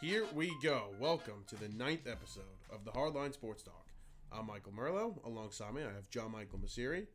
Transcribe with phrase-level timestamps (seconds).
[0.00, 0.88] Here we go.
[1.00, 3.86] Welcome to the ninth episode of the Hardline Sports Talk.
[4.30, 5.24] I'm Michael Merlo.
[5.24, 7.06] Alongside me, I have John Michael Masiri.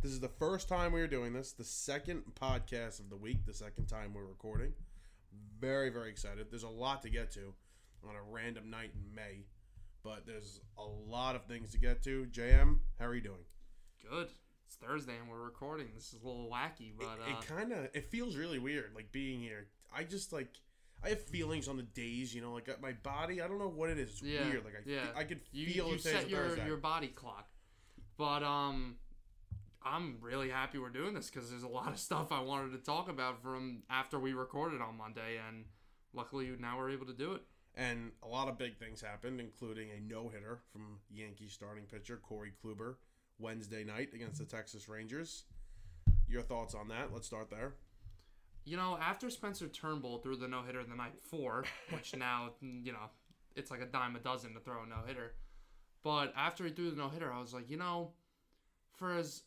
[0.00, 3.44] This is the first time we are doing this, the second podcast of the week,
[3.44, 4.72] the second time we're recording.
[5.60, 6.46] Very, very excited.
[6.50, 7.52] There's a lot to get to
[8.08, 9.44] on a random night in May,
[10.02, 12.26] but there's a lot of things to get to.
[12.32, 13.44] JM, how are you doing?
[14.10, 14.28] Good.
[14.66, 15.88] It's Thursday and we're recording.
[15.94, 19.12] This is a little wacky, but uh, it kind of it feels really weird like
[19.12, 20.48] being here i just like
[21.04, 23.68] i have feelings on the days you know like uh, my body i don't know
[23.68, 25.00] what it is it's yeah, weird like i, yeah.
[25.16, 27.48] I could you, feel you today's set your your body clock.
[28.18, 28.96] But um,
[29.82, 32.78] I'm really happy we're doing this because there's a lot of stuff I wanted to
[32.78, 35.64] talk about from after we recorded on Monday, and
[36.14, 37.42] luckily now we're able to do it.
[37.74, 42.52] and a lot of big things happened including a no-hitter from yankees starting pitcher corey
[42.62, 42.96] kluber
[43.38, 45.44] wednesday night against the texas rangers
[46.28, 47.74] your thoughts on that let's start there
[48.64, 52.92] You know, after Spencer Turnbull threw the no hitter the night before, which now you
[52.92, 53.10] know
[53.54, 55.34] it's like a dime a dozen to throw a no hitter.
[56.02, 58.12] But after he threw the no hitter, I was like, you know,
[58.96, 59.42] for as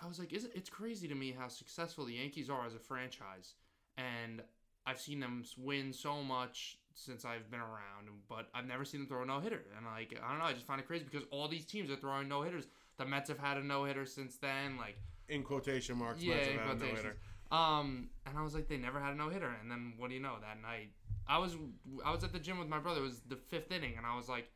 [0.00, 2.74] I was like, is it, it's crazy to me how successful the Yankees are as
[2.74, 3.54] a franchise,
[3.96, 4.42] and
[4.86, 9.08] I've seen them win so much since I've been around, but I've never seen them
[9.08, 9.62] throw a no hitter.
[9.76, 11.96] And like, I don't know, I just find it crazy because all these teams are
[11.96, 12.64] throwing no hitters.
[12.96, 14.76] The Mets have had a no hitter since then.
[14.76, 17.16] Like, in quotation marks yeah, Mets in have had a quotations.
[17.50, 19.54] Um, and I was like, they never had a no hitter.
[19.60, 20.36] And then what do you know?
[20.40, 20.90] That night,
[21.26, 21.56] I was
[22.04, 23.00] I was at the gym with my brother.
[23.00, 24.50] It was the fifth inning, and I was like,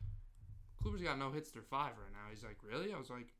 [0.81, 2.29] Kluber's got no hits through five right now.
[2.29, 2.93] He's like, really?
[2.93, 3.33] I was like,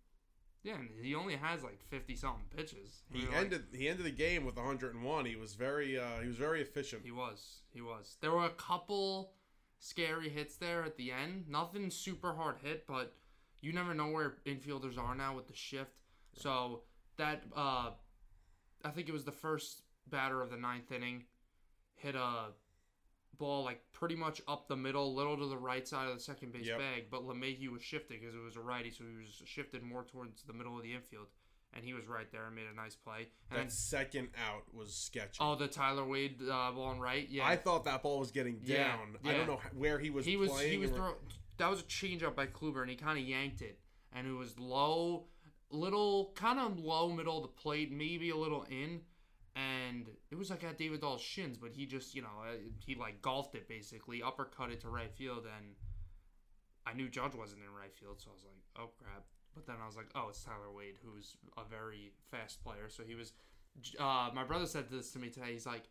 [0.64, 0.76] yeah.
[0.76, 3.02] And he only has like fifty something pitches.
[3.12, 6.22] he We were like- ended he ended the game with 101 he was very uh
[6.22, 7.62] he was very efficient He was.
[7.74, 8.18] He was.
[8.22, 9.34] There were a couple
[9.80, 11.46] scary hits there at the end.
[11.50, 13.14] Nothing super hard hit, but
[13.62, 15.92] you never know where infielders are now with the shift.
[16.34, 16.84] So
[17.18, 17.92] that uh
[18.84, 21.24] I think it was the first batter of the ninth inning
[21.96, 22.48] hit a
[23.38, 26.52] ball like pretty much up the middle, little to the right side of the second
[26.54, 26.78] base Yep.
[26.80, 27.06] bag.
[27.10, 30.44] But LeMahieu was shifting because it was a righty, so he was shifted more towards
[30.44, 31.28] the middle of the infield,
[31.74, 33.30] and he was right there and made a nice play.
[33.50, 37.28] And then, that second out was sketchy oh, the Tyler Wade uh, ball on right,
[37.30, 37.48] yeah.
[37.48, 39.18] I thought that ball was getting Yeah, down.
[39.26, 40.26] I don't know where he was.
[40.26, 41.16] he was playing he was or- throw,
[41.58, 43.80] that was a changeup by Kluber and he kind of yanked it
[44.12, 45.26] and it was low,
[45.76, 49.02] little kind of low middle of the plate, maybe a little in,
[49.56, 52.96] and it was like at David Dahl's shins, but he just you know uh, he
[52.96, 55.76] like golfed it basically, uppercut it to right field, and
[56.86, 59.24] I knew Judge wasn't in right field, so I was like, oh crap.
[59.54, 62.90] But then I was like, oh, it's Tyler Wade, who's a very fast player.
[62.90, 63.34] So he was.
[64.00, 65.54] Uh, my brother said this to me today.
[65.54, 65.84] He's like,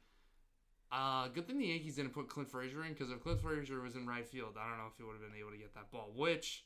[0.92, 3.94] uh, good thing the Yankees didn't put Clint Frazier in because if Clint Frazier was
[3.94, 5.90] in right field, I don't know if he would have been able to get that
[5.90, 6.64] ball, which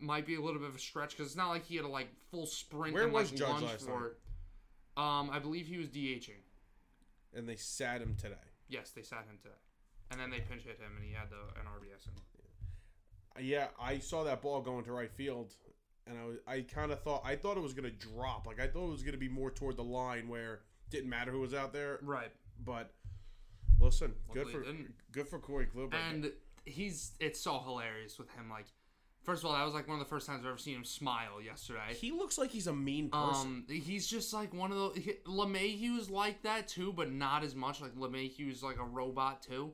[0.00, 1.88] might be a little bit of a stretch because it's not like he had a
[1.88, 4.18] like full sprint Where and was like Judge lunge last for it.
[4.96, 6.42] Um, I believe he was DHing.
[7.34, 8.34] and they sat him today.
[8.68, 9.54] Yes, they sat him today,
[10.10, 12.06] and then they pinch hit him, and he had the an RBS.
[12.06, 13.44] In.
[13.44, 15.54] Yeah, I saw that ball going to right field,
[16.06, 18.46] and I was, I kind of thought I thought it was gonna drop.
[18.46, 20.60] Like I thought it was gonna be more toward the line where it
[20.90, 21.98] didn't matter who was out there.
[22.02, 22.30] Right,
[22.64, 22.92] But
[23.80, 24.64] listen, good for
[25.12, 25.94] good for Corey Kluber.
[25.94, 26.32] and
[26.64, 28.50] he's it's so hilarious with him.
[28.50, 28.66] Like,
[29.22, 30.84] first of all, that was like one of the first times I've ever seen him
[30.84, 31.94] smile yesterday.
[31.94, 33.48] he looks like he's a mean person.
[33.48, 34.96] Um, he's just like one of those.
[34.96, 37.80] He, LeMahieu's like that too, but not as much.
[37.80, 39.72] Like LeMahieu's like a robot too.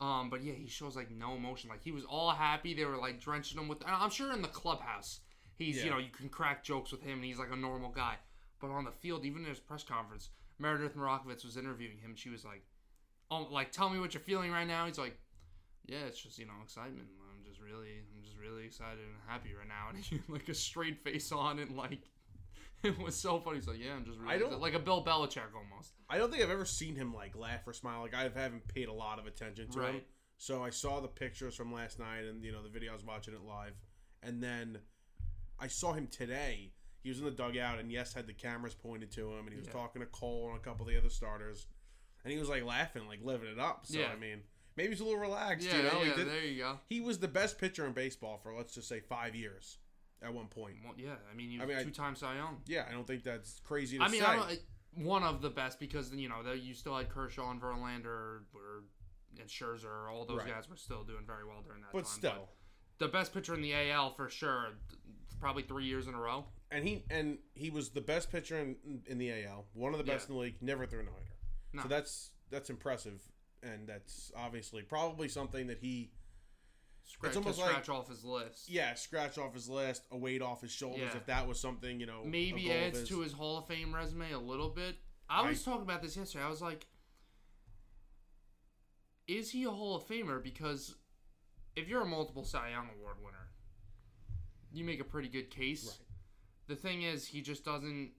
[0.00, 1.70] Um, but yeah, he shows like no emotion.
[1.70, 2.74] Like he was all happy.
[2.74, 3.82] They were like drenching him with.
[3.82, 5.20] and I'm sure in the clubhouse,
[5.56, 5.84] he's Yeah.
[5.84, 8.16] you know you can crack jokes with him and he's like a normal guy.
[8.60, 12.14] But on the field, even in his press conference, Meredith Marakovits was interviewing him.
[12.16, 12.62] She was like,
[13.30, 15.16] "Oh, like tell me what you're feeling right now." He's like,
[15.86, 17.08] "Yeah, it's just you know excitement.
[17.64, 21.02] Really, I'm just really excited and happy right now." And he had, like a straight
[21.04, 22.00] face on and like
[22.82, 23.56] it was so funny.
[23.58, 26.30] He's like, "Yeah, I'm just really I don't- like a Bill Belichick almost." I don't
[26.30, 28.00] think I've ever seen him like laugh or smile.
[28.00, 29.84] Like I haven't paid a lot of attention to him.
[29.94, 30.06] Right.
[30.38, 33.04] So I saw the pictures from last night and you know the video I was
[33.04, 33.74] watching it live,
[34.22, 34.78] and then
[35.60, 36.72] I saw him today.
[37.02, 39.56] He was in the dugout and yes had the cameras pointed to him and he
[39.58, 39.72] was Yeah.
[39.72, 41.66] talking to Cole and a couple of the other starters,
[42.24, 43.86] and he was like laughing, like living it up.
[43.86, 44.08] So Yeah.
[44.12, 44.42] I mean,
[44.76, 45.66] maybe he's a little relaxed.
[45.66, 46.78] Yeah, you know, yeah, he, did, there you go.
[46.88, 49.78] he was the best pitcher in baseball for let's just say five years
[50.22, 50.76] at one point.
[50.84, 52.58] Well, yeah, I mean, you I mean, two times Cy Young.
[52.66, 54.26] Yeah, I don't think that's crazy to I mean, say.
[54.26, 54.58] I don't,
[54.94, 58.04] one of the best because you know you still had Kershaw and Verlander
[58.54, 58.84] or
[59.40, 60.10] and Scherzer.
[60.10, 60.48] All those Right.
[60.48, 62.12] guys were still doing very well during that but time.
[62.12, 62.48] still.
[62.98, 64.68] the best pitcher in the AL for sure.
[65.40, 66.44] Probably three years in a row.
[66.70, 68.76] and he and he was the best pitcher in,
[69.06, 70.32] in the AL, one of the best Yeah.
[70.34, 70.56] in the league.
[70.60, 71.32] Never threw a no hitter.
[71.72, 71.82] No.
[71.82, 73.22] So that's that's impressive,
[73.62, 76.10] and that's obviously probably something that he
[77.04, 78.68] Scratch, almost to like- scratch off his list.
[78.70, 81.00] yeah scratch off his list, a weight off his shoulders.
[81.12, 81.16] Yeah.
[81.16, 83.08] If that was something you know, Maybe adds his.
[83.08, 84.96] to his Hall of Fame resume a little bit.
[85.28, 86.44] I was talking about this yesterday.
[86.44, 86.86] I was like,
[89.26, 90.42] is he a Hall of Famer?
[90.42, 90.94] Because
[91.76, 93.48] if you're a multiple Cy Young Award winner,
[94.72, 95.86] you make a pretty good case.
[95.86, 95.96] Right.
[96.68, 98.12] The thing is, he just doesn't.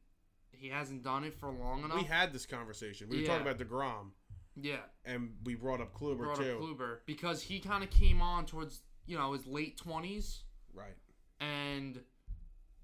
[0.52, 1.98] He hasn't done it for long enough.
[1.98, 3.10] We had this conversation.
[3.10, 4.12] We were talking about Degrom,
[4.56, 6.54] yeah, and we brought up Kluber brought too.
[6.56, 10.96] up Kluber because he kind of came on towards you know his late twenties Right.
[11.40, 12.00] and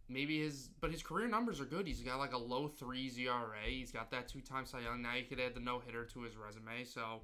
[0.07, 1.87] maybe his but his career numbers are good.
[1.87, 3.55] He's got like a low threes ERA.
[3.67, 5.01] He's got that two time Cy Young.
[5.01, 6.83] Now you could add the no hitter to his resume.
[6.83, 7.21] So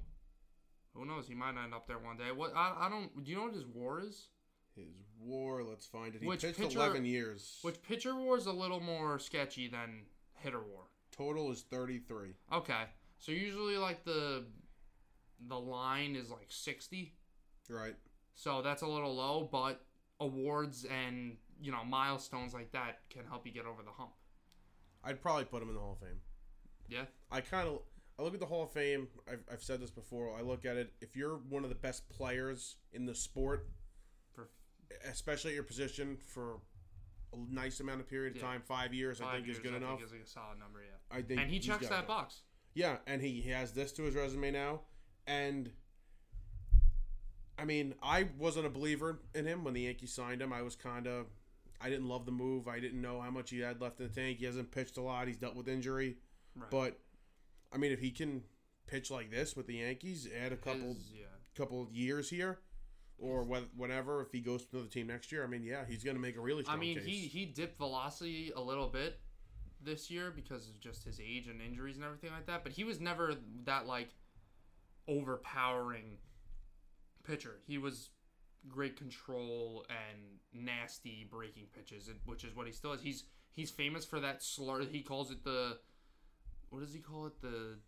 [0.94, 1.28] who knows?
[1.28, 2.32] He might end up there one day.
[2.34, 3.22] What I, I don't.
[3.24, 4.28] Do you know what his WAR is?
[4.74, 4.88] His
[5.20, 5.62] WAR.
[5.62, 6.22] Let's find it.
[6.22, 7.58] He Which pitched pitcher- eleven years.
[7.62, 10.84] Which pitcher WAR is a little more sketchy than hitter WAR.
[11.12, 12.34] total is thirty-three.
[12.52, 12.84] Okay,
[13.26, 14.44] so usually like the
[15.48, 17.14] the line is like sixty.
[17.68, 17.96] Right.
[18.36, 19.84] So that's a little low, but
[20.20, 24.12] awards and you know milestones like that can help you get over the hump.
[25.02, 26.20] I'd probably put him in the Hall of Fame.
[26.88, 27.06] Yeah.
[27.32, 27.80] I kind of
[28.16, 29.08] I look at the Hall of Fame.
[29.28, 30.32] I've, I've said this before.
[30.38, 30.92] I look at it.
[31.00, 33.66] If you're one of the best players in the sport,
[34.34, 34.48] For
[35.10, 36.58] especially at your position for
[37.32, 38.48] a nice amount of period of Yeah.
[38.48, 39.98] time, five years, I think years, is good I enough.
[39.98, 41.16] Think is a solid number, yeah.
[41.16, 42.06] I think And he checks that it.
[42.06, 42.42] box.
[42.76, 44.80] Yeah, and he, he has this to his resume now.
[45.26, 45.70] And
[47.58, 50.52] I mean, I wasn't a believer in him when the Yankees signed him.
[50.52, 51.24] I was kind of
[51.80, 52.68] I didn't love the move.
[52.68, 54.40] I didn't know how much he had left in the tank.
[54.40, 55.26] He hasn't pitched a lot.
[55.26, 56.16] He's dealt with injury.
[56.54, 56.70] Right.
[56.70, 56.98] But
[57.72, 58.42] I mean, if he can
[58.86, 61.24] pitch like this with the Yankees, add a couple His- yeah.
[61.56, 62.58] couple of years here,
[63.18, 63.42] or
[63.74, 66.20] whatever, if he goes to another team next year, I mean, yeah, he's going to
[66.22, 67.06] make a really I mean, case.
[67.06, 69.18] he he dipped velocity a little bit
[69.86, 72.62] this year because of just his age and injuries and everything like that.
[72.62, 73.34] But he was never
[73.64, 74.10] that like
[75.08, 76.18] overpowering
[77.24, 77.60] pitcher.
[77.66, 78.10] He was
[78.68, 83.00] great control and nasty breaking pitches, which is what he still is.
[83.00, 84.82] He's he's famous for that slur.
[84.82, 85.78] He calls it the
[86.68, 87.78] what does he call it the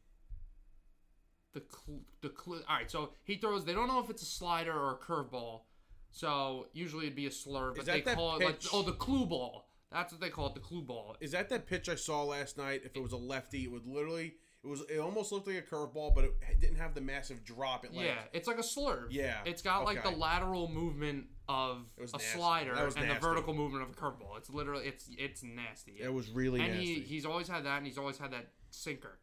[1.54, 2.90] the cl- the cl- all right.
[2.90, 3.64] So he throws.
[3.64, 5.62] They don't know if it's a slider or a curveball.
[6.10, 9.67] So usually it'd be a slur, but they call it like oh the clue ball.
[9.90, 11.16] That's what they call it, the clue ball.
[11.20, 12.82] Is that that pitch I saw last night?
[12.84, 14.34] If it was a lefty, it would literally.
[14.62, 14.82] It was.
[14.90, 17.84] It almost looked like a curveball, but it didn't have the massive drop.
[17.84, 19.06] It Yeah, it's like a slur.
[19.10, 22.18] Yeah, It's got like the lateral movement of a nasty.
[22.18, 24.36] slider and the vertical movement of a curveball.
[24.36, 25.98] It's literally it's it's nasty.
[26.00, 26.94] It was really and nasty.
[26.94, 29.18] he he's always had that, and he's always had that sinker,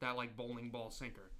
[0.00, 1.30] that like bowling ball sinker,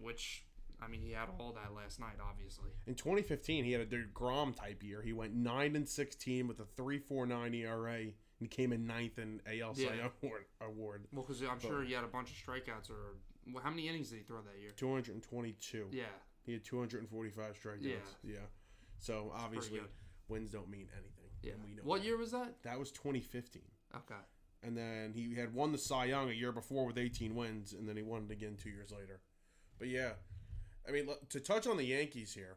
[0.00, 0.46] which
[0.84, 2.70] I mean he had all that last night, obviously.
[2.86, 5.00] In 2015, he had a Degrom type year.
[5.02, 8.06] He went nine and 16 with a 3.49 ERA
[8.40, 9.94] and came in ninth in AL Cy Yeah.
[9.94, 10.44] Young award.
[10.60, 11.06] award.
[11.12, 13.16] Well, because I'm sure he had a bunch of strikeouts or
[13.52, 14.70] well, how many innings did he throw that year?
[14.76, 15.88] 222.
[15.92, 16.04] Yeah,
[16.44, 17.78] He had 245 strikeouts.
[17.82, 17.94] Yeah.
[18.24, 18.36] Yeah.
[18.98, 19.80] So obviously,
[20.28, 21.30] wins don't mean anything.
[21.42, 21.52] yeah.
[21.52, 22.06] and we know What that.
[22.06, 22.62] year was that?
[22.62, 23.62] That was 2015.
[23.96, 24.14] Okay.
[24.64, 27.88] And then he had won the Cy Young a year before with 18 wins, and
[27.88, 29.20] then he won it again two years later.
[29.78, 30.12] But yeah,
[30.86, 32.56] I mean, to touch on the Yankees here,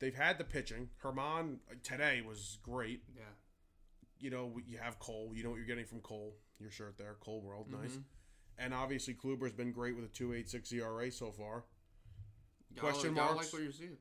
[0.00, 0.88] they've had the pitching.
[1.02, 3.02] Germán uh, today was great.
[3.14, 3.22] Yeah.
[4.18, 5.32] You know, you have Cole.
[5.34, 6.34] You know what you're getting from Cole.
[6.58, 7.92] Your shirt there, Cole World, nice.
[7.96, 8.04] Mhm.
[8.58, 11.64] And obviously, Kluber's been great with a 2.86 ERA so far.
[12.74, 13.46] Gotta- Question gotta marks?
[13.46, 13.98] like what you're seeing.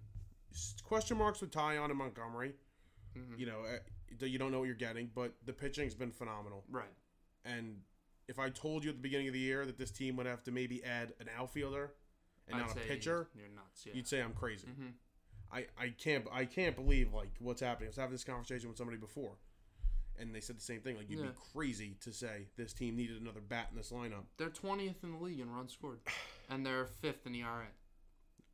[0.83, 2.54] Question marks with Taillon and Montgomery.
[3.15, 3.39] Mhm.
[3.39, 6.63] You know, uh, you don't know what you're getting, but the pitching's been phenomenal.
[6.69, 6.94] Right.
[7.44, 7.84] And
[8.27, 10.43] if I told you at the beginning of the year that this team would have
[10.43, 11.96] to maybe add an outfielder
[12.47, 13.85] and I'd not a pitcher, You're nuts.
[13.85, 13.93] Yeah.
[13.95, 14.67] you'd say I'm crazy.
[14.67, 14.89] hmm
[15.51, 17.88] I, I can't I can't believe like what's happening.
[17.88, 19.33] I was having this conversation with somebody before,
[20.17, 20.97] and they said the same thing.
[20.97, 21.27] Like you'd Yeah.
[21.27, 24.23] be crazy to say this team needed another bat in this lineup.
[24.38, 26.00] They're 20th in the league in runs scored,
[26.50, 27.67] and they're fifth in ERA.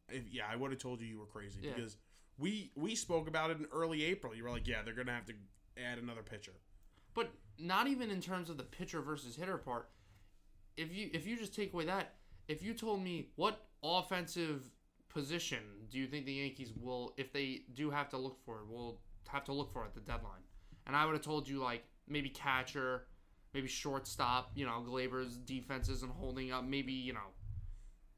[0.09, 1.71] If, yeah, I would have told you you were crazy Yeah.
[1.75, 1.95] because
[2.37, 4.35] we we spoke about it in early April.
[4.35, 5.33] You were like, yeah, they're gonna have to
[5.77, 6.53] add another pitcher.
[7.13, 9.89] But not even in terms of the pitcher versus hitter part.
[10.75, 12.15] If you if you just take away that,
[12.49, 14.63] if you told me what offensive
[15.09, 15.59] position
[15.89, 19.01] do you think the Yankees will, if they do have to look for it, will
[19.27, 20.43] have to look for at the deadline,
[20.87, 23.05] and I would have told you like maybe catcher,
[23.53, 24.51] maybe shortstop.
[24.55, 26.63] You know, Gleyber's defense isn't holding up.
[26.63, 27.33] Maybe you know,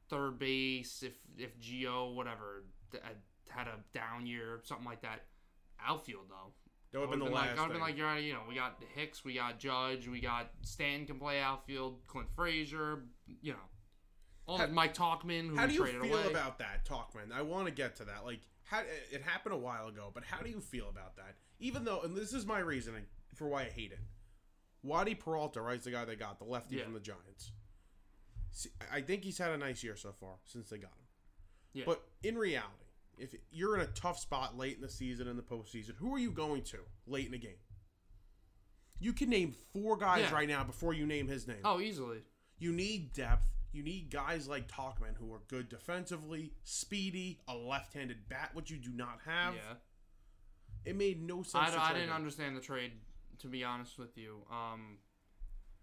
[0.09, 2.97] third base if if Gio whatever uh,
[3.49, 5.23] had a down year, something like that.
[5.83, 6.53] Outfield though,
[6.91, 7.57] That would have been the been last.
[7.57, 10.51] like, I've been like, you're you know, we got Hicks, we got Judge, we got
[10.61, 13.05] Stanton can play outfield, Clint Frazier,
[13.41, 13.59] you know,
[14.57, 16.29] How- Mike Tauchman How do you feel away.
[16.29, 17.31] about that, Tauchman?
[17.33, 18.25] I want to get to that.
[18.25, 18.81] Like, how
[19.11, 21.35] it happened a while ago, but how do you feel about that?
[21.59, 23.03] Even though, and this is my reasoning
[23.35, 23.99] for why I hate it.
[24.85, 26.85] Wandy Peralta, right, is the guy they got, the lefty Yeah.
[26.85, 27.51] from the Giants.
[28.51, 31.05] See, I think he's had a nice year so far since they got him.
[31.73, 31.83] Yeah.
[31.85, 32.85] But in reality,
[33.17, 36.19] if you're in a tough spot late in the season in the postseason, who are
[36.19, 37.59] you going to late in the game?
[38.99, 40.33] You can name four guys Yeah.
[40.33, 41.61] right now before you name his name.
[41.63, 42.23] oh, easily.
[42.59, 43.47] You need depth.
[43.71, 48.77] You need guys like Tauchman who are good defensively, speedy, a left-handed bat, which you
[48.77, 49.55] do not have.
[49.55, 49.73] yeah.
[50.83, 51.69] It made no sense.
[51.69, 52.15] I, to I trade didn't him.
[52.15, 52.91] understand the trade,
[53.39, 54.37] to be honest with you.
[54.51, 54.97] Um,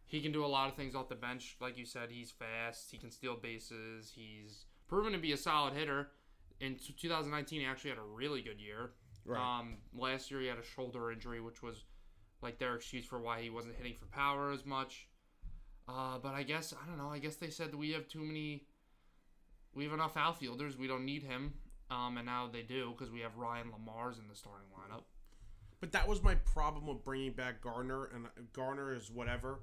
[0.04, 2.08] he can do a lot of things off the bench, like you said.
[2.10, 2.90] He's fast.
[2.90, 4.12] He can steal bases.
[4.14, 6.08] He's proven to be a solid hitter.
[6.60, 8.90] In 2019, he actually had a really good year.
[9.24, 9.60] Right.
[9.60, 11.84] Um, last year he had a shoulder injury, which was
[12.42, 15.06] like their excuse for why he wasn't hitting for power as much.
[15.88, 17.10] Uh, but I guess I don't know.
[17.10, 18.64] I guess they said we have too many.
[19.74, 20.76] We have enough outfielders.
[20.76, 21.54] We don't need him.
[21.90, 25.02] Um, and now they do because we have Ryan LaMarre's in the starting lineup.
[25.80, 29.60] But that was my problem with bringing back Gardner, and Gardner is whatever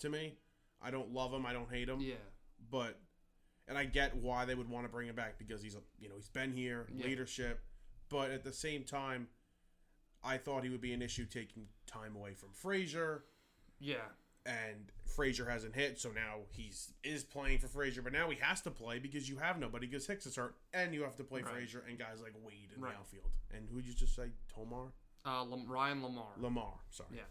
[0.00, 0.34] to me.
[0.82, 1.44] I don't love him.
[1.46, 2.00] I don't hate him.
[2.00, 2.14] Yeah.
[2.70, 2.98] But,
[3.68, 6.08] and I get why they would want to bring him back because he's a you
[6.08, 7.04] know he's been here, Yeah.
[7.06, 7.60] leadership.
[8.08, 9.28] But at the same time,
[10.24, 13.24] I thought he would be an issue taking time away from Frazier,
[13.78, 14.08] Yeah.
[14.46, 18.00] And Frazier hasn't hit, so now he's is playing for Frazier.
[18.00, 20.94] But now he has to play because you have nobody because Hicks is hurt, and
[20.94, 21.52] you have to play Right.
[21.52, 22.92] Frazier and guys like Wade in Right.
[22.94, 23.30] the outfield.
[23.52, 24.30] And who'd you just say?
[24.48, 24.92] Tomar,
[25.26, 26.38] Uh, Lam- Ryan LaMarre.
[26.38, 26.78] LaMarre.
[26.90, 27.16] Sorry.
[27.16, 27.24] Yeah.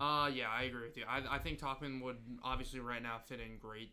[0.00, 1.04] Uh, yeah, I agree with you.
[1.06, 3.92] I, I think Tauchman would obviously right now fit in great.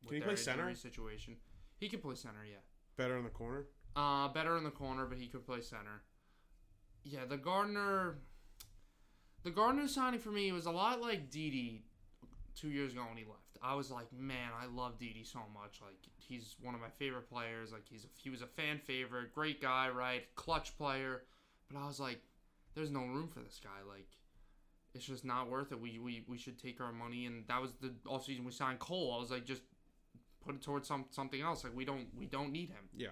[0.00, 0.62] with Can he play center?
[0.68, 1.36] injury Situation.
[1.76, 2.44] He could play center.
[2.46, 2.60] Yeah.
[2.96, 3.66] Better in the corner.
[3.94, 6.02] Uh, better in the corner, but he could play center.
[7.02, 8.18] Yeah, the Gardner.
[9.44, 11.84] The Gardner signing for me was a lot like Didi
[12.56, 13.40] two years ago when he left.
[13.62, 15.80] I was like, man, I love Didi so much.
[15.82, 17.72] Like, he's one of my favorite players.
[17.72, 20.22] Like, he's a, he was a fan favorite, great guy, right?
[20.34, 21.22] Clutch player.
[21.70, 22.20] But I was like,
[22.74, 23.88] there's no room for this guy.
[23.88, 24.08] Like,
[24.94, 25.80] it's just not worth it.
[25.80, 29.14] We we, we should take our money, and that was the offseason we signed Cole.
[29.16, 29.62] I was like, just
[30.44, 31.64] put it towards some something else.
[31.64, 32.88] Like, we don't we don't need him.
[32.96, 33.08] Yeah.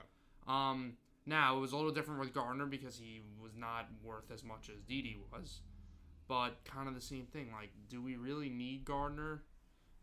[0.47, 0.95] Um,
[1.27, 4.69] now it was a little different with Gardner because he was not worth as much
[4.69, 5.61] as Didi was,
[6.33, 7.49] but kind of the same thing.
[7.53, 9.43] Like, do we really need Gardner?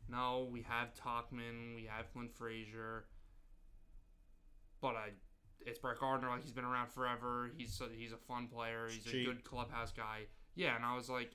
[0.07, 3.05] No, we have Tauchman, we have Clint Frazier,
[4.79, 5.09] but I,
[5.65, 6.29] it's Brett Gardner.
[6.29, 7.49] Like he's been around forever.
[7.57, 8.87] He's a, he's a fun player.
[8.91, 10.27] He's a good clubhouse guy.
[10.53, 11.31] Yeah, and I was like,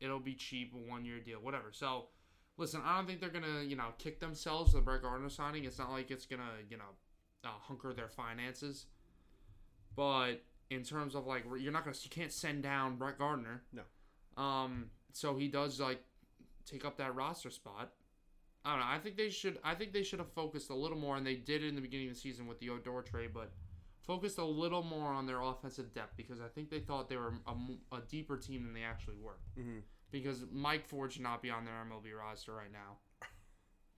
[0.00, 1.70] it'll be cheap, a one year deal, whatever.
[1.70, 2.06] So.
[2.56, 5.64] Listen, I don't think they're gonna, you know, kick themselves the Brett Gardner signing.
[5.64, 6.92] It's not like it's gonna, you know,
[7.42, 8.84] uh, hunker their finances.
[9.96, 13.62] But in terms of like, you're not gonna, you can't send down Brett Gardner.
[13.72, 13.82] No.
[14.42, 14.86] Um.
[15.12, 16.02] So he does like
[16.64, 17.92] take up that roster spot.
[18.64, 18.86] I don't know.
[18.88, 19.58] I think they should.
[19.64, 21.80] I think they should have focused a little more, and they did it in the
[21.80, 23.52] beginning of the season with the Odor trade, but
[24.02, 27.34] focused a little more on their offensive depth because I think they thought they were
[27.92, 29.38] a deeper team than they actually were.
[29.58, 29.78] Mm-hmm.
[30.10, 32.98] Because Mike Ford should not be on their MLB roster right now.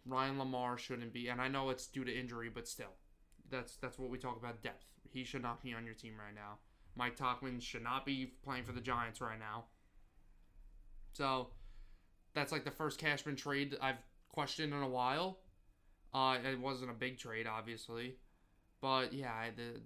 [0.04, 2.94] Ryan LaMarre shouldn't be, and I know it's due to injury, but still,
[3.50, 4.86] that's that's what we talk about depth.
[5.12, 6.58] He should not be on your team right now.
[6.94, 9.64] Mike Tauchman should not be playing for the Giants right now.
[11.12, 11.48] So,
[12.34, 15.38] that's like the first Cashman trade I've questioned in a while.
[16.14, 18.16] Uh, it wasn't a big trade, obviously,
[18.80, 19.80] but yeah, the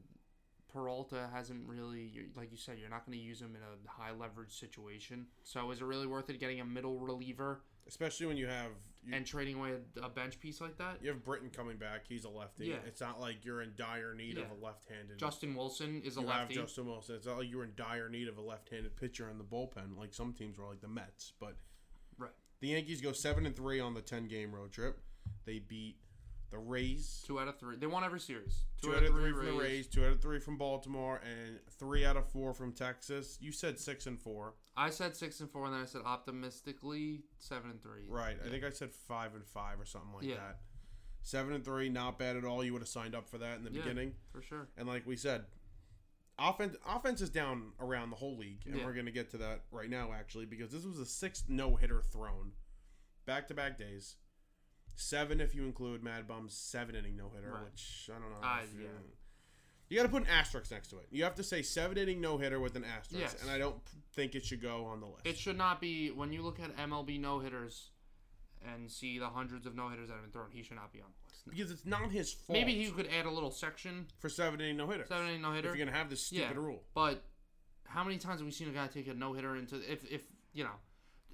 [0.72, 4.12] Peralta hasn't really, like you said, you're not going to use him in a high
[4.12, 5.26] leverage situation.
[5.42, 8.72] So, is it really worth it getting a middle reliever Especially when you have
[9.06, 9.70] you, and trading away
[10.00, 10.98] a, a bench piece like that?
[11.02, 12.02] you have Britton coming back.
[12.08, 12.66] He's a lefty.
[12.66, 12.76] Yeah.
[12.86, 15.18] It's not like you're in dire need of a left-handed.
[15.18, 16.54] Justin Wilson is a you lefty.
[16.56, 17.14] have Justin Wilson.
[17.16, 20.12] It's not like you're in dire need of a left-handed pitcher in the bullpen, like
[20.14, 21.32] some teams were, like the Mets.
[21.40, 21.56] But
[22.18, 22.30] Right.
[22.60, 24.98] the Yankees go seven and three on the ten-game road trip.
[25.44, 25.96] They beat
[26.50, 27.22] the Rays.
[27.26, 27.76] Two out of three.
[27.76, 28.62] They won every series.
[28.82, 32.04] Two, out of three from the Rays, two out of three from Baltimore, and three
[32.04, 33.36] out of four from Texas.
[33.40, 37.24] You said six and four, I said six and four, and then I said optimistically
[37.38, 38.04] seven and three.
[38.08, 38.36] right?
[38.44, 40.36] I think I said five and five or something like Yeah.
[40.36, 40.60] that.
[41.22, 42.62] Seven and three, not bad at all.
[42.62, 43.82] You would have signed up for that in the Yeah.
[43.82, 44.14] beginning.
[44.30, 44.68] for sure.
[44.76, 45.46] And like we said,
[46.38, 48.84] offense offense is down around the whole league, and Yeah.
[48.84, 52.02] we're gonna get to that right now actually because this was the sixth no hitter
[52.02, 52.52] thrown,
[53.24, 54.16] back to back days.
[54.96, 57.64] Seven if you include Mad Bum's seven inning no hitter, Right.
[57.64, 58.40] which I don't know.
[58.42, 58.88] Ah, if you- yeah.
[59.88, 61.06] You got to put an asterisk next to it.
[61.12, 63.42] You have to say seven inning no hitter with an asterisk, Yes.
[63.42, 63.80] and I don't
[64.14, 65.24] think it should go on the list.
[65.26, 67.90] It should not be when you look at MLB no hitters
[68.64, 70.50] and see the hundreds of no hitters that have been thrown.
[70.50, 71.44] He should not be on the list.
[71.48, 72.58] because it's not his fault.
[72.58, 75.06] Maybe he could add a little section for seven inning no hitter.
[75.06, 75.68] seven inning no hitter.
[75.70, 76.60] If you're gonna have this stupid Yeah.
[76.60, 77.22] rule, But
[77.84, 80.22] how many times have we seen a guy take a no hitter into if if
[80.52, 80.74] you know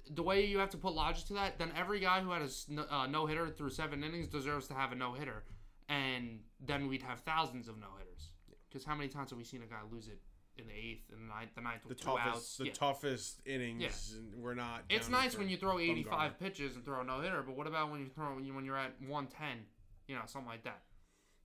[0.09, 1.57] the way you have to put logic to that?
[1.57, 4.91] Then every guy who had a uh, no hitter through seven innings deserves to have
[4.91, 5.43] a no hitter,
[5.89, 8.29] and then we'd have thousands of no hitters.
[8.69, 10.19] Because how many times have we seen a guy lose it
[10.57, 12.57] in the eighth and the ninth, the ninth the two toughest, outs?
[12.57, 12.73] the Yeah.
[12.73, 13.81] toughest innings.
[14.13, 14.19] Yeah.
[14.19, 14.83] and We're not.
[14.89, 17.91] It's nice when you throw 85 pitches and throw a no hitter, but what about
[17.91, 19.65] when you throw when you're at 110?
[20.07, 20.81] You know, something like that.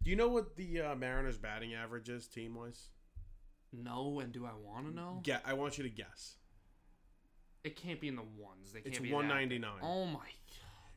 [0.03, 2.88] Do you know what the uh, Mariners' batting average is team wise?
[3.73, 5.21] No, and do I want to know?
[5.23, 5.43] Get.
[5.45, 6.37] I want you to guess.
[7.65, 8.73] It can't be in the ones.
[8.73, 9.81] They can't It's be one that- ninety nine.
[9.83, 10.12] Oh my!
[10.21, 10.25] God.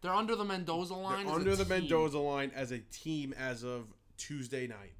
[0.01, 1.25] They're under the Mendoza line.
[1.25, 1.69] They're as a under the team.
[1.69, 3.87] Mendoza line as a team as of
[4.17, 4.93] Tuesday night.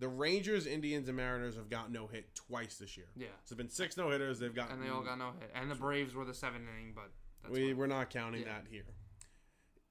[0.00, 3.06] The Rangers, Indians, and Mariners have got no hit twice this year.
[3.16, 4.40] Yeah, So it's been six no hitters.
[4.40, 5.50] They've got and they all got no hit.
[5.54, 7.10] And the Braves were the seven inning, but
[7.42, 7.76] that's we fine.
[7.76, 8.54] we're not counting Yeah.
[8.54, 8.86] that here.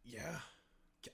[0.04, 0.40] Yeah,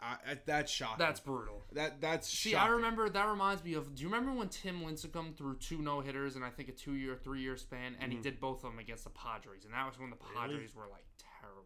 [0.01, 0.98] I, I, that's shocking.
[1.00, 1.63] that's brutal.
[1.74, 2.69] that that's See, shocking.
[2.72, 3.96] I remember that reminds me of.
[3.96, 6.93] Do you remember when Tim Lincecum threw two no hitters in I think a two
[6.93, 9.86] year, three year span, and he did both of them against the Padres, and that
[9.88, 10.41] was when the Mm-hmm.
[10.41, 10.53] Really?
[10.55, 11.05] Padres were like
[11.41, 11.65] terrible.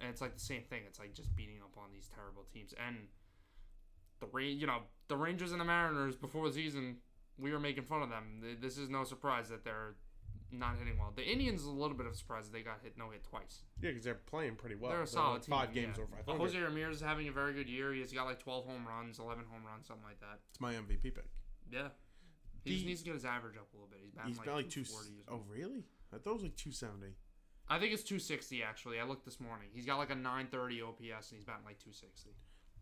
[0.00, 0.82] And it's like the same thing.
[0.86, 2.96] It's like just beating up on these terrible teams, and
[4.20, 4.58] the rain.
[4.58, 6.96] You know, the Rangers and the Mariners before the season,
[7.38, 8.42] we were making fun of them.
[8.60, 9.94] This is no surprise that they're
[10.50, 11.12] not hitting well.
[11.14, 13.62] The Indians is a little bit of a surprise they got hit no hit twice.
[13.80, 14.90] Yeah, because they're playing pretty well.
[14.90, 15.50] They're a won solid team.
[15.50, 16.04] Five games yeah.
[16.04, 16.38] over five Uh.
[16.38, 17.92] Jose Ramirez is having a very good year.
[17.92, 20.40] He's got like 12 home runs, 11 home runs, something like that.
[20.50, 21.26] It's my MVP pick.
[21.70, 21.88] Yeah.
[22.64, 24.00] He just needs to get his average up a little bit.
[24.02, 25.84] He's batting He's like, like 240 Oh, really?
[26.12, 27.14] I thought it was like two seventy.
[27.68, 28.98] I think it's 260 actually.
[28.98, 29.68] I looked this morning.
[29.72, 32.30] He's got like a 930 OPS and he's batting like 260.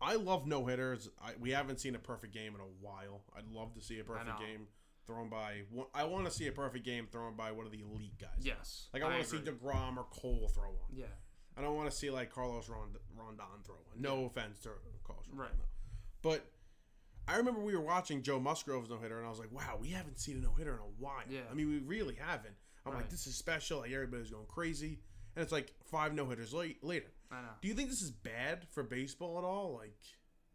[0.01, 1.09] I love no hitters.
[1.21, 3.23] I, we haven't seen a perfect game in a while.
[3.35, 4.67] I'd love to see a perfect game
[5.07, 5.63] thrown by.
[5.71, 8.29] one- I want to see a perfect game thrown by one of the elite guys.
[8.41, 8.89] Yes.
[8.93, 9.37] Like I want to see.
[9.37, 10.91] Degrom or Cole throw one.
[10.93, 11.05] Yeah.
[11.57, 13.99] I don't want to see like Carlos Rond- Rondon throw one.
[13.99, 14.69] No offense to
[15.03, 15.67] Carlos Rondon, Right.
[16.21, 16.45] but
[17.27, 19.89] I remember we were watching Joe Musgrove's no hitter, and I was like, "Wow, we
[19.89, 21.41] haven't seen a no hitter in a while." Yeah.
[21.49, 22.53] I mean, we really haven't.
[22.85, 24.99] I'm like, "This is special." Like everybody's going crazy,
[25.35, 27.11] and it's like five no hitters late later.
[27.31, 27.49] I know.
[27.61, 29.73] Do you think this is bad for baseball at all?
[29.75, 29.97] Like,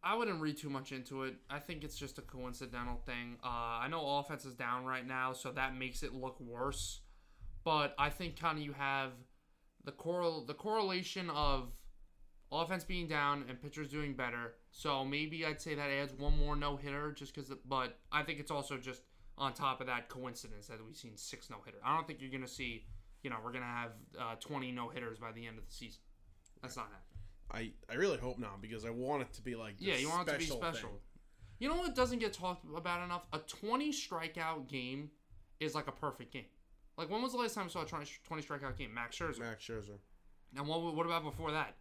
[0.04, 1.37] I wouldn't read too much into it.
[1.49, 3.37] I think it's just a coincidental thing.
[3.42, 3.47] Uh,
[3.80, 7.00] I know offense is down right now, so that makes it look worse.
[7.64, 9.12] But I think kind of you have
[9.85, 11.73] the correl the correlation of
[12.50, 14.54] offense being down and pitchers doing better.
[14.73, 17.52] So maybe I'd say that adds one more no hitter just because.
[17.64, 19.02] But I think it's also just
[19.38, 21.78] on top of that coincidence that we've seen six no hitter.
[21.85, 22.87] I don't think you're gonna see.
[23.23, 26.00] You know, we're gonna have uh, 20 no hitters by the end of the season.
[26.61, 27.12] That's not happening.
[27.52, 30.08] I I really hope not because I want it to be like this Yeah, you
[30.08, 30.99] want it to be special thing.
[31.58, 33.26] You know what doesn't get talked about enough?
[33.32, 35.10] A 20 strikeout game
[35.60, 36.47] is like a perfect game.
[36.97, 38.93] Like when was the last time I saw a 20, 20 strikeout game?
[38.93, 39.41] Max Scherzer.
[39.41, 39.99] Max Scherzer.
[40.56, 41.76] And what what about before that?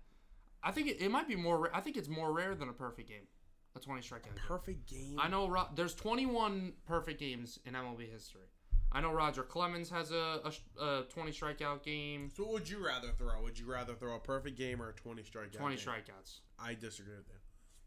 [0.63, 1.75] I think it, it might be more.
[1.75, 3.27] I think it's more rare than a perfect game.
[3.75, 4.34] A 20 strikeout game.
[4.47, 5.17] Perfect game.
[5.17, 8.49] I know there's 21 perfect games in MLB history.
[8.93, 10.41] I know Roger Clemens has a,
[10.80, 12.30] a, a 20 strikeout game.
[12.36, 13.41] So what would you rather throw?
[13.41, 15.86] Would you rather throw a perfect game or a 20 strikeout 20 game?
[15.86, 16.39] strikeouts.
[16.60, 17.36] I disagree with you.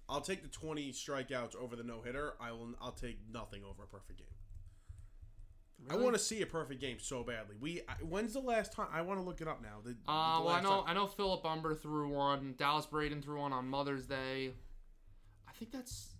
[0.09, 2.35] I'll take the 20 strikeouts over the no hitter.
[2.40, 2.71] I will.
[2.81, 4.29] I'll take nothing over a perfect game.
[5.90, 7.57] I want to see a perfect game so badly.
[7.61, 7.83] We.
[7.88, 8.87] I, when's the last time?
[8.93, 9.81] I want to look it up now.
[9.85, 12.55] The, Uh, the well, I know time- I know Philip Humber threw one.
[12.57, 14.53] Dallas Braden threw one on Mother's Day.
[15.47, 16.13] I think that's.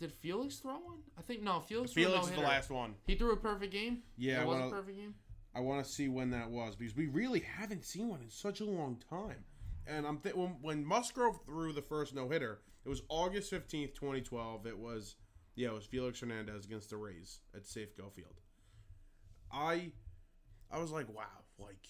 [0.00, 0.98] Did Felix throw one?
[1.18, 1.60] I think no.
[1.60, 1.92] Felix.
[1.92, 2.94] threw Felix is the last one.
[3.06, 3.98] He threw a perfect game.
[4.16, 5.14] Yeah, it I was a perfect game.
[5.54, 8.60] I want to see when that was because we really haven't seen one in such
[8.60, 9.44] a long time.
[9.86, 13.92] And I'm th- when, when Musgrove threw the first no hitter, it was August fifteenth,
[13.94, 14.66] twenty twelve.
[14.66, 15.16] It was
[15.54, 18.40] yeah, it was Felix Hernandez against the Rays at Safeco Field.
[19.52, 19.92] I
[20.70, 21.24] I was like, wow,
[21.58, 21.88] like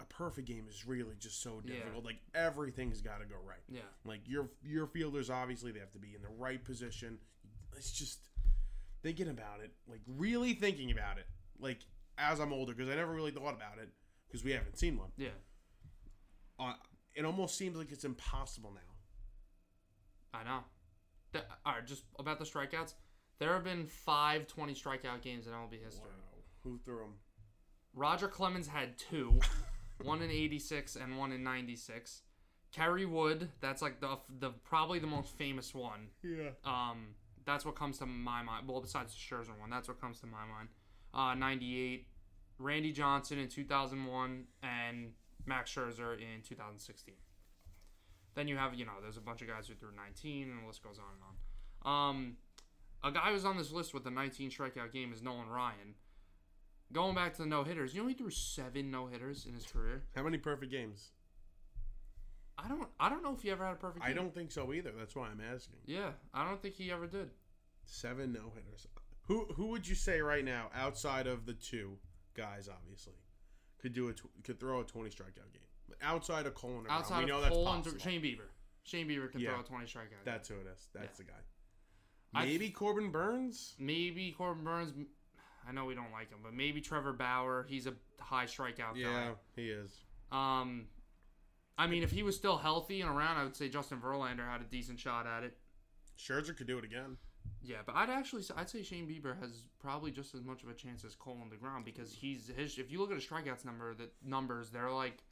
[0.00, 1.76] a perfect game is really just so Yeah.
[1.76, 2.04] difficult.
[2.04, 3.62] Like everything's got to go right.
[3.68, 3.80] Yeah.
[4.04, 7.18] Like your your fielders obviously they have to be in the right position.
[7.76, 8.18] It's just
[9.02, 11.26] thinking about it, like really thinking about it,
[11.58, 11.78] like
[12.18, 13.88] as I'm older because I never really thought about it
[14.26, 15.10] because we haven't seen one.
[15.16, 15.28] Yeah.
[16.58, 16.72] Uh,
[17.14, 20.38] it almost seems like it's impossible now.
[20.38, 20.60] I know.
[21.66, 22.94] All right, just about the strikeouts.
[23.38, 26.08] There have been five 20 strikeout games in MLB history.
[26.08, 27.14] Wow, who threw them?
[27.94, 29.38] Roger Clemens had two,
[30.02, 32.22] one in '86 and one in '96.
[32.72, 36.08] Kerry Wood, that's like the the probably the most famous one.
[36.22, 37.08] Yeah, Um,
[37.46, 38.68] that's what comes to my mind.
[38.68, 40.68] Well, besides the Scherzer one, that's what comes to my mind.
[41.14, 42.06] Uh, '98,
[42.58, 45.12] Randy Johnson in 2001, and
[45.46, 47.14] Max Scherzer in 2016.
[48.34, 50.66] Then you have, you know, there's a bunch of guys who threw 19, and the
[50.66, 52.10] list goes on and on.
[52.10, 52.36] Um,
[53.02, 55.94] a guy who's on this list with the 19 strikeout game is Nolan Ryan.
[56.92, 59.66] Going back to the no hitters, you know he threw seven no hitters in his
[59.66, 60.02] career.
[60.14, 61.10] how many perfect games?
[62.58, 64.04] I don't, I don't know if he ever had a perfect.
[64.04, 64.16] I game.
[64.16, 64.92] don't think so either.
[64.96, 65.76] That's why I'm asking.
[65.86, 67.30] Yeah, I don't think he ever did.
[67.84, 68.86] Seven no hitters.
[69.28, 71.98] Who who would you say right now, outside of the two
[72.34, 73.14] guys, obviously,
[73.80, 75.96] could do a tw- could throw a 20 strikeout game?
[76.02, 78.00] Outside of Cole and Outside we know of that's Cole and.
[78.00, 78.48] Shane Bieber,
[78.84, 79.50] Shane Bieber can Yeah.
[79.52, 80.10] throw a 20 strikeout.
[80.10, 80.18] game.
[80.24, 80.88] That's who it is.
[80.94, 81.32] That's the guy.
[82.34, 83.74] I- Maybe Corbin Burnes.
[83.78, 84.92] Maybe Corbin Burnes.
[85.68, 87.66] I know we don't like him, but maybe Trevor Bauer.
[87.68, 88.96] He's a high strikeout guy.
[88.96, 90.04] Yeah, he is.
[90.32, 90.86] Um,
[91.78, 94.60] I mean, if he was still healthy and around, I would say Justin Verlander had
[94.60, 95.56] a decent shot at it.
[96.18, 97.18] Scherzer could do it again.
[97.62, 100.74] Yeah, but I'd actually I'd say Shane Bieber has probably just as much of a
[100.74, 102.78] chance as Cole on the ground because he's his.
[102.78, 105.22] If you look at his strikeouts number, the numbers they're like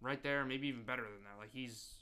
[0.00, 1.38] right there, maybe even better than that.
[1.38, 1.94] Like he's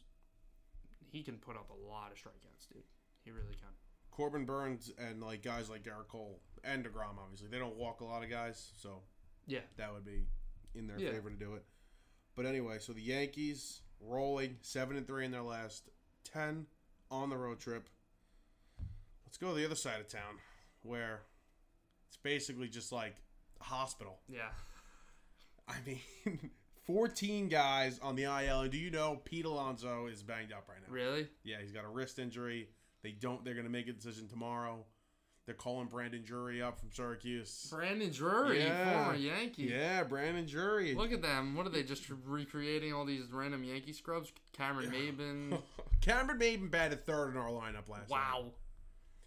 [1.10, 2.82] he can put up a lot of strikeouts, dude.
[3.24, 3.70] He really can.
[4.10, 8.04] Corbin Burnes and like guys like Gerrit Cole and Degrom, obviously they don't walk a
[8.04, 9.02] lot of guys, so
[9.46, 9.60] Yeah.
[9.76, 10.26] that would be
[10.74, 11.10] in their Yeah.
[11.12, 11.64] favor to do it.
[12.36, 15.88] But anyway, so the Yankees rolling seven and three in their last
[16.24, 16.66] ten
[17.10, 17.88] on the road trip.
[19.24, 20.38] Let's go to the other side of town,
[20.82, 21.22] where
[22.08, 23.16] it's basically just like
[23.60, 24.18] a hospital.
[24.28, 24.50] Yeah.
[25.68, 26.50] I mean,
[26.86, 30.78] fourteen guys on the IL, and do you know Pete Alonso is banged up right
[30.86, 30.92] now?
[30.92, 31.28] Really?
[31.44, 32.68] Yeah, he's got a wrist injury.
[33.02, 33.44] They don't.
[33.44, 34.84] They're gonna make a decision tomorrow.
[35.46, 37.68] They're calling Brandon Drury up from Syracuse.
[37.70, 39.02] Brandon Drury, Yeah.
[39.04, 39.64] former Yankee.
[39.64, 40.94] Yeah, Brandon Drury.
[40.94, 41.54] Look at them.
[41.54, 44.32] What are they just recreating all these random Yankee scrubs?
[44.54, 45.60] Cameron Maybin.
[46.00, 48.10] Cameron Maybin batted third in our lineup last night.
[48.10, 48.52] Wow.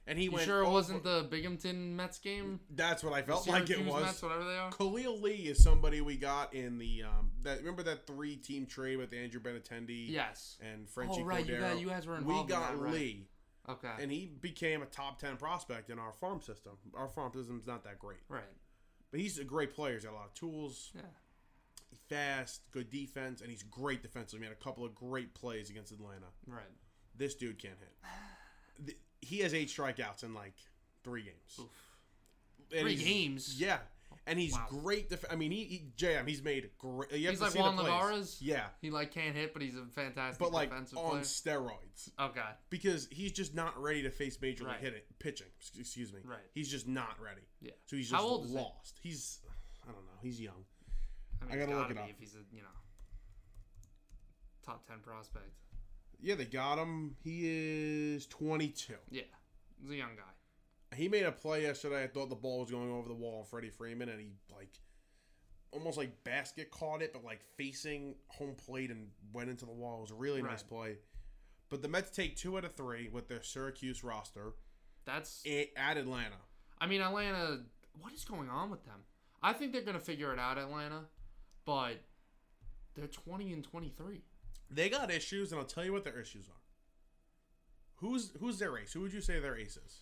[0.07, 2.61] And he You went sure it over- wasn't the Binghamton Mets game?
[2.73, 4.01] That's what I felt like it was.
[4.03, 4.71] Mets, whatever they are.
[4.71, 8.95] Khalil Lee is somebody we got in the um that remember that three team trade
[8.97, 10.57] with Andrew Benintendi Yes.
[10.61, 11.59] and Franchy Oh right, you Cordero?
[11.59, 12.49] guys, you guys were involved.
[12.49, 12.93] we got in that, right.
[12.93, 13.27] Lee,
[13.69, 13.91] Okay.
[13.99, 16.73] and he became a top ten prospect in our farm system.
[16.95, 18.41] Our farm system's not that great, right.
[19.11, 19.93] but he's a great player.
[19.95, 21.01] He's got a lot of tools, Yeah.
[22.09, 24.45] fast, good defense, and he's great defensively.
[24.45, 26.27] He had a couple of great plays against Atlanta.
[26.45, 26.63] Right.
[27.15, 28.97] This dude can't hit.
[29.21, 30.53] He has eight strikeouts in like
[31.03, 31.59] three games.
[32.69, 33.59] Three games.
[33.59, 33.79] Yeah,
[34.27, 34.67] and he's Wow.
[34.69, 35.09] great.
[35.09, 36.27] Def- I mean, he, he JM.
[36.27, 37.11] He's made great.
[37.13, 37.87] You have He's like Juan plays.
[37.89, 38.37] Lagares?
[38.41, 41.21] Yeah, He like can't hit, but he's a fantastic but like defensive on player.
[41.23, 42.41] steroids Okay.
[42.69, 44.81] because he's just not ready to face major league Right.
[44.81, 45.47] hitting pitching.
[45.79, 46.19] Excuse me.
[46.23, 46.37] Right.
[46.53, 47.41] He's just not ready.
[47.61, 47.71] Yeah.
[47.85, 48.57] So he's How just old is he?
[48.57, 48.99] lost.
[49.01, 49.39] He's
[49.83, 50.19] I don't know.
[50.21, 50.65] He's young.
[51.41, 52.09] I, mean, I gotta look it up.
[52.09, 52.67] If he's a you know
[54.65, 55.49] top ten prospect.
[56.19, 57.15] Yeah, they got him.
[57.23, 57.41] He
[58.15, 58.95] is 22.
[59.11, 59.21] Yeah.
[59.79, 60.23] He's a young guy.
[60.95, 62.03] He made a play yesterday.
[62.03, 64.79] I thought the ball was going over the wall on Freddie Freeman, and he like
[65.71, 69.99] almost like basket caught it, but like facing home plate and went into the wall.
[69.99, 70.97] It was a really nice play.
[71.69, 74.53] But the Mets take two out of three with their Syracuse roster
[75.05, 75.43] That's.
[75.75, 76.37] at Atlanta.
[76.79, 77.59] I mean, Atlanta.
[77.99, 78.99] What is going on with them?
[79.41, 81.05] I think they're gonna figure it out, Atlanta,
[81.65, 82.01] but
[82.95, 84.21] they're twenty and twenty three.
[84.69, 86.61] They got issues, and I'll tell you what their issues are.
[87.95, 88.93] Who's who's their ace?
[88.93, 90.01] Who would you say their ace is?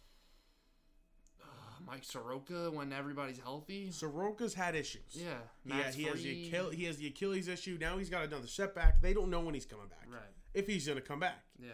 [1.85, 3.89] Mike Soroka when everybody's healthy.
[3.91, 5.03] Soroka's had issues.
[5.11, 5.25] Yeah.
[5.63, 6.53] Yeah, Max he has the Fried.
[6.53, 7.77] Achilles, he has the Achilles issue.
[7.79, 9.01] Now he's got another setback.
[9.01, 10.07] They don't know when he's coming back.
[10.07, 10.21] Right.
[10.53, 11.43] If he's going to come back.
[11.61, 11.69] Yeah.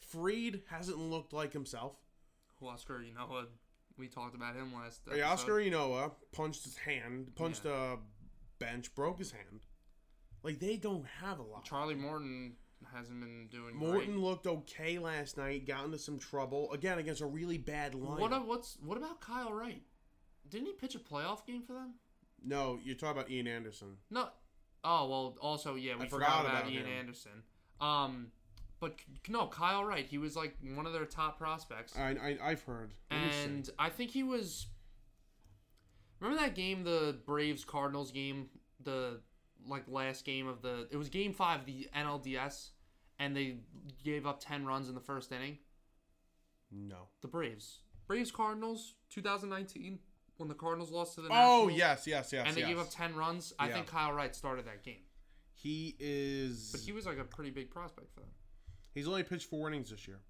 [0.00, 1.96] Fried hasn't looked like himself.
[2.62, 3.50] Huascar, you know what?
[3.96, 5.00] We talked about him last.
[5.10, 5.48] Hey, episode.
[5.48, 7.98] Huascar Ynoa punched his hand, punched a
[8.58, 9.66] bench, broke his hand.
[10.42, 11.64] Like they don't have a lot.
[11.64, 12.52] Charlie Morton
[12.94, 14.16] hasn't been doing Morton great.
[14.18, 15.66] looked okay last night.
[15.66, 18.20] Got into some trouble again against a really bad line.
[18.20, 19.82] What what's what about Kyle Wright?
[20.48, 21.94] Didn't he pitch a playoff game for them?
[22.44, 23.96] no, you're talking about Ian Anderson.
[24.10, 24.28] No.
[24.84, 25.36] Oh well.
[25.40, 26.92] Also, yeah, we I forgot, forgot about, about Ian him.
[27.00, 27.42] Anderson.
[27.80, 28.28] Um,
[28.80, 28.94] but
[29.28, 30.06] no, Kyle Wright.
[30.06, 32.94] He was like one of their top prospects, I, I I've heard.
[33.10, 34.66] Let and I think he was.
[36.20, 38.48] Remember that game, the Braves Cardinals game,
[38.82, 39.20] the
[39.66, 40.86] like last game of the.
[40.90, 42.70] It was Game Five, of the NLDS,
[43.18, 43.58] and they
[44.04, 45.58] gave up ten runs in the first inning.
[46.70, 47.08] no.
[47.22, 49.98] The Braves, Braves Cardinals, 2019,
[50.36, 51.28] when the Cardinals lost to the.
[51.28, 51.62] Oh, Nationals.
[51.64, 52.44] Oh yes, yes, yes.
[52.46, 52.68] And they yes.
[52.70, 53.52] gave up 10 runs.
[53.58, 53.74] I Yeah.
[53.74, 55.02] think Kyle Wright started that game.
[55.54, 56.70] He is.
[56.72, 58.30] But he was like a pretty big prospect for them.
[58.94, 60.20] he's only pitched four innings this year.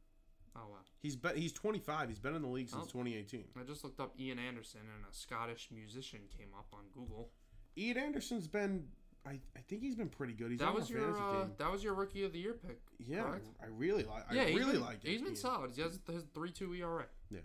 [0.57, 0.77] Oh, wow.
[1.01, 2.09] He's been he's 25.
[2.09, 2.87] He's been in the league since Oh.
[2.87, 3.45] 2018.
[3.59, 7.31] I just looked up Ian Anderson and a Scottish musician came up on Google.
[7.77, 8.89] Ian Anderson's been.
[9.29, 10.51] I, I think he's been pretty good.
[10.51, 12.79] He's that was your uh, that was your rookie of the year pick.
[12.99, 13.47] Yeah, correct?
[13.63, 14.25] I really like.
[14.31, 15.03] I yeah, he's really been, like.
[15.05, 15.37] He's been Ian.
[15.37, 15.71] solid.
[15.75, 17.05] He has his three two ERA.
[17.31, 17.41] Yeah,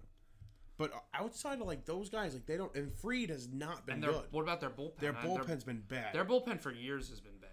[0.78, 2.74] but outside of like those guys, like they don't.
[2.76, 4.24] And Fried has not been And good.
[4.32, 4.98] what about their bullpen?
[5.00, 6.14] Their Uh, bullpen's been bad.
[6.16, 7.50] Their, bullpen for years has been bad.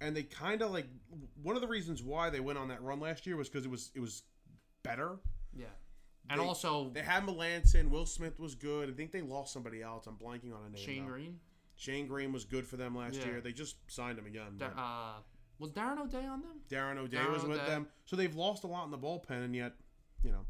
[0.00, 0.86] and they kind of like
[1.42, 3.70] one of the reasons why they went on that run last year was because it
[3.70, 4.22] was it was
[4.84, 5.18] better.
[5.54, 5.66] Yeah.
[6.30, 7.88] And They- also They had Melancon.
[7.90, 8.88] Will Smith was good.
[8.88, 10.06] I think they lost somebody else.
[10.06, 10.76] I'm blanking on a name.
[10.84, 11.12] Shane though.
[11.12, 11.40] Greene.
[11.82, 13.26] Shane Greene was good for them last Yeah.
[13.26, 13.40] year.
[13.40, 14.56] They just signed him again.
[14.56, 15.20] Da- uh,
[15.58, 16.60] was Darren O'Day on them?
[16.68, 19.54] Darren O'Day Darren was with them, so they've lost a lot in the bullpen, and
[19.56, 19.72] yet,
[20.22, 20.46] you know,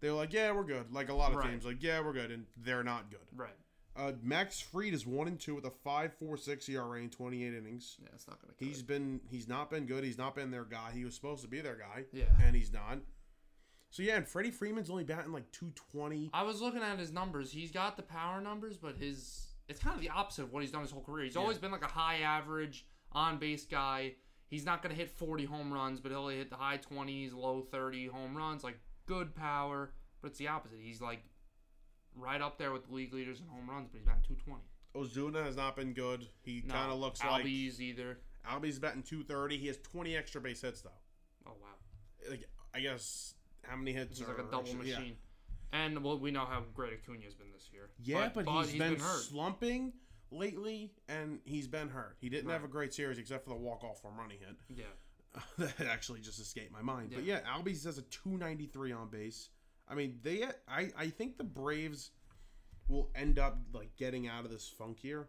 [0.00, 1.50] they were like, "Yeah, we're good." Like a lot of Right.
[1.50, 3.24] teams, like, "Yeah, we're good," and they're not good.
[3.32, 3.54] Right.
[3.94, 7.54] Uh, Max Fried is one and two with a five four six ERA in 28
[7.54, 7.98] innings.
[8.02, 8.54] Yeah, it's not gonna.
[8.58, 8.86] He's it.
[8.88, 10.02] been he's not been good.
[10.02, 10.90] He's not been their guy.
[10.90, 12.34] He was supposed to be their guy, Yeah.
[12.42, 12.98] and he's not.
[13.90, 16.30] So yeah, and Freddie Freeman's only batting like 220.
[16.32, 17.52] I was looking at his numbers.
[17.52, 20.72] He's got the power numbers, but his it's kind of the opposite of what he's
[20.72, 21.24] done his whole career.
[21.24, 21.40] He's Yeah.
[21.40, 24.16] always been like a high average on base guy.
[24.48, 28.06] He's not gonna hit 40 home runs, but he'll hit the high 20s, low 30
[28.08, 29.94] home runs, like good power.
[30.20, 30.78] But it's the opposite.
[30.80, 31.22] He's like
[32.14, 34.62] right up there with the league leaders in home runs, but he's batting 220.
[34.94, 36.28] Ozuna has not been good.
[36.42, 38.20] He No, kind of looks like Albies either.
[38.46, 39.56] Albies batting 230.
[39.56, 40.90] He has 20 extra base hits though.
[41.46, 41.68] Oh wow.
[42.28, 42.44] Like
[42.74, 44.18] I guess how many hits?
[44.18, 45.14] He's like a are double actually- yeah.
[45.72, 47.90] And well, we know how great Acuna's been this year.
[48.02, 49.22] Yeah, but, he's he's been, hurt.
[49.22, 49.92] slumping
[50.30, 52.16] lately, and he's been hurt.
[52.20, 54.56] He didn't have a great series except for the walk off home run he hit.
[54.68, 54.84] Yeah.
[55.58, 57.12] that actually just escaped my mind.
[57.14, 59.48] But yeah, Albies has a 293 on base.
[59.88, 62.10] I mean, they I I think the Braves
[62.88, 65.28] will end up like getting out of this funk here.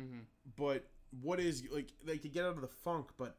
[0.00, 0.20] Mm-hmm.
[0.56, 0.88] But
[1.20, 3.36] what is like they could get out of the funk, but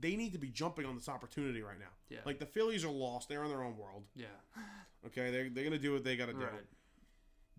[0.00, 1.86] they need to be jumping on this opportunity right now.
[2.08, 2.18] Yeah.
[2.24, 4.04] Like the Phillies are lost; they're in their own world.
[4.14, 4.26] Yeah.
[5.06, 6.40] Okay, they're, they're gonna do what they got to do.
[6.40, 6.50] Right.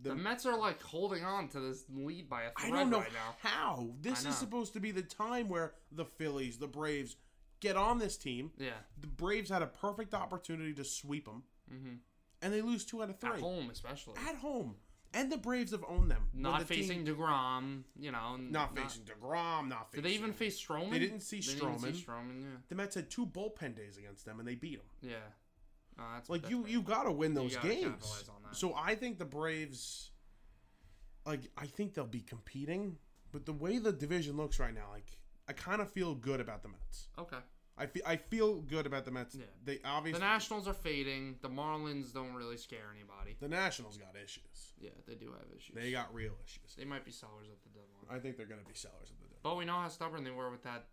[0.04, 3.00] The- The, Mets are like holding on to this lead by a thread don't know
[3.00, 3.36] right now.
[3.50, 7.16] how this I is supposed to be the time where the Phillies, the Braves,
[7.62, 8.52] get on this team.
[8.58, 8.72] Yeah.
[9.00, 11.94] The Braves had a perfect opportunity to sweep them, Mm-hmm.
[12.42, 14.16] and they lose two out of three At home, especially.
[14.28, 14.76] At home.
[15.14, 16.28] And the Braves have owned them.
[16.34, 18.36] Not the team- facing Degrom, you know.
[18.36, 20.04] n- not facing Degrom, not facing.
[20.04, 20.92] Did they even face Stroman?
[20.92, 22.42] They didn't see They didn't see Stroman.
[22.44, 22.48] Yeah.
[22.70, 24.88] The Mets had two bullpen days against them, and they beat them.
[25.02, 25.16] Yeah.
[25.98, 27.84] No, that's Like that's you, you got to win those games.
[27.84, 28.56] capitalize on that.
[28.56, 30.12] So I think the Braves,
[31.26, 32.98] like I think they'll be competing,
[33.32, 35.18] but the way the division looks right now, like
[35.48, 37.08] I kind of feel good about the Mets.
[37.18, 37.38] Okay.
[37.80, 39.36] I feel I feel good about the Mets.
[39.36, 39.46] Yeah.
[39.64, 41.38] They obviously The Nationals are fading.
[41.42, 43.38] The Marlins don't really scare anybody.
[43.40, 44.74] the Nationals got issues.
[44.80, 45.76] Yeah, they do have issues.
[45.76, 46.76] They got real issues.
[46.78, 48.16] They might be sellers at the deadline.
[48.16, 49.40] I think they're going to be sellers at the deadline.
[49.44, 50.88] But we know how stubborn they were with that.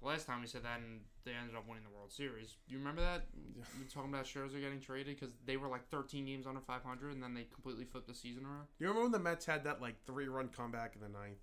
[0.00, 2.56] The last time we said that, and they ended up winning the World Series.
[2.66, 3.26] You remember that?
[3.34, 7.12] We were talking about Scherzer getting traded because they were like 13 games under 500,
[7.12, 8.64] and then they completely flipped the season around.
[8.78, 11.40] You remember when the Mets had that like three run comeback in the ninth?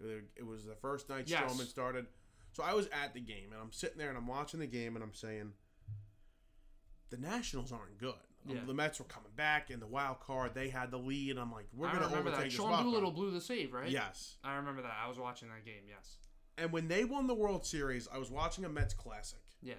[0.00, 1.42] It, it was the first night Yes.
[1.50, 2.06] Stroman started.
[2.56, 4.96] So I was at the game and I'm sitting there and I'm watching the game
[4.96, 5.52] and I'm saying,
[7.10, 8.14] the Nationals aren't good.
[8.48, 8.64] Um, Yeah.
[8.66, 10.54] The Mets were coming back in the wild card.
[10.54, 11.32] They had the lead.
[11.32, 12.52] And I'm like, we're going to overtake that.
[12.52, 13.90] Sean Doolittle blew the save, right?
[13.90, 14.36] Yes.
[14.42, 14.94] I remember that.
[15.04, 15.82] I was watching that game.
[15.86, 16.16] Yes.
[16.56, 19.42] And when they won the World Series, I was watching a Mets Classic.
[19.62, 19.74] Yeah.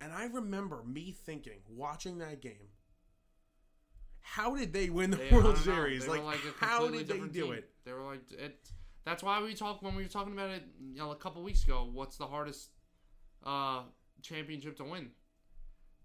[0.00, 2.70] And I remember me thinking, watching that game,
[4.22, 5.56] how did they win the They- World.
[5.56, 6.08] Series?
[6.08, 7.52] Were Like, how did they do team.
[7.52, 7.70] it?
[7.84, 8.72] They were like it.
[9.10, 11.64] That's why we talked when we were talking about it you know, a couple weeks
[11.64, 11.88] ago.
[11.92, 12.70] What's the hardest
[13.44, 13.82] uh,
[14.22, 15.10] championship to win?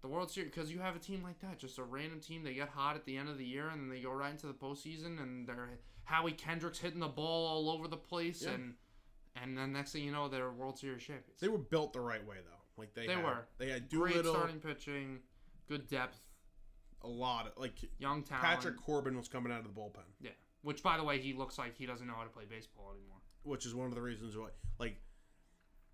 [0.02, 2.42] The World Series, because you have a team like that, just a random team.
[2.42, 4.48] They get hot at the end of the year, and then they go right into
[4.48, 8.54] the postseason, and they're Howie Kendricks hitting the ball all over the place, Yeah.
[8.54, 8.74] and
[9.40, 11.38] and then next thing you know, they're World Series champions.
[11.40, 12.82] They were built the right way, though.
[12.82, 13.46] Like they, They had, were.
[13.58, 15.20] They had Great starting pitching,
[15.68, 16.18] good depth,
[17.02, 18.44] a lot of like young talent.
[18.44, 20.30] Patrick Corbin was coming out of the bullpen, yeah.
[20.66, 23.18] Which, by the way, he looks like he doesn't know how to play baseball anymore.
[23.44, 24.48] which is one of the reasons why.
[24.80, 24.96] Like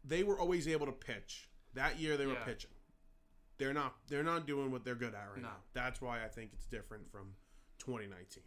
[0.03, 1.51] they were always able to pitch.
[1.75, 2.45] That year they were Yeah.
[2.45, 2.71] pitching.
[3.59, 3.95] They're not.
[4.09, 5.49] They're not doing what they're good at right No.
[5.49, 5.57] now.
[5.75, 7.35] That's why I think it's different from
[7.81, 8.43] 2019.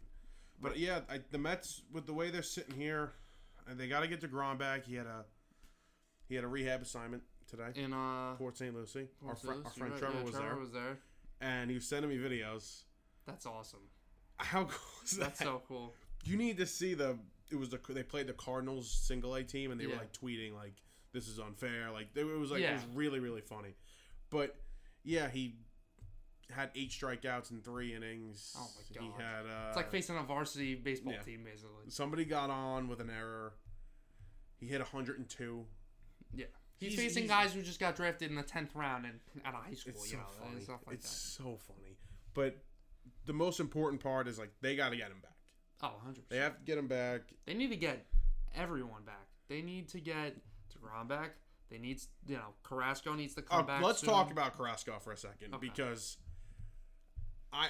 [0.60, 3.12] But yeah, I, the Mets with the way they're sitting here,
[3.68, 4.84] and they got to get Degrom back.
[4.84, 5.24] He had a
[6.28, 7.70] he had a rehab assignment today.
[7.76, 8.74] In uh, Port St.
[8.74, 9.06] Lucie.
[9.24, 10.00] Our, fr- our friend right.
[10.00, 10.98] Trevor Yeah, was Trevor there, was there.
[11.40, 12.82] and he was sending me videos.
[13.26, 13.88] That's awesome.
[14.38, 15.20] How cool is that?
[15.26, 15.44] That's that?
[15.44, 15.94] so cool.
[16.26, 17.16] You need to see the.
[17.50, 20.52] It was the they played the Cardinals single A team and they were like tweeting
[20.54, 20.74] like
[21.12, 21.90] this is unfair.
[21.92, 23.74] Like they, it was like it was really really funny.
[24.30, 24.56] But
[25.04, 25.54] yeah, he
[26.50, 28.52] had eight strikeouts in three innings.
[28.58, 29.04] Oh my god!
[29.16, 31.22] He had uh, It's like facing a varsity baseball yeah.
[31.22, 31.88] team, basically.
[31.88, 33.52] somebody got on with an error.
[34.58, 35.64] He hit 102.
[36.34, 36.46] Yeah.
[36.78, 39.54] He's, He's- facing he's- guys who just got drafted in the tenth round and out
[39.54, 39.92] of high school.
[39.94, 40.80] It's you so know, funny.
[40.86, 41.42] like it's that.
[41.42, 41.96] so funny.
[42.34, 42.56] But
[43.26, 45.32] the most important part is like they got to get him back.
[45.82, 47.22] Oh, 100 They have to get him back.
[47.44, 48.06] They need to get
[48.54, 49.26] everyone back.
[49.48, 50.36] They need to get
[50.72, 51.32] Degrom back.
[51.70, 53.82] They need, you know, Carrasco needs to come Uh, back.
[53.82, 54.10] let's soon.
[54.10, 55.68] talk about Carrasco for a second Okay.
[55.68, 56.16] because
[57.52, 57.68] I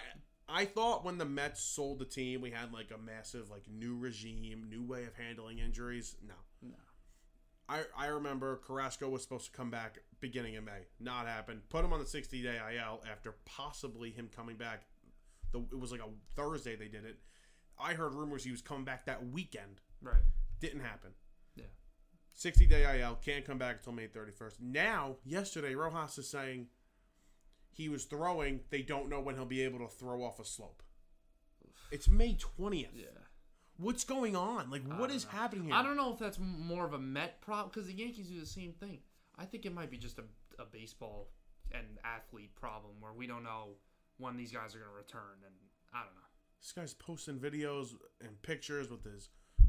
[0.48, 3.96] I thought when the Mets sold the team, we had like a massive like new
[3.96, 6.16] regime, new way of handling injuries.
[6.22, 6.74] No, No.
[7.68, 11.62] I I remember Carrasco was supposed to come back beginning of May, not happen.
[11.68, 14.84] Put him on the 60 day IL after possibly him coming back.
[15.52, 17.18] The it was like a Thursday they did it.
[17.78, 19.80] I heard rumors he was coming back that weekend.
[20.02, 20.22] Right.
[20.60, 21.10] Didn't happen.
[21.54, 21.64] Yeah.
[22.32, 24.60] 60 day IL, can't come back until May 31st.
[24.60, 26.68] Now, yesterday, Rojas is saying
[27.70, 30.82] he was throwing, they don't know when he'll be able to throw off a slope.
[31.90, 32.88] It's May 20th.
[32.94, 33.04] Yeah.
[33.78, 34.70] What's going on?
[34.70, 35.30] Like, what is know.
[35.32, 35.74] happening here?
[35.74, 38.46] I don't know if that's more of a Met problem because the Yankees do the
[38.46, 39.00] same thing.
[39.38, 40.24] I think it might be just a,
[40.58, 41.28] a baseball
[41.72, 43.74] and athlete problem where we don't know
[44.16, 45.54] when these guys are going to return, and
[45.92, 46.25] I don't know.
[46.66, 49.28] This guy's posting videos and pictures with his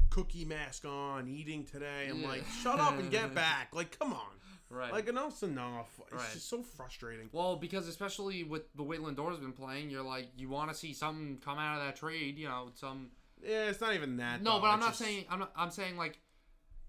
[0.10, 2.08] cookie mask on, eating today.
[2.10, 2.28] I'm Yeah.
[2.28, 3.70] like, shut up and get back.
[3.76, 4.40] Like, come on.
[4.72, 4.92] Right.
[4.92, 5.92] Like, enough's enough.
[6.08, 6.34] It's Right.
[6.34, 7.30] just so frustrating.
[7.32, 10.92] well, because especially with the way Lindor's been playing, you're like you want to see
[10.92, 12.40] something come out of that trade.
[12.40, 13.12] You know, some
[13.44, 14.42] Yeah, it's not even that.
[14.42, 14.62] No, though.
[14.62, 16.20] but I'm It's not just- saying I'm not, I'm saying like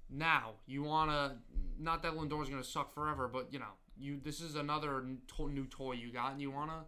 [0.08, 1.36] Now you want to
[1.76, 5.04] not that Lindor's going to suck forever, but you know you this is another
[5.36, 6.86] to- new toy you got, and you want to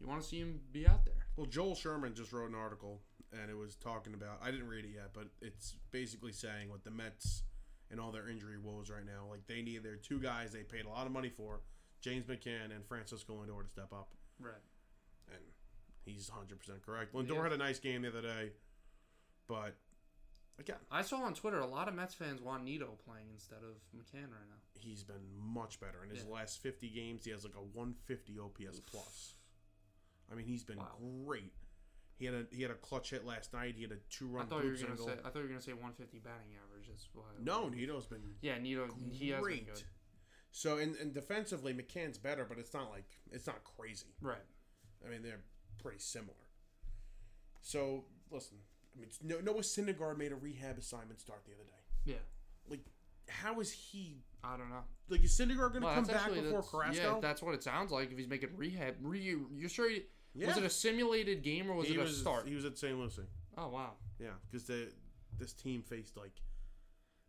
[0.00, 1.25] you want to see him be out there.
[1.36, 4.40] Well, Joel Sherman just wrote an article, and it was talking about.
[4.42, 7.42] I didn't read it yet, but it's basically saying what the Mets
[7.90, 9.26] and all their injury woes right now.
[9.30, 11.60] Like they need their two guys they paid a lot of money for,
[12.00, 14.54] James McCann and Francisco Lindor to step up, Right.
[15.28, 15.42] and
[16.04, 17.12] he's 100 percent correct.
[17.14, 17.42] Lindor Yeah.
[17.44, 18.52] had a nice game the other day,
[19.46, 19.74] but
[20.58, 23.76] again, I saw on Twitter a lot of Mets fans want Nido playing instead of
[23.96, 24.56] McCann right now.
[24.78, 26.30] he's been much better in his Yeah.
[26.30, 27.24] last 50 games.
[27.24, 29.35] He has like a 150 OPS plus.
[30.30, 30.96] I mean, he's been Wow.
[31.24, 31.52] great.
[32.18, 33.74] He had a he had a clutch hit last night.
[33.76, 35.48] He had a two I run thought you were gonna say I thought you were
[35.48, 36.88] gonna say 150 batting average.
[36.88, 37.24] That's why.
[37.40, 38.88] No, Nido's been Yeah, Nido.
[39.10, 39.66] He has been great.
[39.66, 39.82] good.
[40.50, 44.14] So and, and defensively, McCann's better, but it's not like it's not crazy.
[44.22, 44.38] Right.
[45.04, 45.44] I mean, they're
[45.78, 46.32] pretty similar.
[47.60, 48.58] So listen,
[48.96, 52.12] I mean, no, Noah Syndergaard made a rehab assignment start the other day.
[52.12, 52.16] Yeah.
[52.68, 52.84] Like,
[53.28, 54.22] how is he?
[54.42, 54.84] I don't know.
[55.08, 57.14] Like, is Syndergaard going to Well, come back actually- before Carrasco?
[57.14, 58.10] Yeah, that's what it sounds like.
[58.10, 59.90] If he's making rehab, re, you sure?
[59.90, 60.04] He,
[60.36, 60.48] Yeah.
[60.48, 62.46] Was it a simulated game or was he it a was start?
[62.46, 62.98] he was at St.
[62.98, 63.22] Lucie.
[63.56, 63.92] oh wow.
[64.20, 64.92] Yeah, because the
[65.38, 66.32] this team faced like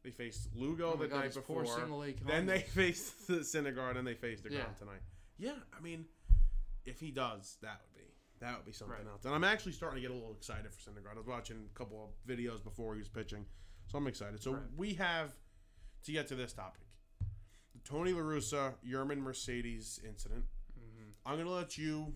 [0.04, 1.66] they faced Lugo Oh the God, night before.
[2.26, 4.66] Then they faced the Syndergaard and they faced the Yeah.
[4.80, 5.02] tonight.
[5.38, 6.06] Yeah, I mean,
[6.86, 8.08] if he does, that would be
[8.40, 9.08] that would be something Right.
[9.12, 9.26] else.
[9.26, 11.14] And I'm actually starting to get a little excited for Syndergaard.
[11.16, 13.46] I was watching a couple of videos before he was pitching,
[13.88, 14.42] so I'm excited.
[14.44, 14.64] So Right.
[14.76, 15.34] we have
[16.04, 16.82] to get to this topic:
[17.74, 20.46] the Tony La Russa, Yermín Mercedes incident.
[20.80, 21.14] Mhm.
[21.26, 22.16] I'm gonna let you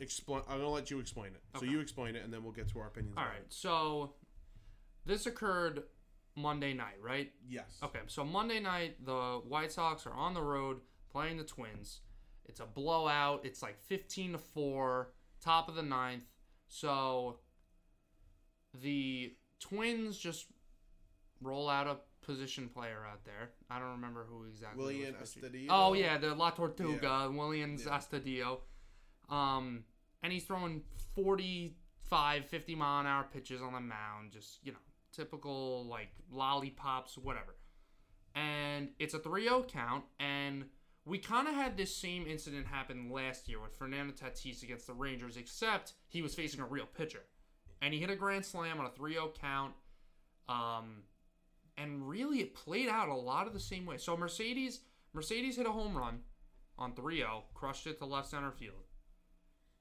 [0.00, 0.42] explain.
[0.48, 1.42] I'm gonna let you explain it.
[1.58, 3.14] So you explain it, and then we'll get to our opinions.
[3.16, 3.36] All right.
[3.40, 3.52] it.
[3.52, 4.14] So
[5.04, 5.84] this occurred
[6.36, 7.32] Monday night, right?
[7.48, 7.78] Yes.
[7.82, 12.00] Okay, so Monday night, the White Sox are on the road playing the Twins.
[12.46, 13.44] It's a blowout.
[13.44, 16.24] It's like 15 to 4, top of the ninth.
[16.68, 17.38] So
[18.80, 20.46] the Twins just
[21.40, 23.50] roll out a position player out there.
[23.70, 24.82] I don't remember who exactly.
[24.82, 25.14] William.
[25.22, 25.66] Astudillo?
[25.70, 27.28] Oh, yeah, the La Tortuga, Yeah.
[27.28, 27.98] Willians Yeah.
[27.98, 28.60] Astudillo.
[29.32, 29.84] Um,
[30.22, 30.82] and he's throwing
[31.14, 34.30] 45, 50 mile an hour pitches on the mound.
[34.30, 34.78] Just, you know,
[35.12, 37.56] typical, like, lollipops, whatever.
[38.34, 40.04] And it's a 3 0 count.
[40.20, 40.66] And
[41.04, 44.92] we kind of had this same incident happen last year with Fernando Tatis against the
[44.92, 47.24] Rangers, except he was facing a real pitcher.
[47.80, 49.72] And he hit a grand slam on a 3 0 count.
[50.48, 51.02] Um,
[51.78, 53.96] and really, it played out a lot of the same way.
[53.96, 54.80] So Mercedes,
[55.14, 56.20] Mercedes hit a home run
[56.78, 58.84] on 3-0, crushed it to left center field.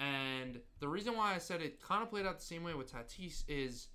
[0.01, 2.91] And the reason why I said it kind of played out the same way with
[2.91, 3.89] Tatis is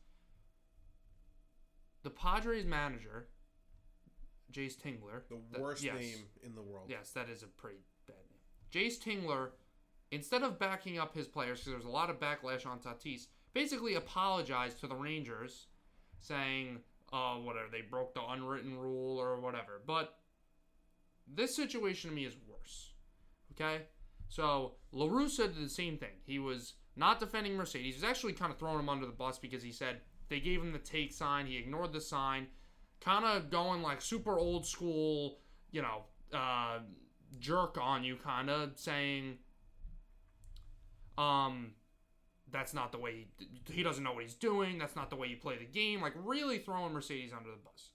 [2.05, 3.27] the Padres manager,
[4.53, 5.27] Jayce Tingler.
[5.29, 5.99] The that- worst yes.
[5.99, 6.87] name in the world.
[6.89, 8.41] Yes, that is a pretty bad name.
[8.71, 9.51] Jayce Tingler,
[10.13, 13.97] instead of backing up his players, because there's a lot of backlash on Tatis, basically
[13.97, 15.67] apologized to the Rangers,
[16.21, 20.21] saying, "Oh, whatever, they broke the unwritten rule or whatever." But
[21.27, 22.93] this situation to me is worse.
[23.53, 23.87] Okay,
[24.29, 26.17] so La Russa did the same thing.
[26.25, 27.95] He was not defending Mercedes.
[27.95, 30.61] He was actually kind of throwing him under the bus because he said they gave
[30.61, 31.47] him the take sign.
[31.47, 32.47] He ignored the sign,
[33.01, 35.39] kind of going like super old school,
[35.71, 36.79] you know, uh,
[37.39, 39.37] jerk on you, kind of saying,
[41.19, 41.73] um,
[42.51, 44.79] that's not the way he, he doesn't know what he's doing.
[44.79, 46.01] That's not the way you play the game.
[46.01, 47.91] Like really throwing Mercedes under the bus.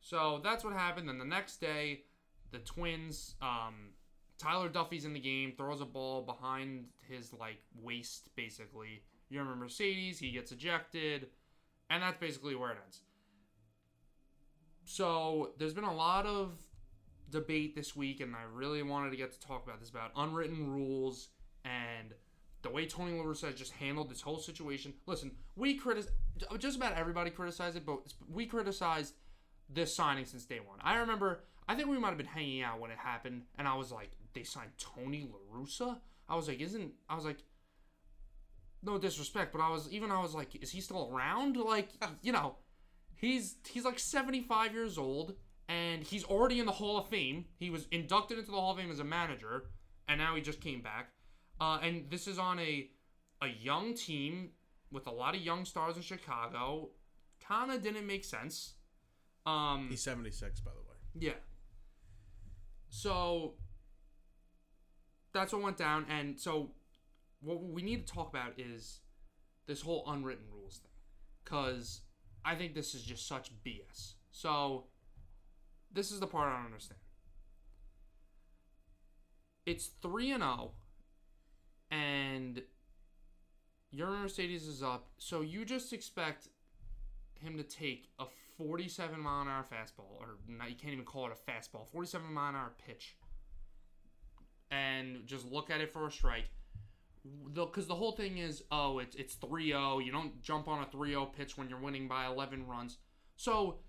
[0.00, 1.08] So that's what happened.
[1.08, 2.02] Then the next day,
[2.52, 3.90] the Twins, um,
[4.38, 9.02] Tyler Duffey's in the game, throws a ball behind his like waist, basically.
[9.28, 11.26] You remember Mercedes, he gets ejected,
[11.90, 13.00] and that's basically where it ends.
[14.84, 16.54] So there's been a lot of
[17.30, 20.70] debate this week, and I really wanted to get to talk about this about unwritten
[20.70, 21.28] rules
[21.64, 22.14] and
[22.62, 24.94] the way Tony Russa has just handled this whole situation.
[25.06, 26.12] Listen, we criticize
[26.58, 28.00] just about everybody criticized it, but
[28.32, 29.14] we criticized
[29.68, 30.78] this signing since day one.
[30.82, 33.74] I remember, I think we might have been hanging out when it happened, and I
[33.74, 35.98] was like, they signed Tony La Russa.
[36.28, 37.38] I was like, isn't I was like,
[38.82, 41.56] no disrespect, but I was even I was like, is he still around?
[41.56, 41.90] Like,
[42.22, 42.56] you know,
[43.16, 45.34] he's he's like 75 years old
[45.68, 47.46] and he's already in the Hall of Fame.
[47.58, 49.64] He was inducted into the Hall of Fame as a manager,
[50.08, 51.10] and now he just came back.
[51.60, 52.88] Uh, and this is on a
[53.42, 54.50] a young team
[54.92, 56.90] with a lot of young stars in Chicago.
[57.46, 58.74] Kind of didn't make sense.
[59.46, 61.26] Um, He's 76, by the way.
[61.26, 61.38] yeah.
[62.90, 63.54] So
[65.32, 66.70] that's what went down, and so
[67.40, 69.00] what we need to talk about is
[69.66, 70.90] this whole unwritten rules thing,
[71.44, 72.00] because
[72.44, 74.14] I think this is just such BS.
[74.30, 74.86] So
[75.92, 77.00] this is the part I don't understand.
[79.66, 80.72] It's three and zero,
[81.90, 82.62] and
[83.90, 86.48] your Mercedes is up, so you just expect
[87.34, 88.24] him to take a
[88.56, 92.32] 47 mile an hour fastball, or not, you can't even call it a fastball, 47
[92.32, 93.16] mile an hour pitch,
[94.70, 96.50] and just look at it for a strike.
[97.54, 100.04] Because the, the whole thing is, oh, it's it's 3-0.
[100.04, 102.98] You don't jump on a 3-0 pitch when you're winning by 11 runs.
[103.36, 103.80] So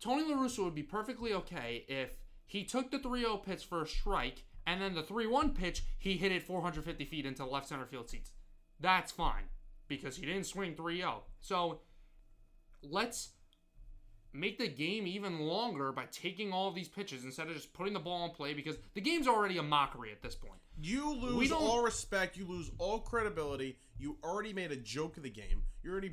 [0.00, 2.16] Tony La Russa would be perfectly okay if
[2.46, 6.32] he took the 3-0 pitch for a strike, and then the 3-1 pitch he hit
[6.32, 8.30] it 450 feet into left center field seats.
[8.80, 9.44] That's fine
[9.88, 11.20] because he didn't swing 3-0.
[11.40, 11.80] So
[12.82, 13.30] let's
[14.32, 17.92] make the game even longer by taking all of these pitches instead of just putting
[17.94, 20.60] the ball in play because the game's already a mockery at this point.
[20.80, 22.36] You lose all respect.
[22.36, 23.78] You lose all credibility.
[23.98, 25.62] You already made a joke of the game.
[25.82, 26.12] You already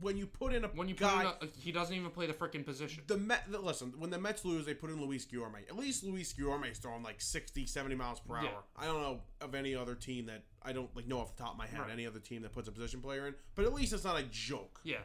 [0.00, 1.22] when you put in a When you put guy.
[1.22, 3.02] in a, he doesn't even play the freaking position.
[3.06, 5.66] the Met, the- listen, when the Mets lose, they put in Luis Guillorme.
[5.66, 8.44] At least Luis Guillorme is throwing like 60, 70 miles per hour.
[8.44, 8.50] Yeah.
[8.76, 11.52] I don't know of any other team that I don't like know off the top
[11.52, 11.90] of my head Right.
[11.90, 13.34] any other team that puts a position player in.
[13.54, 14.78] But at least it's not a joke.
[14.84, 14.98] Yeah.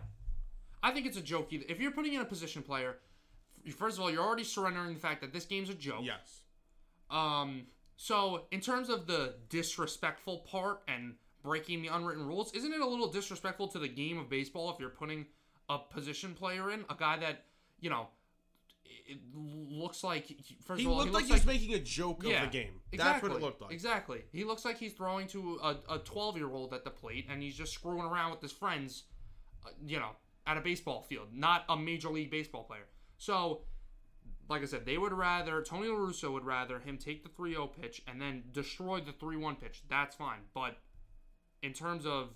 [0.84, 1.66] I think it's a joke either.
[1.68, 2.98] If you're putting in a position player,
[3.76, 6.02] first of all, you're already surrendering the fact that this game's a joke.
[6.04, 6.42] Yes.
[7.10, 7.64] Um,
[7.96, 12.86] so in terms of the disrespectful part and breaking the unwritten rules, isn't it a
[12.86, 15.26] little disrespectful to the game of baseball if you're putting
[15.70, 17.46] a position player in a guy that
[17.80, 18.08] you know
[18.86, 20.28] it looks like
[20.66, 22.58] first He of all looked he like he was making a joke yeah, of the
[22.58, 22.82] game.
[22.92, 22.98] Exactly.
[22.98, 23.72] That's what it looked like.
[23.72, 24.24] Exactly.
[24.32, 25.60] He looks like he's throwing to
[25.90, 29.04] a 12 year old at the plate and he's just screwing around with his friends,
[29.66, 30.12] uh, you know,
[30.46, 32.88] at a baseball field, not a major league baseball player.
[33.18, 33.62] So,
[34.50, 37.52] like I said, they would rather, Tony La Russa would rather him take the 3
[37.54, 39.84] 0 pitch and then destroy the 3 1 pitch.
[39.90, 40.40] That's fine.
[40.54, 40.78] But
[41.62, 42.30] in terms of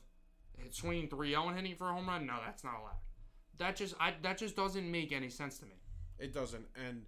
[0.72, 2.98] swinging 3 0 and hitting for a home run, no, that's not allowed.
[3.58, 5.74] That just I that just doesn't make any sense to me.
[6.20, 6.66] It doesn't.
[6.88, 7.04] And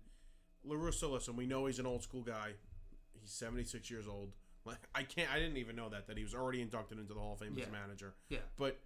[0.67, 2.51] Larusso, listen, we know he's an old school guy.
[3.19, 4.31] He's 76 years old.
[4.65, 7.19] Like I can't I didn't even know that that he was already inducted into the
[7.19, 7.71] Hall of Fame as Yeah.
[7.71, 8.15] manager.
[8.29, 8.39] Yeah.
[8.57, 8.79] But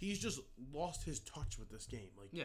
[0.00, 0.40] he's just
[0.72, 2.10] lost his touch with this game.
[2.18, 2.44] Like Yeah,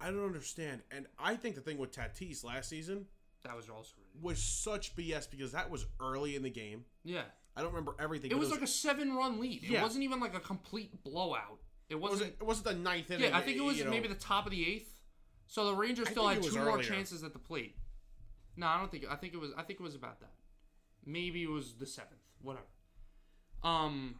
[0.00, 0.82] I don't understand.
[0.90, 3.06] And I think the thing with Tatis last season
[3.44, 4.22] that was also ridiculous.
[4.22, 6.84] was such BS because that was early in the game.
[7.04, 7.22] Yeah.
[7.56, 8.30] I don't remember everything.
[8.30, 9.62] It but was like a seven run lead.
[9.64, 11.60] It wasn't even like a complete blowout.
[11.88, 12.32] It it wasn't.
[12.40, 13.30] it wasn't the ninth inning.
[13.30, 13.90] yeah, I think it was you know.
[13.90, 14.90] maybe the top of the eighth.
[15.46, 17.76] So the Rangers still had it was two more chances at the plate.
[18.56, 19.04] No, I don't think.
[19.08, 19.50] I think it was.
[19.56, 20.32] I think it was about that.
[21.06, 22.22] Maybe it was the seventh.
[22.40, 22.66] Whatever.
[23.62, 24.16] Um,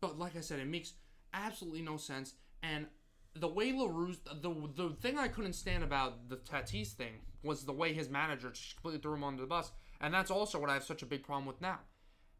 [0.00, 0.92] but like I said, it makes
[1.32, 2.34] absolutely no sense.
[2.62, 2.86] And
[3.34, 7.72] the way Larue, the the thing I couldn't stand about the Tatis thing was the
[7.72, 9.72] way his manager just completely threw him under the bus.
[10.00, 11.78] And that's also what I have such a big problem with now.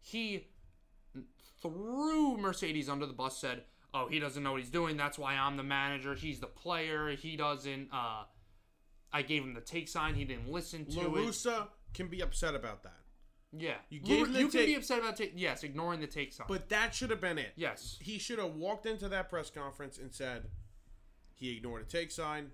[0.01, 0.49] He
[1.61, 4.97] threw Mercedes under the bus, said, "Oh, he doesn't know what he's doing.
[4.97, 6.15] That's why I'm the manager.
[6.15, 7.11] He's the player.
[7.11, 8.25] He doesn't." Uh,
[9.13, 10.15] I gave him the take sign.
[10.15, 11.09] He didn't listen to it.
[11.09, 13.00] La Russa can be upset about that.
[13.53, 15.33] Yeah, You gave you can take- be upset about take.
[15.35, 16.47] Yes, ignoring the take sign.
[16.49, 17.53] But that should have been it.
[17.57, 20.51] yes, He should have walked into that press conference and said
[21.35, 22.53] he ignored a take sign.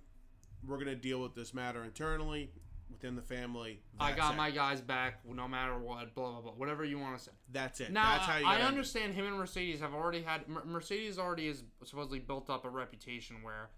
[0.67, 2.51] We're going to deal with this matter internally
[2.91, 3.83] within the family.
[4.01, 4.37] I got it.
[4.37, 6.15] my guys back no matter what.
[6.15, 6.53] Blah blah blah.
[6.53, 7.33] Whatever you want to say.
[7.53, 7.93] That's it.
[7.93, 11.63] Now That's how you I understand him and Mercedes have already had Mercedes already has
[11.85, 13.69] supposedly built up a reputation where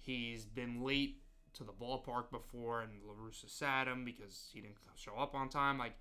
[0.00, 1.20] he's been late
[1.54, 5.48] to the ballpark before, and La Russa sat him because he didn't show up on
[5.48, 5.78] time.
[5.78, 5.94] Like,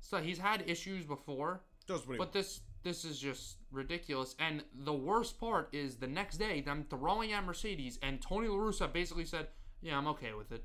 [0.00, 4.34] so he's had issues before, Does what he but this this is just ridiculous.
[4.38, 8.56] And the worst part is the next day them throwing at Mercedes, and Tony La
[8.56, 9.48] Russa basically said,
[9.80, 10.64] "Yeah, I'm okay with it."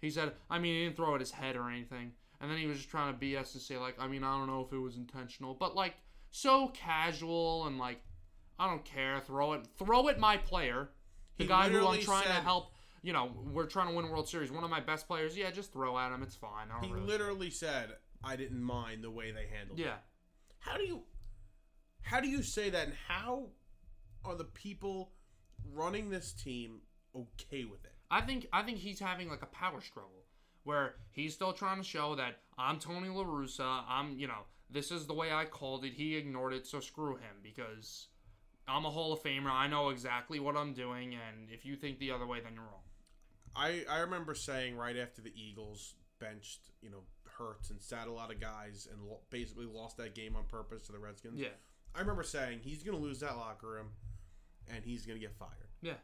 [0.00, 2.66] He said, "I mean, he didn't throw at his head or anything." And then he
[2.66, 4.78] was just trying to BS to say like, "I mean, I don't know if it
[4.78, 5.94] was intentional," but like
[6.32, 8.02] so casual and like,
[8.58, 9.20] I don't care.
[9.20, 10.90] Throw it, throw it, my player,
[11.36, 12.72] the He guy who I'm trying to help.
[13.02, 14.52] You know, we're trying to win World Series.
[14.52, 15.36] One of my best players.
[15.36, 16.22] Yeah, just throw at him.
[16.22, 16.68] It's fine.
[16.82, 17.06] He really.
[17.06, 19.96] literally said, "I didn't mind the way they handled it." yeah.
[20.58, 21.02] How do you
[22.02, 23.48] how do you say that and how
[24.24, 25.12] are the people
[25.72, 26.80] running this team
[27.14, 27.94] okay with it?
[28.10, 30.24] I think I think he's having like a power struggle
[30.64, 33.84] where he's still trying to show that I'm Tony La Russa.
[33.88, 35.92] I'm you know this is the way I called it.
[35.94, 38.08] He ignored it, so screw him because
[38.66, 39.50] I'm a Hall of Famer.
[39.50, 42.62] I know exactly what I'm doing, and if you think the other way, then you're
[42.62, 42.82] wrong.
[43.54, 47.02] I I remember saying right after the Eagles benched, you know,
[47.70, 50.92] And sat a lot of guys and lo- basically lost that game on purpose to
[50.92, 51.38] the Redskins.
[51.40, 51.48] Yeah,
[51.94, 53.88] I remember saying he's going to lose that locker room
[54.72, 55.70] and he's going to get fired.
[55.80, 55.94] yeah.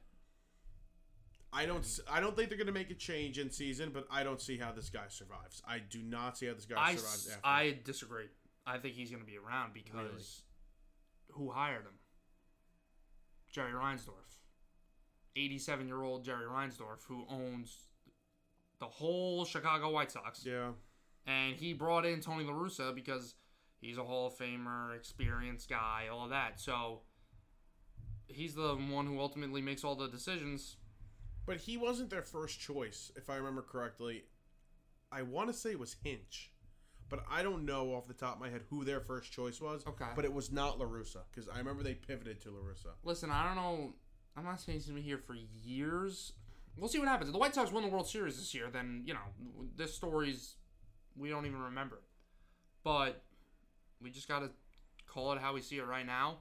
[1.51, 4.07] I don't s- I don't think they're going to make a change in season, but
[4.11, 5.63] I don't see how this guy survives.
[5.67, 7.47] I do not see how this guy I, survives s- after.
[7.47, 8.27] I disagree.
[8.67, 10.43] I think he's going to be around because
[11.31, 11.95] who hired him?
[13.51, 14.29] Jerry Reinsdorf,
[15.37, 17.87] 87 year old Jerry Reinsdorf, who owns
[18.79, 20.45] the whole Chicago White Sox.
[20.45, 20.73] yeah.
[21.29, 23.35] And he brought in Tony La Russa because
[23.81, 26.59] he's a Hall of Famer, experienced guy, all of that.
[26.59, 27.03] So
[28.27, 30.77] he's the one who ultimately makes all the decisions.
[31.45, 34.25] But he wasn't their first choice, if I remember correctly.
[35.13, 36.51] I want to say it was Hinch,
[37.09, 39.83] but I don't know off the top of my head who their first choice was.
[39.87, 40.05] Okay.
[40.15, 42.93] But it was not La Russa because I remember they pivoted to La Russa.
[43.05, 43.95] Listen, I don't know.
[44.37, 46.35] I'm not saying he's gonna be here for years.
[46.77, 47.29] We'll see what happens.
[47.31, 50.57] If the White Sox win the World Series this year, then you know this story's
[51.19, 52.01] we don't even remember.
[52.85, 53.23] But
[54.03, 54.51] we just gotta
[55.07, 56.39] call it how we see it right now.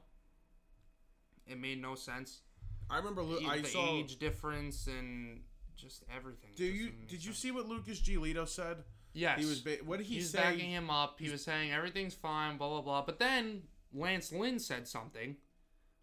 [1.48, 2.42] It made no sense.
[2.90, 3.96] I remember Lu- the I saw.
[3.98, 5.42] age difference and
[5.76, 6.52] just everything.
[6.56, 8.78] Do you did you see what Lucas Giolito said?
[9.14, 9.40] Yes.
[9.40, 9.62] He was.
[9.62, 10.38] Ba- what did he, He was say?
[10.40, 11.20] backing him up.
[11.20, 13.02] He was saying everything's fine, blah blah blah.
[13.06, 13.64] But then
[13.94, 15.36] Lance Lynn said something,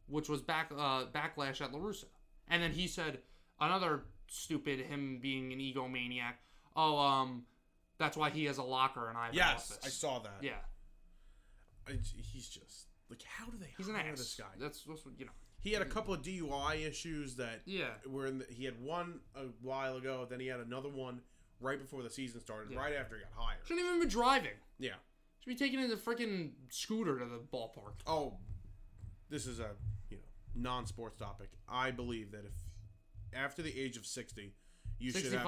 [0.07, 2.07] which was back uh, backlash at La Russa,
[2.49, 3.19] and then he said
[3.61, 6.35] another stupid him being an egomaniac.
[6.77, 7.45] Oh, um,
[7.99, 9.79] that's why he has a locker and I have Yes, an office.
[9.85, 10.39] I saw that.
[10.43, 10.53] Yeah,
[11.89, 11.99] I-
[12.33, 14.19] he's just like, how do they he's an hire ass.
[14.19, 14.47] this guy?
[14.59, 15.33] That's, that's what you know.
[15.61, 18.39] He had a couple of DUI issues that Yeah, were in.
[18.39, 20.27] The, he had one a while ago.
[20.29, 21.21] Then he had another one
[21.61, 22.71] right before the season started.
[22.73, 22.79] Yeah.
[22.81, 23.61] Right after he got hired.
[23.67, 24.51] shouldn't even be driving.
[24.79, 24.91] Yeah.
[25.41, 27.95] Should be taking his freaking scooter to the ballpark.
[28.07, 28.35] Oh,
[29.31, 29.71] this is a
[30.11, 30.23] you know
[30.71, 31.49] non-sports topic.
[31.69, 32.53] I believe that if
[33.39, 34.53] after the age of sixty,
[34.99, 35.47] you should have.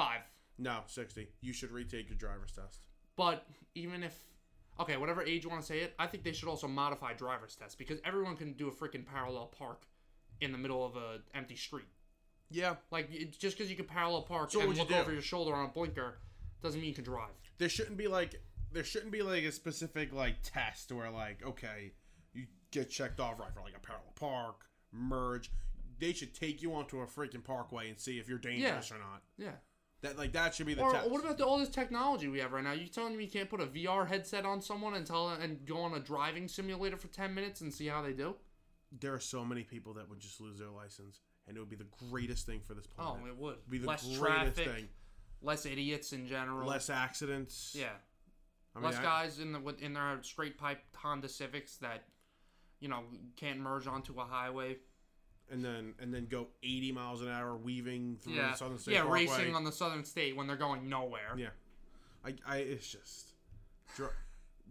[0.59, 2.81] No sixty, you should retake your driver's test.
[3.17, 4.17] But even if
[4.81, 7.57] okay, whatever age you want to say it, I think they should also modify driver's
[7.57, 9.87] tests because everyone can do a freaking parallel park
[10.41, 11.87] in the middle of a empty street.
[12.51, 15.13] Yeah, Like it, just because you can parallel park So and would you look over
[15.13, 16.19] your shoulder on a blinker
[16.63, 17.31] doesn't mean you can drive.
[17.59, 18.41] there shouldn't be like
[18.73, 21.93] there shouldn't be like a specific like test where like okay
[22.35, 25.51] you get checked off right for like a parallel park merge
[25.99, 29.23] they should take you onto a freaking parkway and see if you're dangerous or not
[29.39, 29.53] Yeah.
[30.03, 32.39] That like that should be the Or test what about the, all this technology we
[32.41, 32.73] have right now?
[32.73, 35.79] You telling me you can't put a VR headset on someone and tell and go
[35.79, 38.37] on a driving simulator for ten minutes and see how they do?
[39.01, 41.19] there are so many people that would just lose their license
[41.49, 43.55] and it would be the greatest thing for this Oh, planet it would.
[43.57, 44.89] It'd be the less greatest traffic, thing
[45.43, 46.67] less idiots in general.
[46.69, 47.89] less accidents Yeah.
[48.75, 52.05] I mean, less I- guys in the with- in their straight pipe Honda Civics that
[52.79, 53.03] you know
[53.35, 54.79] can't merge onto a highway.
[55.51, 58.95] And then and then go 80 miles an hour weaving through Yeah, the southern state
[58.95, 59.27] yeah, Parkway.
[59.27, 61.35] racing on the Southern State when they're going nowhere.
[61.37, 61.49] Yeah,
[62.25, 63.33] I, I it's just.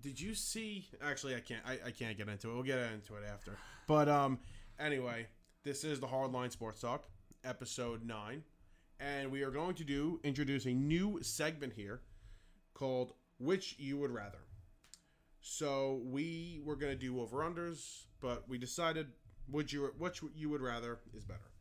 [0.01, 0.87] Did you see?
[1.01, 1.61] Actually, I can't.
[1.65, 2.53] I, I can't get into it.
[2.53, 3.57] We'll get into it after.
[3.87, 4.39] But um,
[4.79, 5.27] anyway,
[5.63, 7.05] this is the Hardline Sports Talk,
[7.43, 8.43] episode nine,
[8.99, 12.01] and we are going to do introduce a new segment here
[12.73, 14.39] called "Which You Would Rather."
[15.41, 19.07] So we were gonna do over unders, but we decided
[19.49, 21.51] would you which you would rather is better.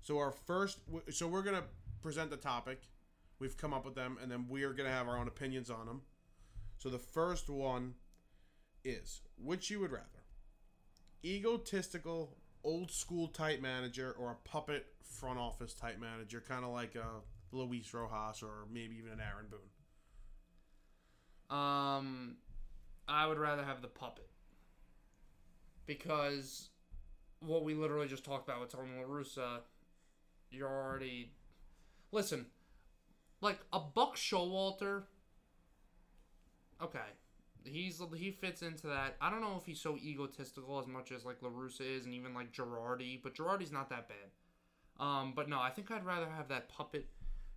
[0.00, 0.78] So our first,
[1.10, 1.64] so we're gonna
[2.02, 2.82] present the topic.
[3.38, 5.86] We've come up with them, and then we are gonna have our own opinions on
[5.86, 6.02] them.
[6.78, 7.94] So the first one
[8.84, 10.24] is which you would rather:
[11.24, 16.94] egotistical, old school type manager, or a puppet front office type manager, kind of like
[16.94, 17.22] a
[17.52, 19.60] Luis Rojas or maybe even an Aaron Boone.
[21.56, 22.36] Um,
[23.06, 24.28] I would rather have the puppet
[25.86, 26.70] because
[27.46, 29.60] what we literally just talked about with Tony La Russa,
[30.50, 31.32] you're already
[32.12, 32.46] listen,
[33.40, 35.04] like a Buck Showalter.
[36.82, 36.98] Okay,
[37.64, 39.16] he's he fits into that.
[39.20, 42.14] I don't know if he's so egotistical as much as like La Russa is, and
[42.14, 45.04] even like Girardi, but Girardi's not that bad.
[45.04, 47.08] Um, but no, I think I'd rather have that puppet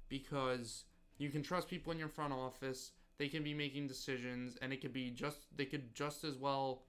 [0.09, 0.85] because
[1.17, 2.91] you can trust people in your front office.
[3.17, 6.83] They can be making decisions, and it could be just they could just as well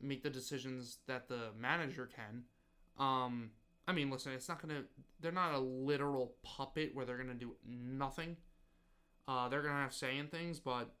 [0.00, 2.44] make the decisions that the manager can.
[2.98, 3.50] Um,
[3.88, 4.82] I mean, listen, it's not gonna.
[5.20, 8.36] They're not a literal puppet where they're gonna do nothing.
[9.28, 10.94] Uh, they're gonna have say in things, but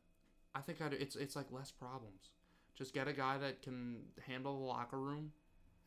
[0.54, 2.30] I think I'd, it's it's like less problems.
[2.76, 5.32] Just get a guy that can handle the locker room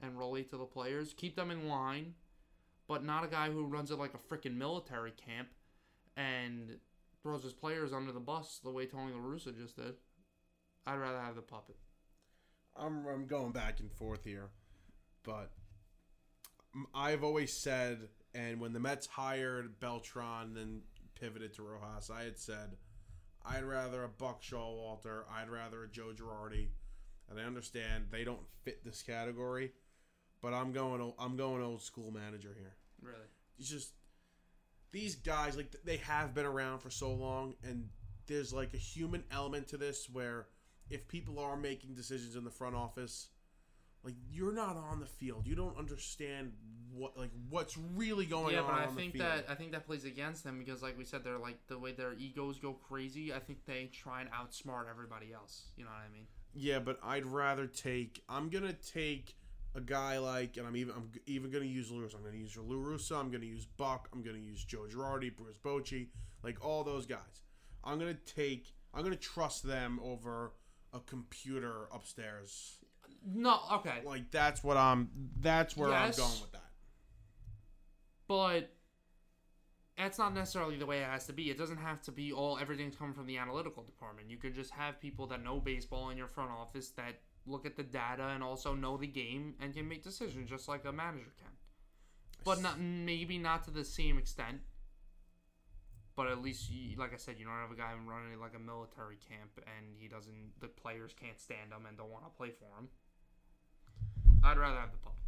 [0.01, 2.15] and relate to the players, keep them in line,
[2.87, 5.49] but not a guy who runs it like a freaking military camp
[6.17, 6.77] and
[7.21, 9.95] throws his players under the bus the way Tony La Russa just did.
[10.87, 11.75] I'd rather have the puppet.
[12.79, 14.49] I'm I'm going back and forth here,
[15.23, 15.51] but
[16.93, 20.81] I've always said, and when the Mets hired Beltran, then
[21.19, 22.77] pivoted to Rojas, I had said,
[23.45, 26.67] I'd rather a Buck Showalter, I'd rather a Joe Girardi,
[27.29, 29.71] and I understand they don't fit this category,
[30.41, 32.75] but I'm going I'm going old school manager here.
[33.01, 33.27] Really?
[33.57, 33.93] It's just
[34.91, 37.89] these guys like they have been around for so long and
[38.27, 40.47] there's like a human element to this where
[40.89, 43.29] if people are making decisions in the front office
[44.03, 46.51] like you're not on the field you don't understand
[46.93, 49.85] what like what's really going yeah, on but I on think that I think that
[49.85, 53.31] plays against them because, like we said, they're like the way their egos go crazy.
[53.31, 55.67] I think they try and outsmart everybody else.
[55.77, 56.25] You know what I mean?
[56.55, 59.35] yeah but i'd rather take i'm gonna take
[59.75, 62.17] a guy like, and I'm even I'm even going to use Russo.
[62.17, 63.19] I'm going to use Lou Russo.
[63.19, 64.09] I'm going to use Buck.
[64.13, 66.07] I'm going to use Joe Girardi, Bruce Bochy,
[66.43, 67.43] like all those guys.
[67.83, 68.73] I'm going to take.
[68.93, 70.53] I'm going to trust them over
[70.93, 72.77] a computer upstairs.
[73.25, 74.01] No, okay.
[74.05, 75.09] Like that's what I'm.
[75.39, 76.17] That's where Yes.
[76.17, 76.63] I'm going with that.
[78.27, 78.73] But
[79.97, 81.49] that's not necessarily the way it has to be.
[81.49, 84.29] It doesn't have to be all everything's coming from the analytical department.
[84.29, 87.75] You could just have people that know baseball in your front office that look at
[87.75, 91.33] the data and also know the game and can make decisions just like a manager
[91.37, 91.51] can.
[92.45, 94.61] But not maybe not to the same extent.
[96.19, 98.59] But at least, you, like I said, you don't have a guy running like a
[98.59, 100.51] military camp, and he doesn't.
[100.59, 102.89] The players can't stand him and don't want to play for him.
[104.43, 105.23] I'd rather have the public.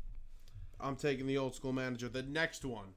[0.81, 2.09] I'm taking the old school manager.
[2.09, 2.95] The next one.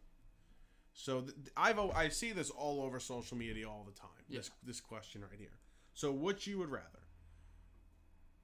[0.92, 4.10] So th- I've I see this all over social media all the time.
[4.28, 5.60] This this question right here.
[5.92, 7.06] So which you would rather?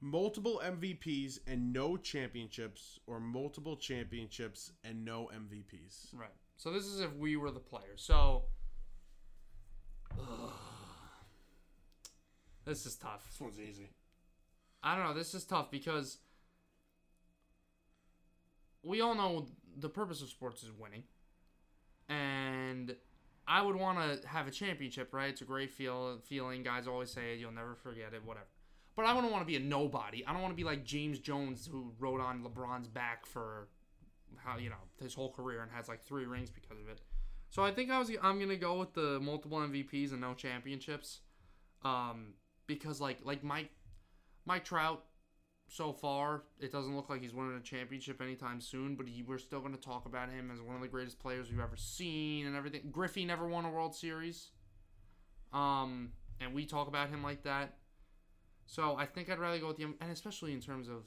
[0.00, 6.14] Multiple MVPs and no championships, or multiple championships and no MVPs?
[6.14, 6.30] Right.
[6.56, 8.00] So this is if we were the players.
[8.00, 8.44] So
[12.64, 13.26] this is tough.
[13.30, 13.90] This one's easy.
[14.82, 15.14] I don't know.
[15.14, 16.18] This is tough because
[18.82, 19.46] we all know
[19.78, 21.04] the purpose of sports is winning,
[22.08, 22.96] and
[23.46, 25.12] I would want to have a championship.
[25.12, 25.30] Right?
[25.30, 26.62] It's a great feel feeling.
[26.62, 27.40] Guys always say it.
[27.40, 28.24] You'll never forget it.
[28.24, 28.46] Whatever.
[28.96, 30.26] But I wouldn't want to be a nobody.
[30.26, 33.68] I don't want to be like James Jones, who rode on LeBron's back for
[34.36, 37.00] how you know his whole career and has like three rings because of it.
[37.50, 41.20] So I think I was I'm gonna go with the multiple MVPs and no championships,
[41.82, 42.34] um,
[42.66, 43.70] because like like Mike
[44.46, 45.04] Mike Trout,
[45.68, 48.94] so far it doesn't look like he's winning a championship anytime soon.
[48.94, 51.60] But he, we're still gonna talk about him as one of the greatest players we've
[51.60, 52.82] ever seen and everything.
[52.92, 54.50] Griffey never won a World Series,
[55.52, 57.74] um, and we talk about him like that.
[58.66, 61.02] So I think I'd rather go with the and especially in terms of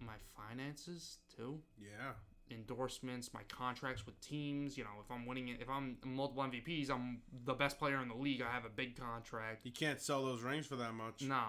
[0.00, 2.12] my finances too Yeah.
[2.50, 4.76] Endorsements, my contracts with teams.
[4.78, 8.08] You know, if I'm winning it, if I'm multiple MVPs, I'm the best player in
[8.08, 8.42] the league.
[8.42, 9.64] I have a big contract.
[9.66, 11.22] You can't sell those rings for that much.
[11.22, 11.42] No,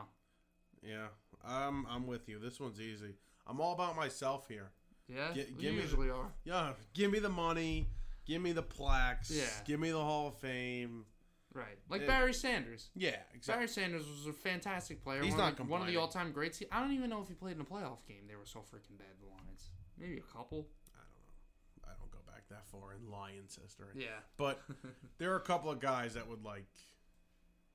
[0.83, 1.07] Yeah.
[1.45, 2.39] I'm I'm with you.
[2.39, 3.15] This one's easy.
[3.45, 4.71] I'm all about myself here.
[5.07, 6.31] yeah, we give me the- usually are.
[6.43, 7.87] Yeah, give me the money,
[8.25, 9.45] give me the plaques, Yeah.
[9.65, 11.05] give me the Hall of Fame.
[11.53, 12.07] Right, like Yeah.
[12.07, 12.89] Barry Sanders.
[12.93, 13.53] Yeah, exactly.
[13.53, 15.23] Barry Sanders was a fantastic player.
[15.23, 16.61] He's one not of the, one of the all-time greats.
[16.71, 18.27] I don't even know if he played in a playoff game.
[18.27, 19.07] They were so freaking bad.
[19.21, 20.67] The Lions, maybe a couple.
[20.93, 21.89] I don't know.
[21.89, 22.19] I don't go
[22.49, 23.87] back that far in Lions history.
[23.95, 24.61] Yeah, But
[25.17, 26.65] there are a couple of guys that would like,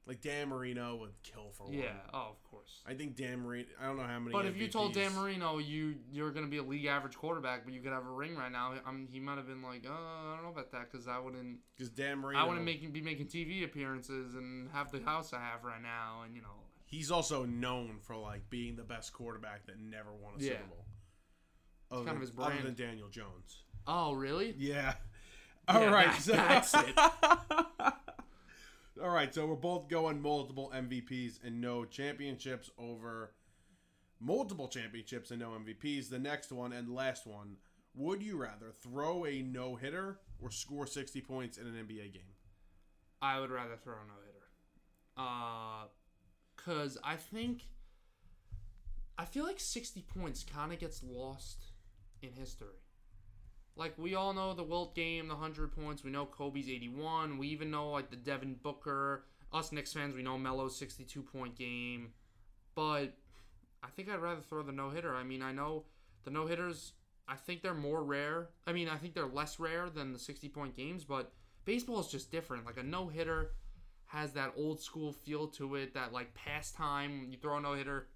[0.07, 1.75] like Dan Marino would kill for one.
[1.75, 1.93] yeah.
[2.13, 2.81] Oh, of course.
[2.87, 3.69] I think Dan Marino.
[3.81, 4.33] I don't know how many.
[4.33, 7.73] But if you told Dan Marino you you're gonna be a league average quarterback, but
[7.73, 9.93] you could have a ring right now, I mean, he might have been like, oh,
[9.93, 11.59] I don't know about that because I wouldn't.
[11.77, 15.39] because Dan Marino, I wouldn't make, be making TV appearances and have the house I
[15.41, 16.49] have right now, and you know.
[16.85, 20.51] He's also known for like being the best quarterback that never won a Yeah.
[20.51, 20.85] Super Bowl.
[21.91, 22.53] Other kind of his brand.
[22.55, 23.63] Other than Daniel Jones.
[23.87, 24.55] Oh, really?
[24.59, 24.95] Yeah.
[25.69, 26.07] Yeah, All right.
[26.09, 26.99] that- so that's it.
[29.03, 33.33] All right, so we're both going multiple MVPs and no championships over
[34.21, 36.09] multiple championships and no MVPs.
[36.11, 37.57] The next one and last one,
[37.95, 42.35] would you rather throw a no hitter or score 60 points in an NBA game?
[43.23, 44.49] I would rather throw a no hitter.
[45.17, 45.87] Uh,
[46.57, 47.63] cause I think
[49.17, 51.67] I feel like sixty points kind of gets lost
[52.21, 52.82] in history.
[53.77, 56.05] Like we all know the Wilt game, the hundred points.
[56.05, 57.39] We know Kobe's eighty-one.
[57.39, 59.25] We even know like the Devin Booker.
[59.53, 62.13] Us Knicks fans, we know Melo's sixty-two point game.
[62.75, 63.15] But
[63.83, 65.15] I think I'd rather throw the no hitter.
[65.15, 65.85] I mean, I know
[66.25, 66.93] the no hitters.
[67.29, 68.49] I think they're more rare.
[68.67, 71.33] I mean, I think they're less rare than the sixty point games, but
[71.65, 72.67] baseball is just different.
[72.67, 73.53] Like a no hitter
[74.07, 77.29] has that old school feel to it, that like pastime.
[77.31, 78.09] You throw a no hitter,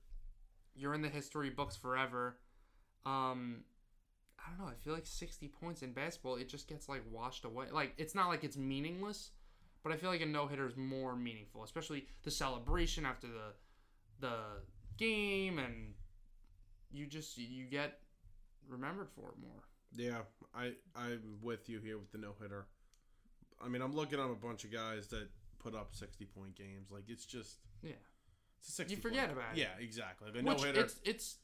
[0.74, 2.36] you're in the history books forever.
[3.06, 3.62] Um,
[4.46, 4.70] I don't know.
[4.70, 7.66] I feel like 60 points in basketball, it just gets like washed away.
[7.72, 9.30] Like it's not like it's meaningless,
[9.82, 13.54] but I feel like a no hitter is more meaningful, especially the celebration after the
[14.20, 14.36] the
[14.96, 15.94] game, and
[16.92, 17.98] you just you get
[18.68, 19.62] remembered for it more.
[19.94, 20.20] Yeah,
[20.54, 22.66] I I'm with you here with the no hitter.
[23.64, 25.28] I mean, I'm looking at a bunch of guys that
[25.58, 26.90] put up 60 point games.
[26.90, 27.92] Like it's just Yeah.
[28.60, 29.60] it's a 60 You forget point- about it.
[29.60, 30.30] Yeah, exactly.
[30.38, 30.80] A no hitter.
[30.82, 31.36] it's it's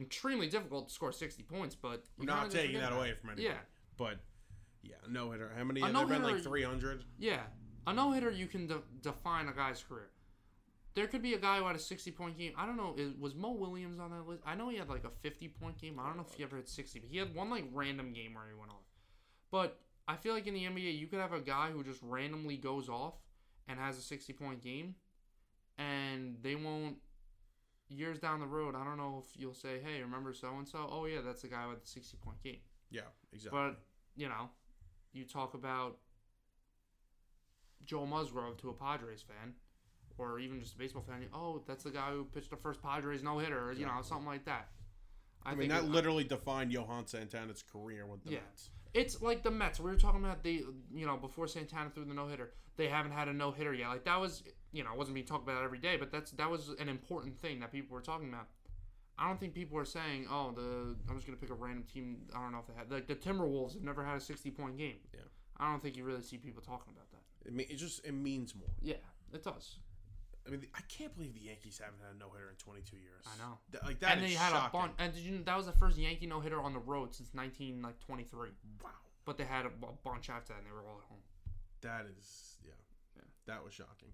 [0.00, 3.48] extremely difficult to score 60 points, but you I'm not taking that away from anybody.
[3.48, 3.58] Yeah.
[3.96, 4.18] But
[4.82, 5.52] yeah, no hitter.
[5.56, 5.80] How many?
[5.80, 7.04] A there been like 300?
[7.18, 7.40] Yeah,
[7.86, 10.10] a no hitter you can de- define a guy's career.
[10.94, 12.52] There could be a guy who had a sixty point game.
[12.56, 12.94] I don't know.
[12.96, 14.42] Is, was Mo Williams on that list?
[14.46, 16.00] I know he had like a fifty point game.
[16.00, 18.34] I don't know if he ever had sixty, but he had one like random game
[18.34, 18.86] where he went off.
[19.50, 19.78] But
[20.08, 22.88] I feel like in the NBA, you could have a guy who just randomly goes
[22.88, 23.14] off
[23.68, 24.94] and has a sixty point game,
[25.76, 26.96] and they won't
[27.88, 30.88] years down the road, I don't know if you'll say, "Hey, remember so and so?
[30.90, 32.60] Oh yeah, that's the guy with the sixty point game."
[32.90, 33.58] Yeah, exactly.
[33.58, 33.80] But
[34.16, 34.50] you know,
[35.12, 35.98] you talk about
[37.84, 39.54] Joe Musgrove to a Padres fan,
[40.18, 41.26] or even just a baseball fan.
[41.32, 44.26] Oh, that's the guy who pitched the first Padres no hitter, or you know, something
[44.26, 44.68] like that.
[45.46, 48.40] I, mean, think that it- literally defined Johan Santana's career with the Yeah.
[48.40, 48.70] Mets.
[48.94, 49.78] It's like the Mets.
[49.78, 53.12] We were talking about the, you know, before Santana threw the no hitter, they haven't
[53.12, 53.88] had a no hitter yet.
[53.88, 54.42] Like that was,
[54.72, 57.38] you know, it wasn't being talked about every day, but that's that was an important
[57.38, 58.48] thing that people were talking about.
[59.18, 62.22] I don't think people are saying, oh, the I'm just gonna pick a random team.
[62.34, 64.76] I don't know if they had like the Timberwolves have never had a 60 point
[64.78, 64.96] game.
[65.14, 65.20] Yeah.
[65.58, 67.48] I don't think you really see people talking about that.
[67.48, 68.68] It, mean, it just it means more.
[68.80, 68.96] Yeah,
[69.32, 69.78] it does.
[70.46, 73.24] I mean, I can't believe the Yankees haven't had a no hitter in 22 years.
[73.26, 73.58] I know.
[73.72, 74.78] Th- like that and they had shocking.
[74.80, 74.92] a bunch.
[74.98, 75.42] And did you?
[75.44, 78.50] That was the first Yankee no hitter on the road since 19 like 23.
[78.82, 78.90] Wow,
[79.24, 81.18] But they had a bu- bunch after that, and they were all at home.
[81.82, 82.72] that is yeah,
[83.16, 83.22] Yeah.
[83.46, 84.12] that was shocking.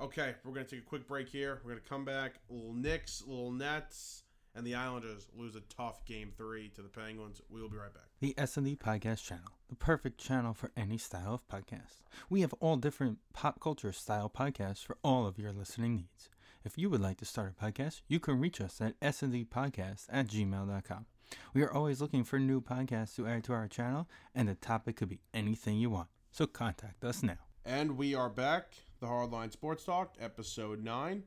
[0.00, 1.60] Okay, we're gonna take a quick break here.
[1.64, 2.34] We're gonna come back.
[2.50, 4.24] Little Knicks, little Nets,
[4.56, 7.42] and the Islanders lose a tough game three to the Penguins.
[7.50, 8.04] We will be right back.
[8.20, 12.02] The S&D Podcast Channel, the perfect channel for any style of podcast.
[12.30, 16.30] We have all different pop culture style podcasts for all of your listening needs.
[16.64, 20.26] If you would like to start a podcast, you can reach us at sndpodcast at
[20.26, 21.06] gmail.com.
[21.52, 24.96] We are always looking for new podcasts to add to our channel, and the topic
[24.96, 26.08] could be anything you want.
[26.30, 27.38] So contact us now.
[27.64, 28.72] And we are back.
[29.00, 31.24] The Hardline Sports Talk, episode nine.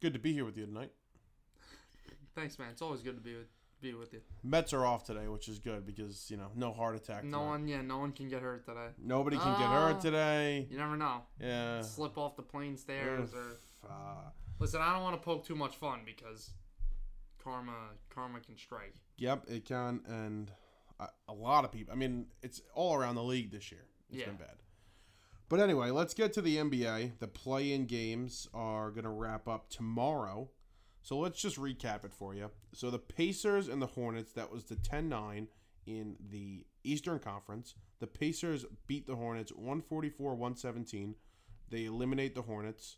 [0.00, 0.92] Good to be here with you tonight.
[2.36, 2.68] Thanks, man.
[2.70, 3.48] It's always good to be with
[3.82, 4.20] be with you.
[4.44, 7.24] Mets are off today, which is good because you know no heart attack.
[7.24, 7.50] No tonight.
[7.50, 8.88] one, yeah, no one can get hurt today.
[8.98, 9.88] Nobody can get Ah.
[9.88, 10.66] hurt today.
[10.70, 11.22] You never know.
[11.40, 11.82] Yeah.
[11.82, 13.58] Slip off the plane stairs or
[13.90, 14.30] Uh,
[14.60, 14.80] listen.
[14.80, 16.52] I don't want to poke too much fun because
[17.42, 18.94] karma, karma can strike.
[19.18, 20.50] yep, it can, and
[21.00, 21.92] a, a lot of people.
[21.92, 23.84] I mean, it's all around the league this year.
[24.08, 24.26] It's Yeah.
[24.26, 24.56] been bad.
[25.48, 27.18] But anyway, let's get to the NBA.
[27.20, 30.50] The play-in games are gonna wrap up tomorrow.
[31.06, 32.50] So let's just recap it for you.
[32.72, 35.46] So the Pacers and the Hornets, that was the 10-9
[35.86, 37.76] in the Eastern Conference.
[38.00, 41.14] The Pacers beat the Hornets 144-117.
[41.70, 42.96] They eliminate the Hornets,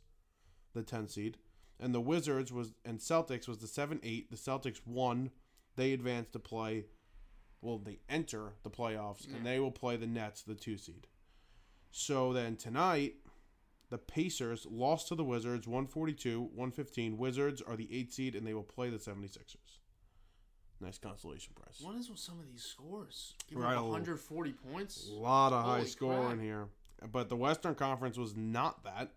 [0.72, 1.36] the 10 seed.
[1.78, 4.30] And the Wizards was and Celtics was the 7-8.
[4.30, 5.30] The Celtics won.
[5.76, 6.86] They advance to play
[7.60, 11.08] well, they enter the playoffs and they will play the Nets, the 2 seed.
[11.90, 13.16] So then tonight,
[13.90, 17.16] the Pacers lost to the Wizards 142 115.
[17.16, 19.78] Wizards are the 8 seed and they will play the 76ers.
[20.80, 21.78] Nice consolation prize.
[21.80, 23.34] What is with some of these scores?
[23.48, 25.08] Give Right, a 140 points.
[25.10, 26.40] A lot of high Holy scoring crap.
[26.40, 26.68] here.
[27.10, 29.12] But the Western Conference was not that.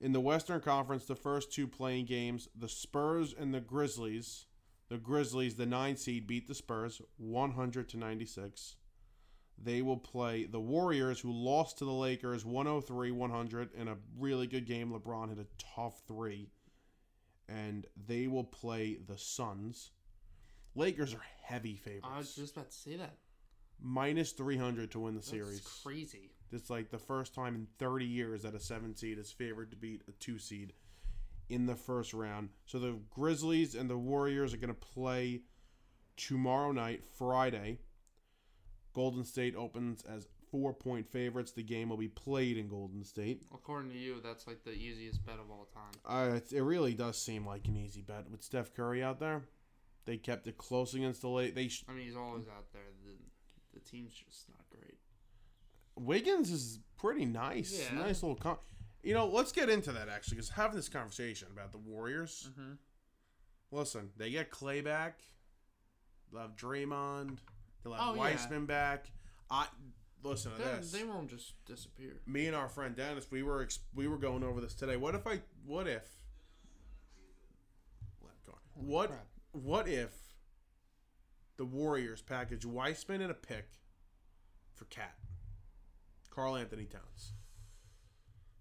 [0.00, 4.46] In the Western Conference, the first two playing games, the Spurs and the Grizzlies.
[4.88, 8.76] The Grizzlies, the 9 seed, beat the Spurs 100 to 96.
[9.62, 14.46] They will play the Warriors, who lost to the Lakers 103 100 in a really
[14.46, 14.92] good game.
[14.92, 16.50] LeBron hit a tough three.
[17.48, 19.90] And they will play the Suns.
[20.74, 22.06] Lakers are heavy favorites.
[22.12, 23.16] I was just about to say that.
[23.80, 25.60] Minus 300 to win the That's series.
[25.82, 26.30] crazy.
[26.52, 29.76] It's like the first time in 30 years that a seven seed is favored to
[29.76, 30.72] beat a two seed
[31.48, 32.50] in the first round.
[32.66, 35.42] So the Grizzlies and the Warriors are going to play
[36.16, 37.78] tomorrow night, Friday.
[38.96, 41.52] Golden State opens as four point favorites.
[41.52, 43.42] The game will be played in Golden State.
[43.52, 45.92] According to you, that's like the easiest bet of all time.
[46.32, 49.42] Uh, it, it really does seem like an easy bet with Steph Curry out there.
[50.06, 51.54] They kept it close against the late.
[51.54, 52.80] They sh- I mean, he's always out there.
[53.04, 54.96] The, the team's just not great.
[55.94, 57.90] Wiggins is pretty nice.
[57.92, 57.98] Yeah.
[57.98, 58.56] Nice little con.
[59.02, 62.48] You know, let's get into that actually, because having this conversation about the Warriors.
[62.50, 62.72] Mm-hmm.
[63.72, 65.20] Listen, they get Clay back.
[66.34, 67.38] Have Draymond.
[67.82, 68.58] They'll have Oh, yeah.
[68.66, 69.10] Back.
[69.50, 69.66] I
[70.22, 70.90] listen to this.
[70.92, 72.20] They won't just disappear.
[72.26, 74.96] Me and our friend Dennis, we were ex- we were going over this today.
[74.96, 75.40] What if I?
[75.64, 76.02] What if?
[78.74, 79.08] What?
[79.08, 79.26] crap.
[79.52, 80.12] What if?
[81.56, 83.68] The Warriors package Wiseman and a pick
[84.74, 85.14] for Cat.
[86.30, 87.32] Karl-Anthony Towns.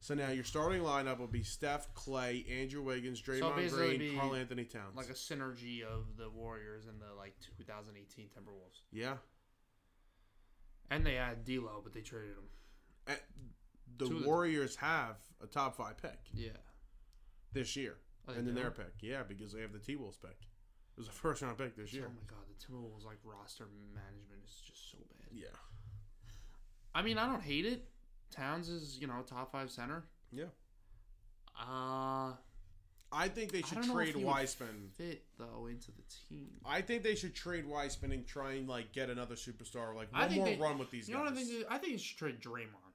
[0.06, 4.66] So now your starting lineup will be Steph, Clay, Andrew Wiggins, Draymond basically Green, Karl-Anthony
[4.66, 4.96] Towns.
[4.96, 8.82] Like a synergy of the Warriors and the like 2018 Timberwolves.
[8.92, 9.16] yeah.
[10.92, 12.44] And they had D'Lo, but they traded him.
[13.08, 13.18] And
[13.98, 16.50] the Two Warriors have a top five pick Yeah.
[17.54, 17.98] this year,
[18.28, 20.38] Oh, and then their pick, yeah, because they have the T Wolves pick.
[20.40, 22.06] It was a first round pick this year.
[22.08, 25.30] Oh my god, the Timberwolves like roster management is just so bad.
[25.32, 25.48] Yeah,
[26.94, 27.90] I mean, I don't hate it.
[28.36, 30.04] Towns is you know top five center.
[30.32, 30.46] yeah.
[31.58, 32.34] Uh,
[33.12, 34.26] I think they I should know trade would
[34.98, 36.50] fit though into the team.
[36.66, 40.22] I think they should trade Wiseman and try and like get another superstar, like I
[40.22, 41.32] one think more they- run with these You know guys.
[41.34, 41.66] what I think?
[41.70, 42.94] I think you should trade Draymond.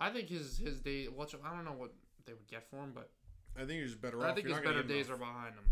[0.00, 1.06] I think his his day.
[1.06, 1.92] What's I don't know what
[2.26, 3.10] they would get for him, but
[3.56, 4.34] I think just better I off.
[4.34, 5.64] think You're his better days are behind him.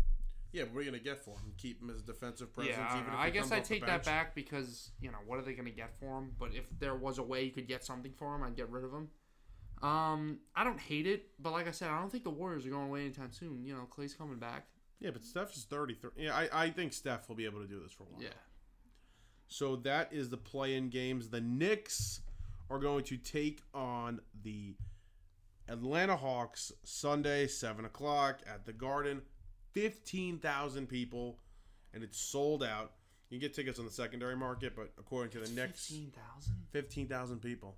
[0.55, 1.51] Yeah, but what are you gonna get for him?
[1.57, 2.77] Keep him as a defensive presence.
[2.77, 3.17] Yeah, I, even if know.
[3.19, 4.05] he I guess I the take that bench?
[4.05, 6.31] back because you know what are they going to get for him?
[6.39, 8.85] But if there was a way you could get something for him, I'd get rid
[8.85, 9.09] of him.
[9.83, 12.69] Um, I don't hate it, but like I said, I don't think the Warriors are
[12.69, 13.65] going away anytime soon.
[13.65, 14.67] You know, Clay's coming back.
[15.01, 16.11] Yeah, but Steph's is 33.
[16.15, 18.23] Yeah, I, I think Steph will be able to do this for a while.
[18.23, 18.29] Yeah,
[19.49, 21.29] So that is the play-in games.
[21.29, 22.21] The Knicks
[22.69, 24.75] are going to take on the
[25.67, 29.21] Atlanta Hawks Sunday, seven o'clock at the Garden.
[29.75, 31.37] Fifteen thousand people,
[31.93, 32.93] and it's sold out.
[33.29, 36.11] You can get tickets on the secondary market, but according to the thousand.
[36.71, 37.75] fifteen thousand people.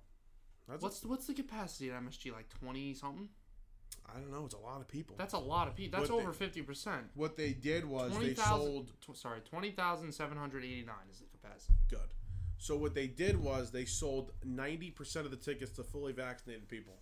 [0.68, 2.32] That's What's what's the capacity at MSG?
[2.32, 3.28] Like twenty something?
[4.06, 4.44] I don't know.
[4.44, 5.16] It's a lot of people.
[5.18, 5.98] That's a lot of people.
[5.98, 7.06] That's What over fifty percent.
[7.14, 8.66] what they did was Twenty they thousand.
[8.66, 11.74] sold Tw- sorry, twenty thousand seven hundred eighty nine is the capacity.
[11.90, 12.14] good.
[12.58, 16.68] So what they did was they sold ninety percent of the tickets to fully vaccinated
[16.68, 16.94] people.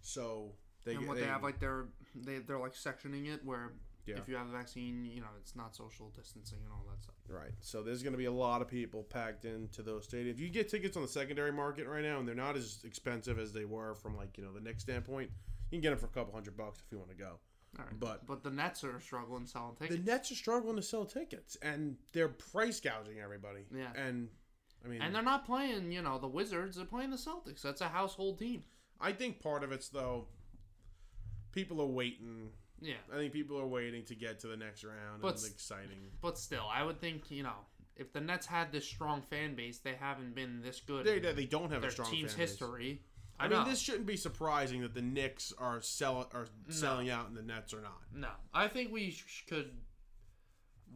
[0.00, 0.52] So
[0.84, 3.72] they and what they, they, have like they're they they're like sectioning it where
[4.06, 4.16] Yeah.
[4.18, 7.14] if you have the vaccine, you know it's not social distancing and all that stuff.
[7.28, 7.52] right.
[7.60, 10.38] So there's going to be a lot of people packed into those stadiums.
[10.38, 13.52] You get tickets on the secondary market right now, and they're not as expensive as
[13.52, 15.30] they were from like you know the Knicks standpoint.
[15.70, 17.38] You can get them for a couple hundred bucks if you want to go.
[17.78, 18.00] All right.
[18.00, 20.00] But But the Nets are struggling selling tickets.
[20.00, 20.10] the.
[20.10, 23.66] Nets are struggling to sell tickets, and they're price gouging everybody.
[23.74, 23.92] Yeah.
[23.94, 24.28] And
[24.82, 26.76] I mean, and they're not playing, you know, the Wizards.
[26.76, 27.60] They're playing the Celtics.
[27.60, 28.62] That's a household team.
[29.00, 30.28] I think part of it's though,
[31.58, 32.50] people are waiting.
[32.80, 32.94] Yeah.
[33.12, 35.20] I think people are waiting to get to the next round.
[35.20, 35.98] But it's exciting.
[36.20, 39.78] But still, I would think, you know, if the Nets had this strong fan base,
[39.78, 42.40] they haven't been this good They, in they don't have their a strong team's fan
[42.40, 42.50] base.
[42.50, 43.02] history.
[43.40, 47.28] I, I, mean, this shouldn't be surprising that the Knicks are sell are selling out
[47.28, 48.00] and the Nets are not.
[48.12, 49.70] No, I think we sh- could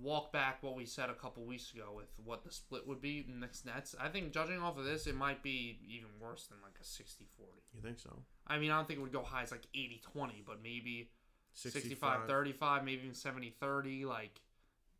[0.00, 3.26] walk back what we said a couple weeks ago with what the split would be
[3.28, 3.94] Knicks Nets.
[4.00, 7.24] I think judging off of this, it might be even worse than like a 60-40.
[7.74, 8.10] You think so?
[8.46, 11.10] I mean, I don't think it would go high as like 80-20, but maybe
[11.56, 14.06] 65-35, maybe even 70-30.
[14.06, 14.40] Like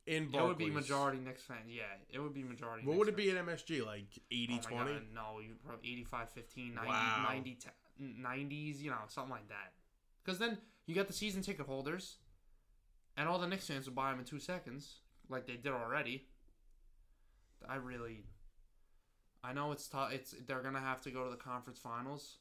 [0.07, 1.69] in it would be majority Knicks fans.
[1.69, 2.87] Yeah, it would be majority.
[2.87, 3.67] What Knicks would it fans.
[3.67, 3.87] be at MSG?
[3.87, 4.93] Like 80 oh 20?
[4.93, 7.25] God, no, you probably 85 15, 90, Wow.
[7.29, 7.59] 90
[8.01, 9.73] 90s, you know, something like that.
[10.25, 12.17] Because then you got the season ticket holders,
[13.17, 16.27] and all the Knicks fans would buy them in two seconds, like they did already.
[17.69, 18.25] I really,
[19.45, 20.13] I know it's tough.
[20.13, 22.39] It's they're gonna have to go to the conference finals,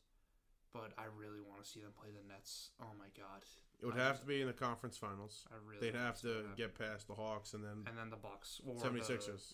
[0.74, 2.70] but I really want to see them play the Nets.
[2.82, 3.44] Oh my God,
[3.82, 5.46] It would I have to be in the conference finals.
[5.52, 5.92] I really.
[5.92, 6.58] They'd have to that.
[6.58, 9.54] get past the Hawks and then and then the Bucks or 76ers.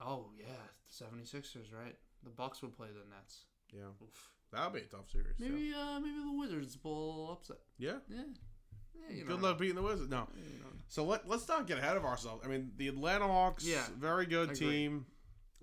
[0.00, 0.46] The, oh yeah,
[0.98, 1.96] the 76ers, right?
[2.24, 3.44] The Bucks would play the Nets.
[3.72, 3.82] Yeah.
[4.02, 4.30] Oof.
[4.52, 5.34] That would be a tough series.
[5.38, 7.58] Maybe uh maybe the Wizards pull upset.
[7.78, 7.98] Yeah.
[8.08, 8.24] Yeah.
[8.94, 9.48] Yeah you Good know.
[9.48, 10.10] luck beating the Wizards.
[10.10, 10.28] No.
[10.36, 10.66] You know.
[10.88, 12.42] So let, let's not get ahead of ourselves.
[12.44, 15.06] I mean, the Atlanta Hawks, Yeah, very good team.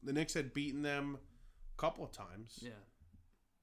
[0.03, 1.17] The Knicks had beaten them
[1.77, 2.59] a couple of times.
[2.61, 2.71] Yeah.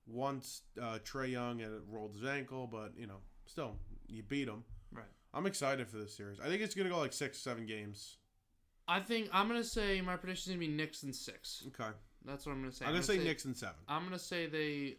[0.06, 4.64] Once uh, Trae Young had rolled his ankle, but you know, still you beat them.
[4.92, 5.04] Right.
[5.34, 6.38] I'm excited for this series.
[6.38, 8.18] I think it's gonna go like six, seven games.
[8.86, 11.64] I think I'm gonna say my prediction is gonna be Knicks in six.
[11.68, 11.90] Okay.
[12.24, 12.84] That's what I'm gonna say.
[12.84, 13.76] I'm gonna say Knicks in seven.
[13.88, 14.98] I'm gonna say they.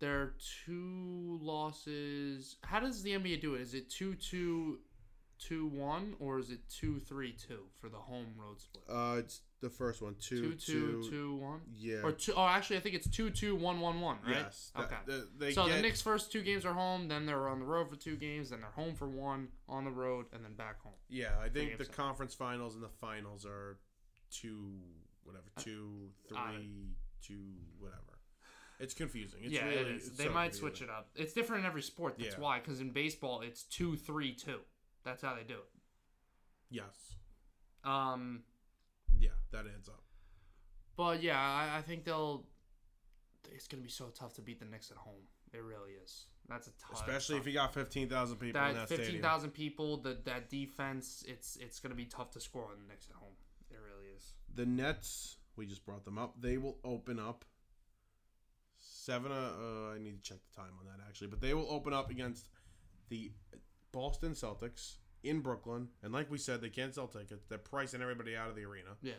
[0.00, 0.34] Their
[0.64, 2.56] two losses.
[2.62, 3.60] How does the NBA do it?
[3.60, 4.78] Is it two two,
[5.38, 8.84] two one, or is it two three two for the home road split?
[8.88, 10.14] Uh, it's the first one.
[10.18, 11.10] Two Two, two two.
[11.10, 11.60] two one.
[11.70, 11.98] Yeah.
[12.02, 14.16] Or two, oh, actually, I think it's two two one one one.
[14.26, 14.36] Right.
[14.36, 14.72] Yes.
[14.74, 14.96] That- okay.
[15.04, 17.66] the- they so get, the Knicks' first two games are home, then they're on the
[17.66, 20.80] road for two games, then they're home for one on the road, and then back
[20.80, 20.94] home.
[21.10, 21.96] Yeah, I think the seven.
[21.96, 23.78] conference finals and the finals are
[24.30, 24.78] two,
[25.24, 27.34] whatever, two, three, two,
[27.78, 28.00] whatever.
[28.80, 29.40] It's confusing.
[29.44, 30.10] It's yeah, really, it is.
[30.16, 30.60] They so might confusing.
[30.60, 31.10] switch it up.
[31.14, 32.14] It's different in every sport.
[32.18, 32.40] That's Yeah.
[32.40, 32.58] why.
[32.60, 34.60] Because in baseball, it's two three two.
[35.04, 35.68] That's how they do it.
[36.70, 37.16] Yes.
[37.84, 38.42] Um,
[39.18, 40.02] Yeah, that adds up.
[40.96, 42.46] but yeah, I, I think they'll.
[43.52, 45.26] It's gonna be so tough to beat the Knicks at home.
[45.52, 46.26] It really is.
[46.48, 46.92] That's a tough.
[47.00, 50.48] Especially if you got fifteen thousand people in that that fifteen thousand people, that that
[50.48, 53.34] defense, it's it's gonna be tough to score on the Knicks at home.
[53.70, 54.34] It really is.
[54.54, 56.40] The Nets, we just brought them up.
[56.40, 57.44] They will open up
[59.00, 59.32] seven.
[59.32, 61.92] Uh, uh, I need to check the time on that actually, but they will open
[61.92, 62.48] up against
[63.08, 63.32] the
[63.92, 65.88] Boston Celtics in Brooklyn.
[66.02, 67.46] And like we said, they can't sell tickets.
[67.48, 68.90] They're pricing everybody out of the arena.
[69.02, 69.14] Yeah.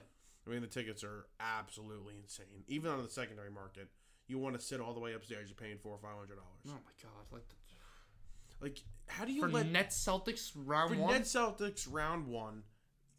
[0.46, 2.64] I mean, the tickets are absolutely insane.
[2.68, 3.90] Even on the secondary market,
[4.28, 5.50] you want to sit all the way upstairs.
[5.50, 6.66] You're paying four or five hundred dollars.
[6.68, 7.26] Oh my god!
[7.32, 7.56] Like the,
[8.62, 11.14] Like, how do you for let Nets Celtics round for one.
[11.14, 12.64] Nets Celtics round one?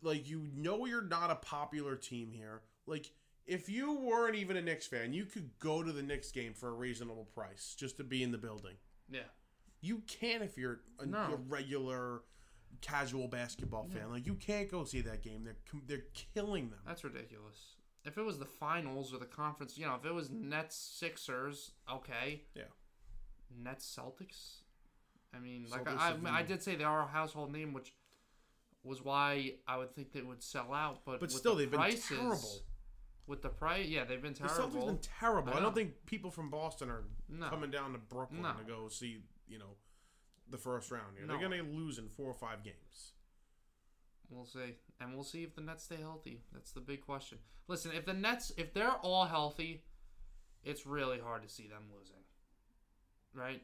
[0.03, 2.63] Like, you know you're not a popular team here.
[2.87, 3.13] Like,
[3.47, 6.69] if you weren't even a Knicks fan, you could go to the Knicks game for
[6.69, 8.75] a reasonable price just to be in the building.
[9.11, 9.21] yeah.
[9.85, 11.19] You can if you're a, No.
[11.33, 12.23] a regular
[12.83, 14.11] casual basketball fan.
[14.11, 15.43] Like, you can't go see that game.
[15.43, 15.57] They're
[15.89, 16.79] they're killing them.
[16.87, 17.75] That's ridiculous.
[18.05, 21.73] if it was the finals or the conference, you know, if it was Nets Sixers,
[21.93, 22.43] okay.
[22.55, 22.63] Yeah.
[23.61, 24.61] Nets Celtics.
[25.35, 27.93] I mean, like I, I, I did say they are a household name, which
[28.85, 31.01] was why I would think they would sell out.
[31.05, 32.61] But But still, the they've been terrible.
[33.27, 34.81] With the price, yeah, they've been The terrible.
[34.81, 35.51] Celtics been terrible.
[35.51, 35.75] I I, don't uh-huh.
[35.77, 37.49] think people from Boston are No.
[37.49, 38.55] coming down to Brooklyn No.
[38.55, 39.77] to go see, you know,
[40.51, 41.27] the first round here.
[41.27, 41.37] No.
[41.39, 43.13] They're going to lose in four or five games.
[44.29, 46.41] We'll see, and we'll see if the Nets stay healthy.
[46.53, 47.39] That's the big question.
[47.69, 49.85] Listen, if the Nets, if they're all healthy,
[50.65, 52.17] it's really hard to see them losing.
[53.35, 53.63] Right?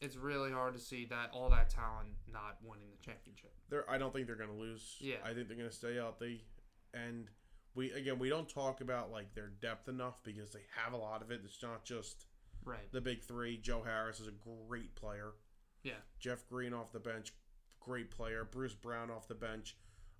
[0.00, 3.52] It's really hard to see that all that talent not winning the championship.
[3.70, 4.96] They're, I don't think they're going to lose.
[5.00, 5.16] Yeah.
[5.24, 6.44] I think they're going to stay healthy.
[6.92, 7.28] And
[7.76, 11.22] we again, we don't talk about like their depth enough because they have a lot
[11.22, 11.42] of it.
[11.44, 12.26] It's not just
[12.64, 12.90] Right.
[12.90, 13.58] the big three.
[13.58, 14.32] Joe Harris is a
[14.66, 15.32] great player.
[15.84, 15.92] Yeah.
[16.18, 17.32] Jeff Green off the bench,
[17.78, 18.44] great player.
[18.44, 19.76] Bruce Brown off the bench.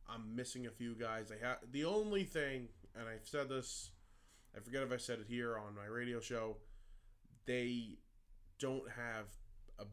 [0.08, 1.28] I'm missing a few guys.
[1.28, 3.90] They have the only thing, and I've said this.
[4.56, 6.58] I forget if I said it here on my radio show.
[7.46, 7.98] They
[8.60, 9.26] don't have
[9.78, 9.84] a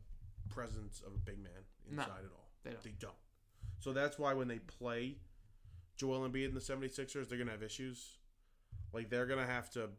[0.53, 1.51] presence of a big man
[1.89, 2.49] No, inside at all.
[2.63, 2.83] they don't.
[2.83, 3.13] They don't.
[3.79, 5.17] So that's why when they play
[6.03, 8.17] Joel Embiid and the 76ers, they're going to have issues.
[8.91, 9.89] Like they're going to have to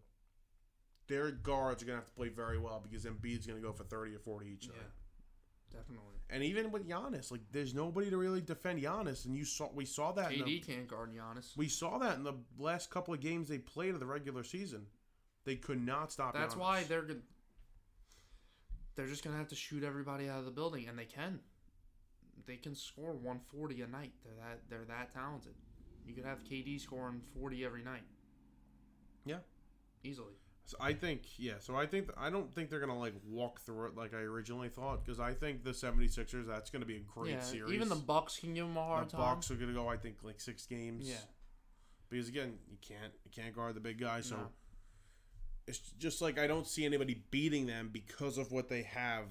[1.07, 3.73] their guards are going to have to play very well because Embiid's going to go
[3.73, 4.73] for 30 or 40 each Yeah.
[4.73, 4.91] night.
[5.71, 6.15] Definitely.
[6.31, 9.85] And even with Giannis, like there's nobody to really defend Giannis, and you saw we
[9.85, 10.33] saw that.
[10.33, 11.57] In the, can't guard Giannis.
[11.57, 14.87] we saw that in the last couple of games they played of the regular season.
[15.45, 16.33] They could not stop.
[16.35, 16.59] That's Giannis.
[16.59, 17.23] why they're good.
[18.95, 21.41] They're just gonna have to shoot everybody out of the building, and they can.
[22.47, 24.13] They can score 140 a night.
[24.23, 25.55] They're that they're that talented.
[26.07, 28.03] You could have KD scoring 40 every night.
[29.25, 29.39] Yeah.
[30.03, 30.35] easily.
[30.67, 31.55] So I think yeah.
[31.61, 34.69] So I think I don't think they're gonna like walk through it like I originally
[34.71, 37.73] thought because I think the 76ers that's gonna be a great yeah, series.
[37.75, 39.21] even the Bucks can give them a hard the time.
[39.21, 41.07] The Bucks are gonna go I think like six games.
[41.09, 41.17] Yeah,
[42.09, 44.49] Because again, you can't you can't guard the big guy, so No.
[45.67, 49.27] it's just like I don't see anybody beating them because of what they have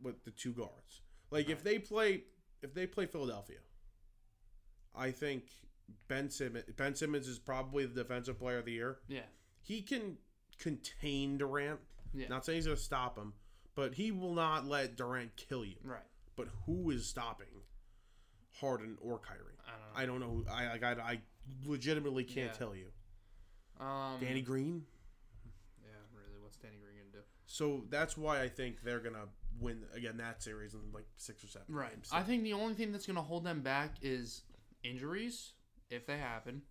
[0.00, 1.02] with the two guards.
[1.32, 2.22] Like if they play
[2.62, 3.58] if they play Philadelphia,
[4.96, 5.44] I think
[6.08, 8.98] Ben Simmons Ben Simmons is probably the defensive player of the year.
[9.08, 9.20] yeah,
[9.62, 10.16] He can
[10.58, 11.80] contain Durant.
[12.12, 12.28] Yeah.
[12.28, 13.32] Not saying he's gonna stop him,
[13.74, 15.76] but he will not let Durant kill you.
[15.84, 16.00] right.
[16.36, 17.46] But who is stopping
[18.60, 19.38] Harden or Kyrie?
[19.94, 20.26] I don't know.
[20.26, 20.44] I don't know.
[20.44, 20.82] Who, I like.
[20.82, 21.20] I, I
[21.66, 22.52] legitimately can't Yeah.
[22.58, 22.86] tell you.
[23.84, 24.84] Um, Danny Green.
[25.82, 26.38] Yeah, really.
[26.42, 27.28] What's Danny Green gonna do?
[27.46, 29.26] So that's why I think they're gonna
[29.60, 31.66] win again that series in like six or seven.
[31.74, 31.90] Right.
[31.90, 32.08] games.
[32.12, 34.42] I think the only thing that's gonna hold them back is
[34.82, 35.52] injuries,
[35.90, 36.62] if they happen,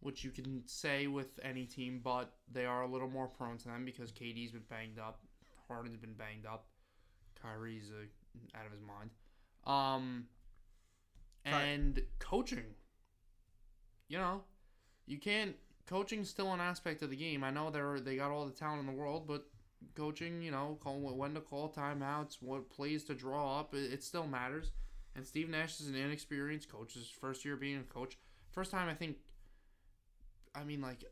[0.00, 3.64] which you can say with any team, but they are a little more prone to
[3.68, 5.20] them because KD's been banged up,
[5.68, 6.66] Harden's been banged up,
[7.40, 9.10] Kyrie's uh, out of his mind.
[9.66, 10.26] Um,
[11.44, 12.74] Ky- and coaching.
[14.08, 14.42] You know,
[15.06, 15.56] you can't.
[15.86, 17.44] Coaching's still an aspect of the game.
[17.44, 19.46] I know they're they got all the talent in the world, but
[19.94, 24.02] coaching, you know, call, when to call timeouts, what plays to draw up, it, it
[24.04, 24.70] still matters.
[25.16, 26.94] And Steve Nash is an inexperienced coach.
[26.94, 28.18] His first year being a coach.
[28.52, 29.16] First time, I think.
[30.54, 31.04] I mean, like,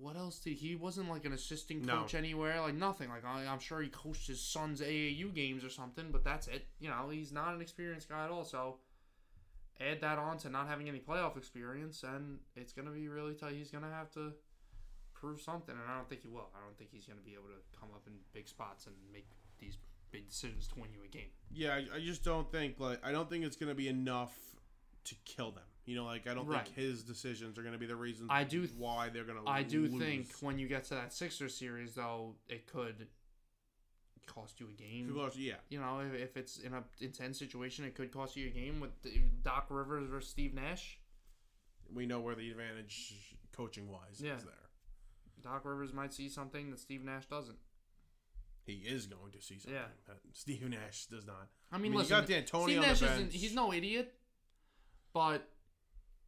[0.00, 2.00] what else did he wasn't like an assistant No.
[2.00, 3.08] coach anywhere, like nothing.
[3.10, 6.66] Like I, I'm sure he coached his son's AAU games or something, but that's it.
[6.80, 8.44] You know, he's not an experienced guy at all.
[8.44, 8.78] So
[9.80, 13.54] add that on to not having any playoff experience, and it's gonna be really tight.
[13.54, 14.32] He's gonna have to
[15.14, 16.48] prove something, and I don't think he will.
[16.56, 19.26] I don't think he's gonna be able to come up in big spots and make
[19.58, 19.76] these
[20.12, 21.30] big decisions to win you a game.
[21.50, 24.34] yeah, I, I just don't think like I don't think it's gonna be enough
[25.04, 25.64] to kill them.
[25.84, 26.64] You know, like I don't Right.
[26.64, 28.28] think his decisions are gonna be the reason.
[28.30, 29.40] I do th- why they're gonna.
[29.40, 29.48] Lose.
[29.48, 30.00] I do lose.
[30.00, 33.08] think when you get to that Sixer series, though, it could
[34.26, 35.12] cost you a game.
[35.18, 38.46] Else- yeah, You know, if, if it's in a intense situation, it could cost you
[38.46, 38.90] a game with
[39.42, 40.98] Doc Rivers versus Steve Nash.
[41.92, 44.36] we know where the advantage coaching wise Yeah.
[44.36, 44.54] is there.
[45.42, 47.58] Doc Rivers might see something that Steve Nash doesn't.
[48.64, 49.86] He is going to see something Yeah.
[50.08, 51.48] Uh, that Steve Nash does not.
[51.72, 53.12] I mean, I mean, you got D'Antoni Steve on the Nash bench.
[53.12, 53.32] isn't.
[53.32, 54.14] He's no idiot,
[55.12, 55.48] but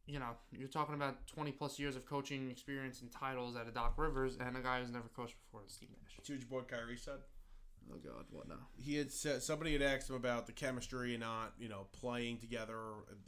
[0.07, 3.71] you know, you're talking about 20 plus years of coaching experience and titles at a
[3.71, 6.17] Doc Rivers and a guy who's never coached before, Steve Nash.
[6.17, 7.19] What your boy Kyrie said.
[7.91, 8.55] Oh God, what now?
[8.77, 12.39] he had said somebody had asked him about the chemistry and not you know playing
[12.39, 12.77] together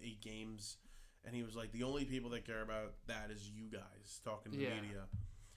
[0.04, 0.78] eight games
[1.26, 4.52] and he was like the only people that care about that is you guys talking
[4.52, 4.70] to Yeah.
[4.70, 5.02] the media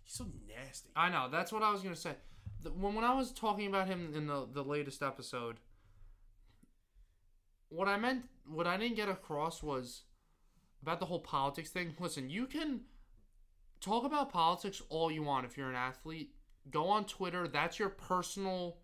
[0.04, 1.28] he's so nasty I know.
[1.32, 2.12] That's what I was gonna say.
[2.62, 5.56] When when I was talking about him in the the latest episode,
[7.68, 10.02] what I meant, what I didn't get across was
[10.82, 11.94] about the whole politics thing.
[11.98, 12.80] Listen, you can
[13.80, 16.34] talk about politics all you want if you're an athlete.
[16.70, 17.48] Go on Twitter.
[17.48, 18.78] That's your personal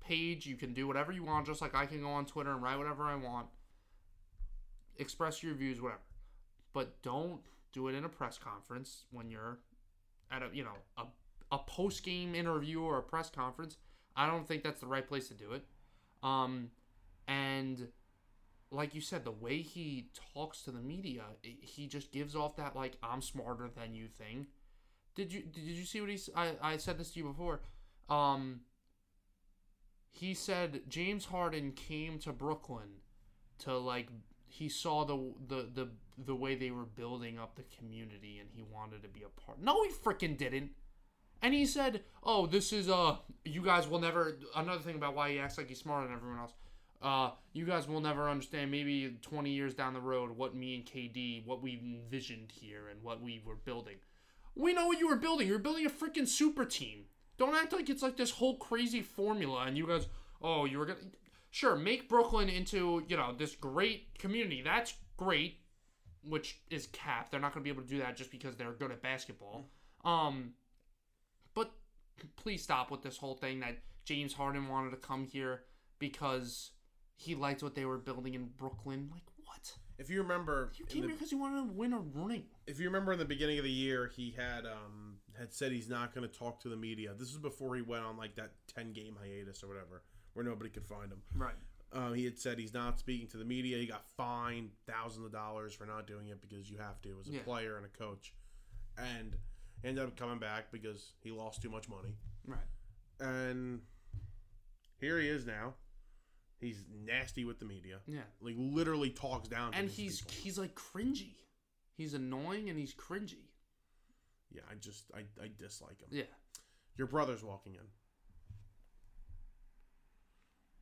[0.00, 0.46] page.
[0.46, 2.78] You can do whatever you want, just like I can go on Twitter and write
[2.78, 3.46] whatever I want.
[4.96, 6.02] Express your views, whatever.
[6.72, 7.40] But don't
[7.72, 9.58] do it in a press conference when you're
[10.30, 11.04] at a you know a
[11.52, 13.76] a post game interview or a press conference.
[14.16, 15.64] I don't think that's the right place to do it.
[16.22, 16.70] Um,
[17.28, 17.88] and
[18.70, 22.74] like you said, the way he talks to the media, he just gives off that
[22.74, 24.46] like I'm smarter than you thing.
[25.14, 26.18] Did you did you see what he?
[26.34, 27.60] I I said this to you before.
[28.08, 28.60] Um,
[30.10, 33.00] he said James Harden came to Brooklyn
[33.60, 34.08] to like
[34.46, 35.88] he saw the the the
[36.18, 39.60] the way they were building up the community and he wanted to be a part.
[39.60, 40.70] No, he freaking didn't.
[41.42, 45.32] And he said, "Oh, this is uh, you guys will never." Another thing about why
[45.32, 46.52] he acts like he's smarter than everyone else.
[47.02, 48.70] Uh, you guys will never understand.
[48.70, 53.02] Maybe 20 years down the road, what me and KD, what we envisioned here, and
[53.02, 53.96] what we were building.
[54.54, 55.48] We know what you were building.
[55.48, 57.06] You're building a freaking super team.
[57.38, 60.06] Don't act like it's like this whole crazy formula, and you guys,
[60.40, 61.00] oh, you were gonna,
[61.50, 64.62] sure, make Brooklyn into you know this great community.
[64.62, 65.58] That's great,
[66.24, 67.32] which is capped.
[67.32, 69.70] They're not gonna be able to do that just because they're good at basketball.
[70.04, 70.52] Um,
[72.36, 75.62] please stop with this whole thing that James Harden wanted to come here
[75.98, 76.72] because
[77.16, 79.08] he liked what they were building in Brooklyn.
[79.12, 79.72] Like what?
[79.98, 82.44] If you remember, You came the- here because you wanted to win a ring.
[82.66, 85.88] if you remember in the beginning of the year, he had um had said he's
[85.88, 87.14] not going to talk to the media.
[87.14, 90.02] This was before he went on like that ten game hiatus or whatever,
[90.34, 91.22] where nobody could find him.
[91.34, 91.54] Right.
[91.92, 93.76] Um, he had said he's not speaking to the media.
[93.78, 97.28] He got fined thousands of dollars for not doing it because you have to as
[97.28, 97.42] a Yeah.
[97.42, 98.34] player and a coach,
[98.96, 99.36] and
[99.84, 102.14] ended up coming back because he lost too much money.
[102.46, 102.60] Right.
[103.20, 103.80] And
[104.98, 105.74] here he is now.
[106.60, 107.98] He's nasty with the media.
[108.06, 108.20] Yeah.
[108.40, 109.72] Like literally talks down.
[109.72, 110.34] To And these he's people.
[110.42, 111.34] he's like cringy.
[111.96, 113.48] He's annoying and he's cringy.
[114.50, 114.62] yeah.
[114.70, 116.08] I just I, I dislike him.
[116.10, 116.22] Yeah.
[116.96, 117.80] Your brother's walking in.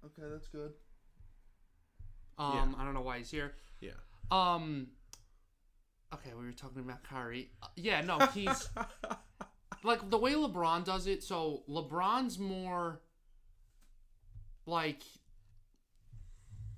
[0.04, 0.72] Okay, that's good.
[2.38, 3.52] Um, I don't know why he's here.
[3.80, 3.90] Yeah.
[4.30, 4.88] Um,
[6.14, 7.50] okay, we were talking about Kyrie.
[7.62, 8.68] Uh, yeah, no, he's
[9.84, 11.22] like the way LeBron does it.
[11.22, 13.00] So LeBron's more
[14.66, 15.02] like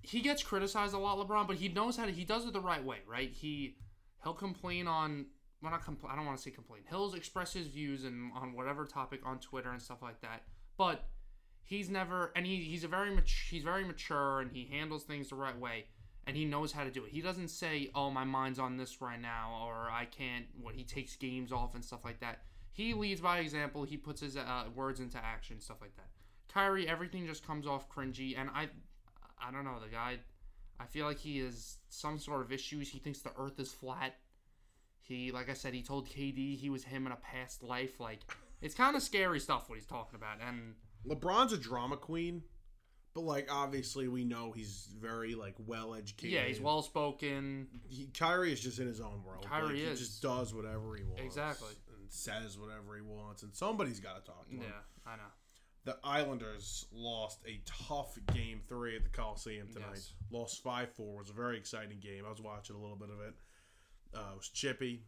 [0.03, 2.13] he gets criticized a lot, LeBron, but he knows how to.
[2.13, 3.31] He does it the right way, right?
[3.31, 3.77] He
[4.23, 5.27] he'll complain on.
[5.63, 6.83] Well, not compl- I don't want to say complain.
[6.91, 10.43] He'll express his views and on whatever topic on Twitter and stuff like that.
[10.77, 11.05] But
[11.63, 15.29] he's never and he, he's a very mat- he's very mature and he handles things
[15.29, 15.87] the right way
[16.27, 17.11] and he knows how to do it.
[17.11, 20.85] He doesn't say, "Oh, my mind's on this right now," or "I can't." What he
[20.85, 22.43] takes games off and stuff like that.
[22.73, 23.85] He leads by example.
[23.85, 26.09] He puts his uh, words into action, stuff like that.
[26.49, 28.69] Kyrie, everything just comes off cringy, and I,
[29.41, 30.19] I don't know the guy.
[30.81, 32.89] I feel like he has some sort of issues.
[32.89, 34.15] He thinks the Earth is flat.
[35.01, 38.01] He, like I said, he told KD he was him in a past life.
[38.01, 38.21] Like
[38.61, 40.75] it's kind of scary stuff what he's talking about, and
[41.07, 42.43] LeBron's a drama queen,
[43.15, 46.33] but like obviously we know he's very like well educated.
[46.33, 47.69] yeah, he's well spoken.
[47.89, 49.47] He, Kyrie is just in his own world.
[49.49, 49.99] Kyrie like, is.
[49.99, 51.23] He just does whatever he wants.
[51.23, 51.69] Exactly.
[52.01, 54.63] And says whatever he wants, and somebody's got to talk to him.
[54.63, 55.23] Yeah, I know.
[55.85, 59.89] The Islanders lost a tough game three at the Coliseum tonight.
[59.95, 60.13] Yes.
[60.31, 61.19] Lost five four.
[61.19, 62.25] Was a very exciting game.
[62.27, 63.35] I was watching a little bit of it.
[64.15, 65.03] Uh, it was Chippy,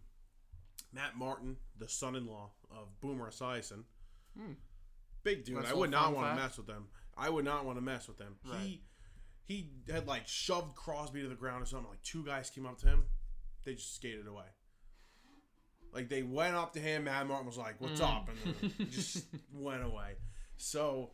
[0.92, 3.84] Matt Martin, the son-in-law of Boomer Esiason.
[4.36, 4.52] Hmm.
[5.22, 5.58] Big dude.
[5.58, 6.88] That's I would not want to mess with them.
[7.16, 8.36] I would not want to mess with them.
[8.44, 8.60] Right.
[8.60, 8.82] He
[9.46, 11.88] he had like shoved Crosby to the ground or something.
[11.90, 13.04] Like two guys came up to him.
[13.64, 14.46] They just skated away.
[15.92, 17.04] Like they went up to him.
[17.04, 18.16] Matt Martin was like, "What's Mm.
[18.16, 18.28] up?"
[18.78, 20.16] And just went away.
[20.56, 21.12] So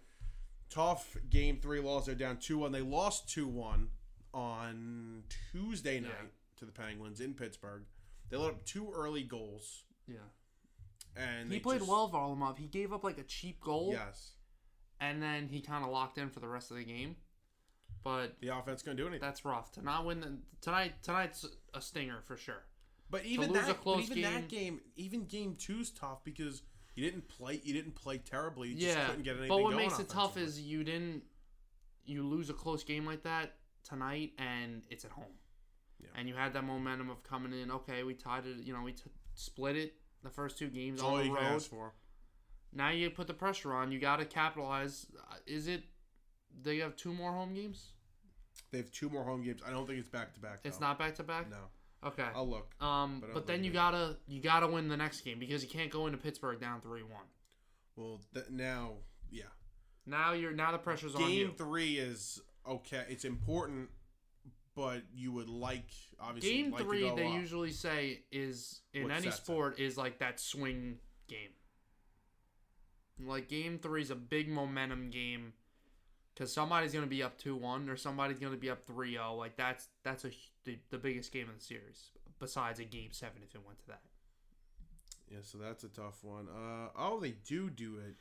[0.70, 2.06] tough game three loss.
[2.06, 2.72] They're down two one.
[2.72, 3.88] They lost two one
[4.32, 6.28] on Tuesday night Yeah.
[6.58, 7.84] to the Penguins in Pittsburgh.
[8.30, 10.18] They let up two early goals, Yeah.
[11.16, 12.56] and He played just- well Varlamov.
[12.58, 14.36] He gave up like a cheap goal, Yes,
[15.00, 17.16] and then he kind of locked in for the rest of the game.
[18.02, 19.20] But the offense couldn't do anything.
[19.20, 20.94] that's rough to not win the, tonight.
[21.02, 22.64] Tonight's a stinger for sure.
[23.10, 26.62] But even that, but even that game, even game two's tough because
[26.94, 27.60] you didn't play.
[27.62, 28.68] You didn't play terribly.
[28.68, 31.22] You just yeah, couldn't get anything but what makes it tough is you didn't
[32.04, 33.54] you lose a close game like that
[33.84, 35.24] tonight, and it's at home.
[36.00, 36.08] Yeah.
[36.16, 37.70] And you had that momentum of coming in.
[37.70, 38.64] Okay, we tied it.
[38.64, 41.62] You know, we t- split it the first two games That's all on the road.
[42.72, 43.90] Now you put the pressure on.
[43.92, 45.06] You got to capitalize.
[45.30, 45.82] Uh, Is it?
[46.62, 47.92] They have two more home games.
[48.70, 49.62] They have two more home games.
[49.66, 50.60] I don't think it's back to back.
[50.64, 51.50] It's not back to back.
[51.50, 51.56] No,
[52.08, 52.26] Okay.
[52.34, 52.72] I'll look.
[52.80, 55.68] Um, but but, then you it gotta you gotta win the next game because you
[55.68, 57.26] can't go into Pittsburgh down three one.
[57.96, 58.94] Well, th- now,
[59.30, 59.44] yeah.
[60.06, 61.46] Now you're now the pressure's on you.
[61.46, 63.04] Game three is okay.
[63.08, 63.90] It's important,
[64.74, 67.34] but you would like obviously Game like three, they up.
[67.34, 70.98] usually say is in What any sport is like that swing
[71.28, 71.50] game.
[73.26, 75.52] Like game three is a big momentum game
[76.34, 79.36] because somebody's gonna be up two one or somebody's gonna be up 3-0.
[79.36, 80.30] Like that's that's a
[80.64, 82.10] the, the biggest game in the series.
[82.38, 84.00] besides a game seven if it went to that.
[85.30, 86.48] Yeah, so that's a tough one.
[86.48, 88.16] Uh, oh, they do do it.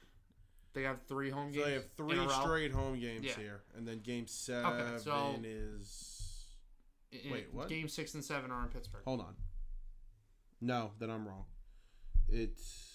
[0.74, 1.66] They have three home So games.
[1.68, 3.36] they have three straight home games Yeah.
[3.36, 6.16] here, and then game seven so- is.
[7.32, 7.68] Wait, what?
[7.70, 9.02] Game six and seven are in Pittsburgh.
[9.06, 9.36] Hold on.
[10.62, 11.46] No, then I'm wrong.
[12.28, 12.89] It's.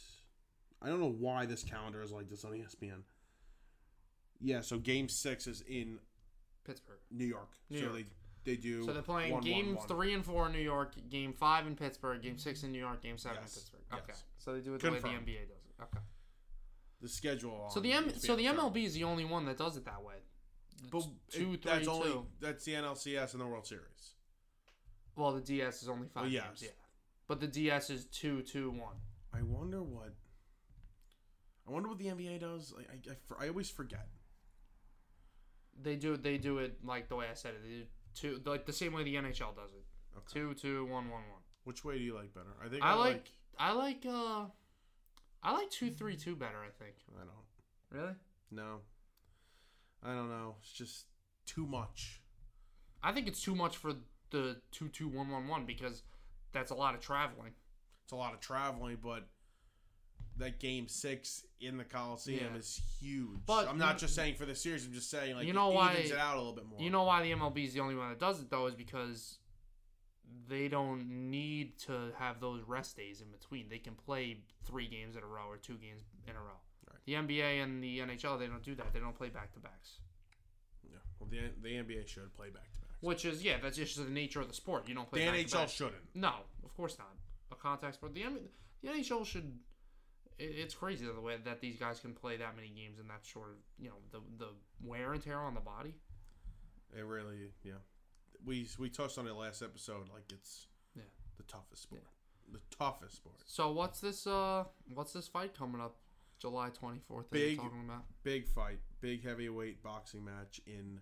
[0.84, 3.00] I don't know why this calendar is like this on ESPN.
[4.40, 5.98] Yeah, so game six is in
[6.66, 6.98] Pittsburgh.
[7.10, 7.48] New York.
[7.70, 7.96] New so York.
[7.96, 8.84] they they do.
[8.84, 9.88] So they're playing one, one, game one.
[9.88, 13.02] three and four in New York, game five in Pittsburgh, game six in New York,
[13.02, 13.54] game seven Yes.
[13.56, 13.80] in Pittsburgh.
[13.90, 14.00] Yes.
[14.02, 14.12] Okay.
[14.38, 15.82] So they do it the way the NBA does it.
[15.82, 16.04] Okay.
[17.00, 17.70] The schedule.
[17.72, 18.44] So the M- so the.
[18.46, 20.14] MLB is the only one that does it that way.
[20.90, 24.14] But two, it- three, that's only that's the NLCS and the World Series.
[25.16, 26.62] Well, the DS is only five Well, games.
[26.62, 26.68] Yeah.
[27.28, 28.96] But the DS is two, two, one.
[29.32, 30.12] I wonder what.
[31.66, 32.72] I wonder what the NBA does.
[32.76, 34.08] Like, I, I, for- I always forget.
[35.82, 37.62] They do they do it like the way I said it.
[37.64, 37.84] They do
[38.14, 39.84] two like the same way the NHL does it.
[40.16, 40.40] Okay.
[40.40, 41.42] Two, two, one, one, one.
[41.64, 42.54] Which way do you like better?
[42.64, 44.44] I think I like I like uh
[45.42, 46.58] I like two, three, two better.
[46.64, 46.94] I think.
[47.16, 48.00] I don't.
[48.00, 48.14] Really?
[48.50, 48.80] No.
[50.02, 50.56] I don't know.
[50.60, 51.06] It's just
[51.46, 52.20] too much.
[53.02, 53.94] I think it's too much for
[54.30, 56.02] the two, two, one, one, one because
[56.52, 57.52] that's a lot of traveling.
[58.04, 59.28] It's a lot of traveling, but
[60.38, 62.58] that game six in the Coliseum Yeah.
[62.58, 63.38] is huge.
[63.46, 64.84] But I'm not just saying for the series.
[64.86, 66.80] I'm just saying like You know it why- evens it out a little bit more.
[66.80, 69.38] You know why the MLB is the only one that does it though is because
[70.48, 73.68] they don't need to have those rest days in between.
[73.68, 76.60] They can play three games in a row or two games in a row.
[76.90, 76.98] Right.
[77.06, 78.92] The NBA and the NHL they don't do that.
[78.92, 80.00] They don't play back to backs.
[80.82, 80.96] Yeah.
[81.18, 82.90] Well, the the NBA should play back to back.
[83.00, 84.88] Which is yeah, that's just the nature of the sport.
[84.88, 85.68] You don't The play NHL back-to-back.
[85.68, 86.14] shouldn't.
[86.14, 86.34] No,
[86.64, 87.14] of course not.
[87.52, 88.14] A contact sport.
[88.14, 88.24] The,
[88.82, 89.58] the NHL should.
[90.38, 93.24] It- It's crazy the way that these guys can play that many games in that
[93.24, 94.48] short of you know the the
[94.80, 95.94] wear and tear on the body.
[96.96, 97.74] It really, yeah.
[98.44, 100.08] We we touched on it last episode.
[100.12, 101.02] Like it's Yeah.
[101.36, 102.04] the toughest sport.
[102.52, 103.40] The toughest sport.
[103.46, 104.26] So what's this?
[104.26, 105.96] Uh, what's this fight coming up?
[106.38, 107.30] July twenty fourth.
[107.30, 108.04] Big- you're talking about.
[108.22, 111.00] Big fight, big heavyweight boxing match in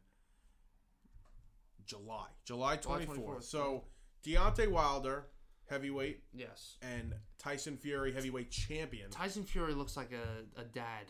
[1.85, 3.43] July, July 24th.
[3.45, 3.85] So
[4.25, 5.27] Deontay Wilder,
[5.68, 6.76] heavyweight, Yes.
[6.82, 9.10] and Tyson Fury, heavyweight champion.
[9.10, 11.06] Tyson Fury looks like a, a dad.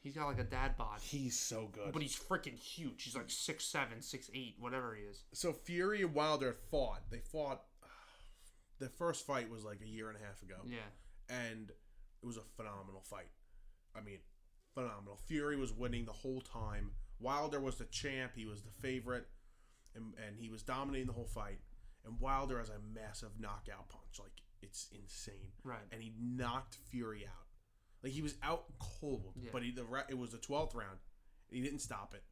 [0.00, 1.92] He's got like a dad bod, He's so good.
[1.92, 3.02] but he's freaking huge.
[3.02, 5.24] He's like six seven, six eight, whatever he is.
[5.32, 7.02] so Fury and Wilder fought.
[7.10, 7.62] They fought.
[8.78, 10.56] The first fight was like a year and a half ago.
[10.66, 10.76] Yeah.
[11.30, 13.30] and it was a phenomenal fight.
[13.96, 14.18] I mean,
[14.74, 15.16] phenomenal.
[15.26, 16.90] Fury was winning the whole time.
[17.18, 18.32] Wilder was the champ.
[18.36, 19.26] He was the favorite,
[19.94, 21.58] and and he was dominating the whole fight.
[22.06, 24.30] And Wilder has a massive knockout punch, like
[24.62, 25.52] it's insane.
[25.64, 25.78] Right.
[25.90, 27.46] And he knocked Fury out.
[28.02, 29.50] Like he was out cold, Yeah.
[29.52, 30.98] but he the ra- it was the twelfth round.
[31.50, 32.22] And he didn't stop it.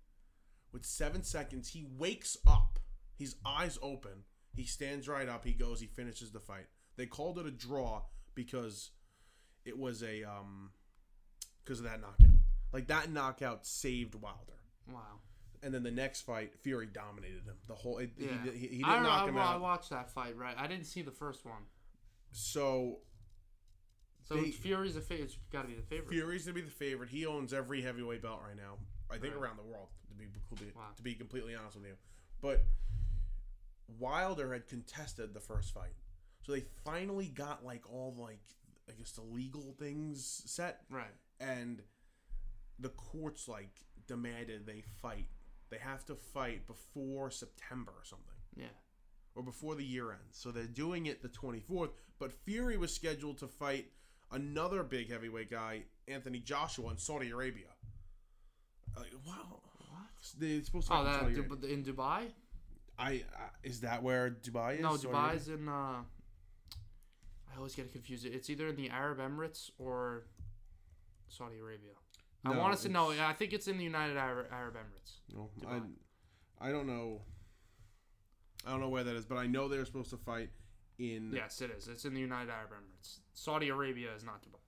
[0.73, 2.79] With seven seconds, he wakes up.
[3.17, 4.25] His eyes open.
[4.55, 5.45] He stands right up.
[5.45, 5.81] He goes.
[5.81, 6.67] He finishes the fight.
[6.97, 8.03] They called it a draw
[8.35, 8.91] because
[9.65, 10.71] it was a um
[11.65, 12.37] because of that knockout.
[12.73, 14.61] Like that knockout saved Wilder.
[14.89, 15.21] Wow.
[15.65, 17.55] And then the next fight, Fury dominated him.
[17.67, 18.29] The whole it, Yeah.
[18.45, 19.61] he, he, he I, didn't knock I, him I out.
[19.63, 20.37] watched that fight.
[20.37, 20.55] Right.
[20.59, 21.63] I didn't see the first one.
[22.33, 22.99] So
[24.23, 25.03] So They- Fury's a.
[25.11, 26.11] It's got to be the favorite.
[26.11, 27.09] Fury's gonna be the favorite.
[27.11, 28.77] He owns every heavyweight belt right now.
[29.11, 29.43] I think Right.
[29.43, 29.89] around the world.
[30.11, 30.15] To
[30.65, 30.83] be Wow.
[30.97, 31.97] to be completely honest with you,
[32.41, 32.65] but
[33.99, 35.95] Wilder had contested the first fight,
[36.43, 38.41] so they finally got like all like
[38.89, 41.15] I guess the legal things set, Right.
[41.41, 41.83] and
[42.79, 43.71] the courts like
[44.07, 45.27] demanded they fight.
[45.75, 48.69] They have to fight before September or something Yeah.
[49.35, 50.39] or before the year ends.
[50.39, 51.91] So they're doing it the 24th.
[52.21, 53.91] But Fury was scheduled to fight
[54.31, 57.67] another big heavyweight guy, Anthony Joshua, in Saudi Arabia.
[58.97, 59.63] Like, wow.
[59.91, 60.11] What?
[60.39, 62.31] They're supposed to Oh, fight in that Saudi in Dubai?
[62.97, 63.25] I, I
[63.65, 64.81] is that where Dubai is?
[64.81, 65.11] No, Arabia?
[65.11, 65.69] Dubai's in.
[65.69, 65.73] Uh,
[67.53, 68.27] I always get confused.
[68.27, 70.27] It's either in the Arab Emirates or
[71.27, 71.95] Saudi Arabia.
[72.45, 73.11] I No, want to say no.
[73.11, 75.15] I think it's in the United Arab, Arab Emirates.
[75.35, 77.23] No, I, I don't know.
[78.67, 80.51] I don't know where that is, but I know they're supposed to fight
[80.99, 81.33] in.
[81.35, 81.89] Yes, it is.
[81.89, 83.19] It's in the United Arab Emirates.
[83.33, 84.61] Saudi Arabia is not Dubai.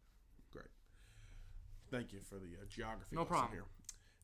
[0.52, 0.66] Great.
[1.90, 3.14] Thank you for the uh, geography.
[3.14, 3.52] No problem.
[3.52, 3.64] Here.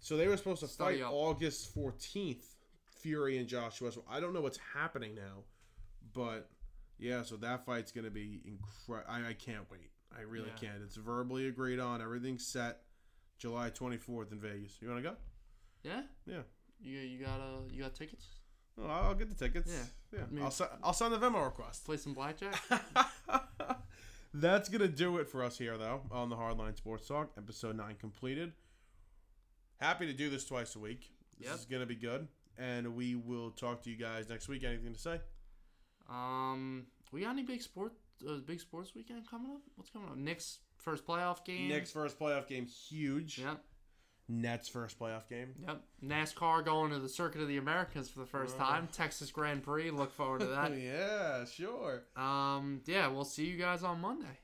[0.00, 1.12] So they were supposed to Study fight up.
[1.12, 2.44] August fourteenth,
[3.00, 3.92] Fury and Joshua.
[3.92, 5.44] So I don't know what's happening now,
[6.14, 6.48] but
[6.98, 7.22] yeah.
[7.22, 9.10] So that fight's gonna be incredible.
[9.12, 9.90] I, I can't wait.
[10.16, 10.68] I really Yeah.
[10.70, 10.82] can't.
[10.84, 12.02] It's verbally agreed on.
[12.02, 12.80] Everything's set.
[13.42, 14.78] July twenty fourth in Vegas.
[14.80, 15.16] You want to go?
[15.82, 16.02] Yeah.
[16.26, 16.42] Yeah.
[16.80, 18.24] You you got uh you got tickets?
[18.80, 19.68] Oh, I'll get the tickets.
[20.12, 20.18] Yeah.
[20.20, 20.24] Yeah.
[20.30, 20.54] Mean- I'll
[20.84, 21.84] I'll send the Venmo request.
[21.84, 22.54] Play some blackjack.
[24.34, 27.96] That's gonna do it for us here, though, on the Hardline Sports Talk, episode nine
[27.98, 28.52] completed.
[29.78, 31.10] Happy to do this twice a week.
[31.38, 31.58] This Yep.
[31.58, 34.62] is gonna be good, and we will talk to you guys next week.
[34.64, 35.20] Anything to say?
[36.08, 37.92] um, we got any big sport,
[38.28, 39.60] uh, big sports weekend coming up?
[39.76, 40.16] What's coming up?
[40.16, 41.68] Knicks first playoff game.
[41.68, 43.38] Knicks first playoff game, huge.
[43.38, 43.60] Yep.
[44.28, 45.54] Nets first playoff game.
[45.66, 45.82] Yep.
[46.04, 48.88] NASCAR going to the Circuit of the Americas for the first time.
[48.92, 49.90] Texas Grand Prix.
[49.90, 50.78] Look forward to that.
[50.78, 52.04] yeah, sure.
[52.16, 52.80] um.
[52.86, 53.08] Yeah.
[53.08, 54.38] We'll see you guys on Monday.